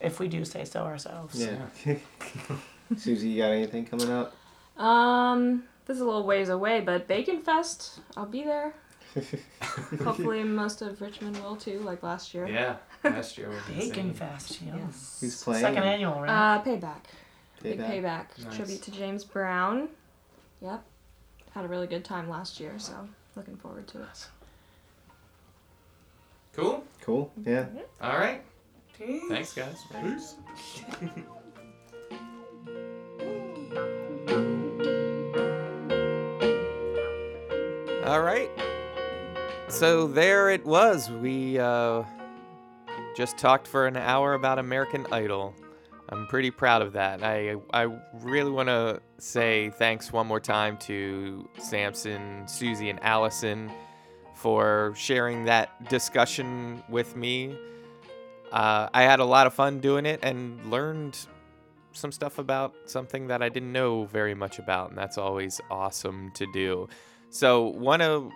If 0.00 0.20
we 0.20 0.28
do 0.28 0.44
say 0.44 0.64
so 0.64 0.84
ourselves. 0.84 1.44
Yeah. 1.44 1.56
Suzi, 2.94 3.32
you 3.32 3.42
got 3.42 3.50
anything 3.50 3.84
coming 3.84 4.08
up? 4.12 4.36
Um, 4.80 5.64
this 5.86 5.96
is 5.96 6.02
a 6.02 6.04
little 6.04 6.24
ways 6.24 6.50
away, 6.50 6.78
but 6.78 7.08
Bacon 7.08 7.42
Fest, 7.42 7.98
I'll 8.16 8.26
be 8.26 8.44
there. 8.44 8.74
Hopefully, 10.04 10.44
most 10.44 10.82
of 10.82 11.00
Richmond 11.00 11.36
will 11.42 11.56
too, 11.56 11.80
like 11.80 12.04
last 12.04 12.32
year. 12.32 12.46
Yeah. 12.46 12.76
Last 13.02 13.38
year 13.38 13.48
was 13.48 13.58
Bacon 13.66 14.10
insane. 14.10 14.14
Fest, 14.14 14.58
yeah. 14.64 14.76
Yes. 14.76 15.18
Who's 15.20 15.42
playing? 15.42 15.62
Second 15.62 15.82
annual, 15.82 16.22
right? 16.22 16.58
Uh, 16.58 16.62
Payback. 16.62 17.06
Big 17.60 17.80
Payback? 17.80 17.90
Payback. 17.90 18.44
Nice. 18.44 18.56
Tribute 18.56 18.82
to 18.82 18.92
James 18.92 19.24
Brown. 19.24 19.88
Yep. 20.62 20.84
Had 21.50 21.64
a 21.64 21.68
really 21.68 21.88
good 21.88 22.04
time 22.04 22.30
last 22.30 22.60
year, 22.60 22.74
so 22.78 23.08
looking 23.36 23.56
forward 23.56 23.86
to 23.88 24.02
it. 24.02 24.28
Cool. 26.52 26.84
Cool. 27.00 27.30
Yeah. 27.44 27.66
All 28.00 28.18
right. 28.18 28.42
Peace. 28.98 29.22
Thanks, 29.28 29.54
guys. 29.54 29.84
Peace. 30.02 30.34
All 38.04 38.22
right. 38.22 38.50
So 39.68 40.06
there 40.06 40.48
it 40.48 40.64
was. 40.64 41.10
We 41.10 41.58
uh, 41.58 42.02
just 43.14 43.36
talked 43.36 43.68
for 43.68 43.86
an 43.86 43.96
hour 43.96 44.32
about 44.32 44.58
American 44.58 45.06
Idol. 45.12 45.54
I'm 46.10 46.26
pretty 46.26 46.50
proud 46.50 46.82
of 46.82 46.94
that. 46.94 47.22
I 47.22 47.56
I 47.72 47.88
really 48.14 48.50
want 48.50 48.68
to 48.68 49.00
say 49.18 49.70
thanks 49.70 50.12
one 50.12 50.26
more 50.26 50.40
time 50.40 50.78
to 50.78 51.48
Samson, 51.58 52.44
Suzi, 52.46 52.90
and 52.90 53.02
Allyson 53.02 53.70
for 54.34 54.92
sharing 54.96 55.44
that 55.44 55.88
discussion 55.88 56.82
with 56.88 57.16
me. 57.16 57.56
Uh, 58.52 58.88
I 58.94 59.02
had 59.02 59.20
a 59.20 59.24
lot 59.24 59.46
of 59.46 59.52
fun 59.52 59.80
doing 59.80 60.06
it 60.06 60.20
and 60.22 60.70
learned 60.70 61.18
some 61.92 62.12
stuff 62.12 62.38
about 62.38 62.74
something 62.86 63.26
that 63.26 63.42
I 63.42 63.48
didn't 63.48 63.72
know 63.72 64.04
very 64.04 64.34
much 64.34 64.58
about, 64.58 64.90
and 64.90 64.98
that's 64.98 65.18
always 65.18 65.60
awesome 65.70 66.30
to 66.34 66.46
do. 66.52 66.88
So, 67.30 67.66
want 67.66 68.00
to 68.00 68.32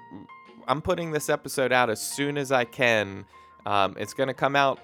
I'm 0.69 0.83
putting 0.83 1.11
this 1.11 1.29
episode 1.29 1.73
out 1.73 1.91
as 1.91 2.01
soon 2.01 2.37
as 2.37 2.53
I 2.53 2.65
can. 2.65 3.25
Um, 3.65 3.97
it's 3.99 4.15
going 4.15 4.27
to 4.27 4.35
come 4.35 4.57
out 4.57 4.81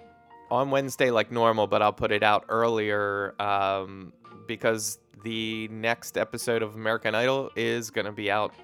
on 0.51 0.71
Wednesday 0.71 1.11
like 1.11 1.31
normal, 1.31 1.67
but 1.67 1.83
I'll 1.83 1.93
put 1.93 2.13
it 2.13 2.23
out 2.23 2.45
earlier 2.49 3.35
um, 3.41 4.13
because 4.47 4.99
the 5.23 5.69
next 5.69 6.17
episode 6.17 6.63
of 6.63 6.75
American 6.75 7.15
Idol 7.15 7.51
is 7.57 7.91
going 7.91 8.07
to 8.07 8.13
be 8.13 8.31
out 8.31 8.55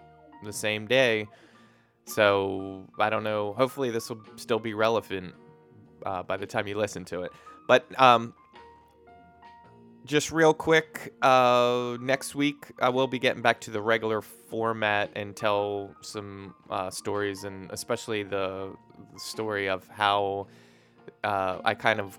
the 0.43 0.53
same 0.53 0.87
day. 0.87 1.29
So 2.07 2.87
I 2.99 3.11
don't 3.11 3.25
know. 3.25 3.55
Hopefully, 3.55 3.91
this 3.91 4.11
will 4.11 4.21
still 4.37 4.59
be 4.59 4.75
relevant 4.75 5.35
uh, 6.05 6.23
by 6.23 6.37
the 6.37 6.47
time 6.47 6.67
you 6.67 6.77
listen 6.77 7.05
to 7.07 7.23
it. 7.23 7.33
But 7.67 7.87
um, 8.01 8.35
just 10.05 10.31
real 10.31 10.53
quick, 10.53 11.15
uh, 11.23 11.97
next 12.01 12.35
week 12.35 12.73
I 12.81 12.91
will 12.91 13.07
be 13.07 13.19
getting 13.19 13.43
back 13.43 13.61
to 13.63 13.71
the 13.71 13.81
regular 13.81 14.21
format 14.21 15.11
and 15.17 15.35
tell 15.35 15.95
some 16.03 16.55
uh, 16.69 16.91
stories, 16.91 17.45
and 17.45 17.71
especially 17.71 18.23
the, 18.23 18.75
the 19.15 19.21
story 19.21 19.69
of 19.69 19.89
how 19.89 20.47
uh, 21.23 21.59
I 21.65 21.75
kind 21.75 22.01
of 22.01 22.19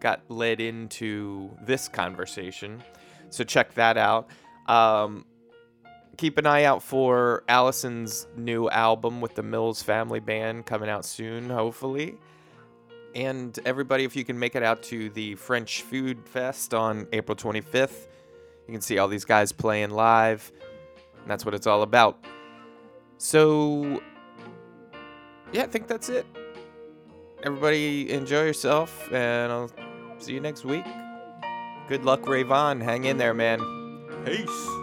got 0.00 0.20
led 0.28 0.60
into 0.60 1.50
this 1.62 1.88
conversation. 1.88 2.82
So 3.30 3.44
check 3.44 3.74
that 3.74 3.96
out. 3.96 4.28
Um, 4.66 5.24
keep 6.16 6.38
an 6.38 6.46
eye 6.46 6.64
out 6.64 6.82
for 6.82 7.44
Allyson's 7.48 8.26
new 8.36 8.68
album 8.68 9.20
with 9.20 9.34
the 9.34 9.42
Mills 9.42 9.82
Family 9.82 10.20
Band 10.20 10.66
coming 10.66 10.88
out 10.88 11.04
soon, 11.04 11.48
hopefully. 11.48 12.16
And 13.14 13.58
everybody, 13.64 14.04
if 14.04 14.16
you 14.16 14.24
can 14.24 14.38
make 14.38 14.54
it 14.56 14.62
out 14.62 14.82
to 14.84 15.10
the 15.10 15.34
French 15.36 15.82
Food 15.82 16.26
Fest 16.28 16.74
on 16.74 17.06
April 17.12 17.36
25th, 17.36 18.08
you 18.66 18.72
can 18.72 18.80
see 18.80 18.98
all 18.98 19.08
these 19.08 19.24
guys 19.24 19.52
playing 19.52 19.90
live. 19.90 20.50
And 21.20 21.30
that's 21.30 21.44
what 21.44 21.54
it's 21.54 21.66
all 21.66 21.82
about. 21.82 22.24
So, 23.18 24.02
yeah, 25.52 25.62
I 25.62 25.66
think 25.66 25.86
that's 25.86 26.08
it. 26.08 26.26
Everybody, 27.44 28.08
enjoy 28.12 28.44
yourself, 28.44 29.12
and 29.12 29.50
I'll 29.50 29.70
see 30.18 30.32
you 30.32 30.40
next 30.40 30.64
week. 30.64 30.84
Good 31.88 32.04
luck, 32.04 32.22
Rayvon. 32.22 32.80
Hang 32.80 33.04
in 33.04 33.16
there, 33.16 33.34
man. 33.34 33.58
Peace. 34.24 34.81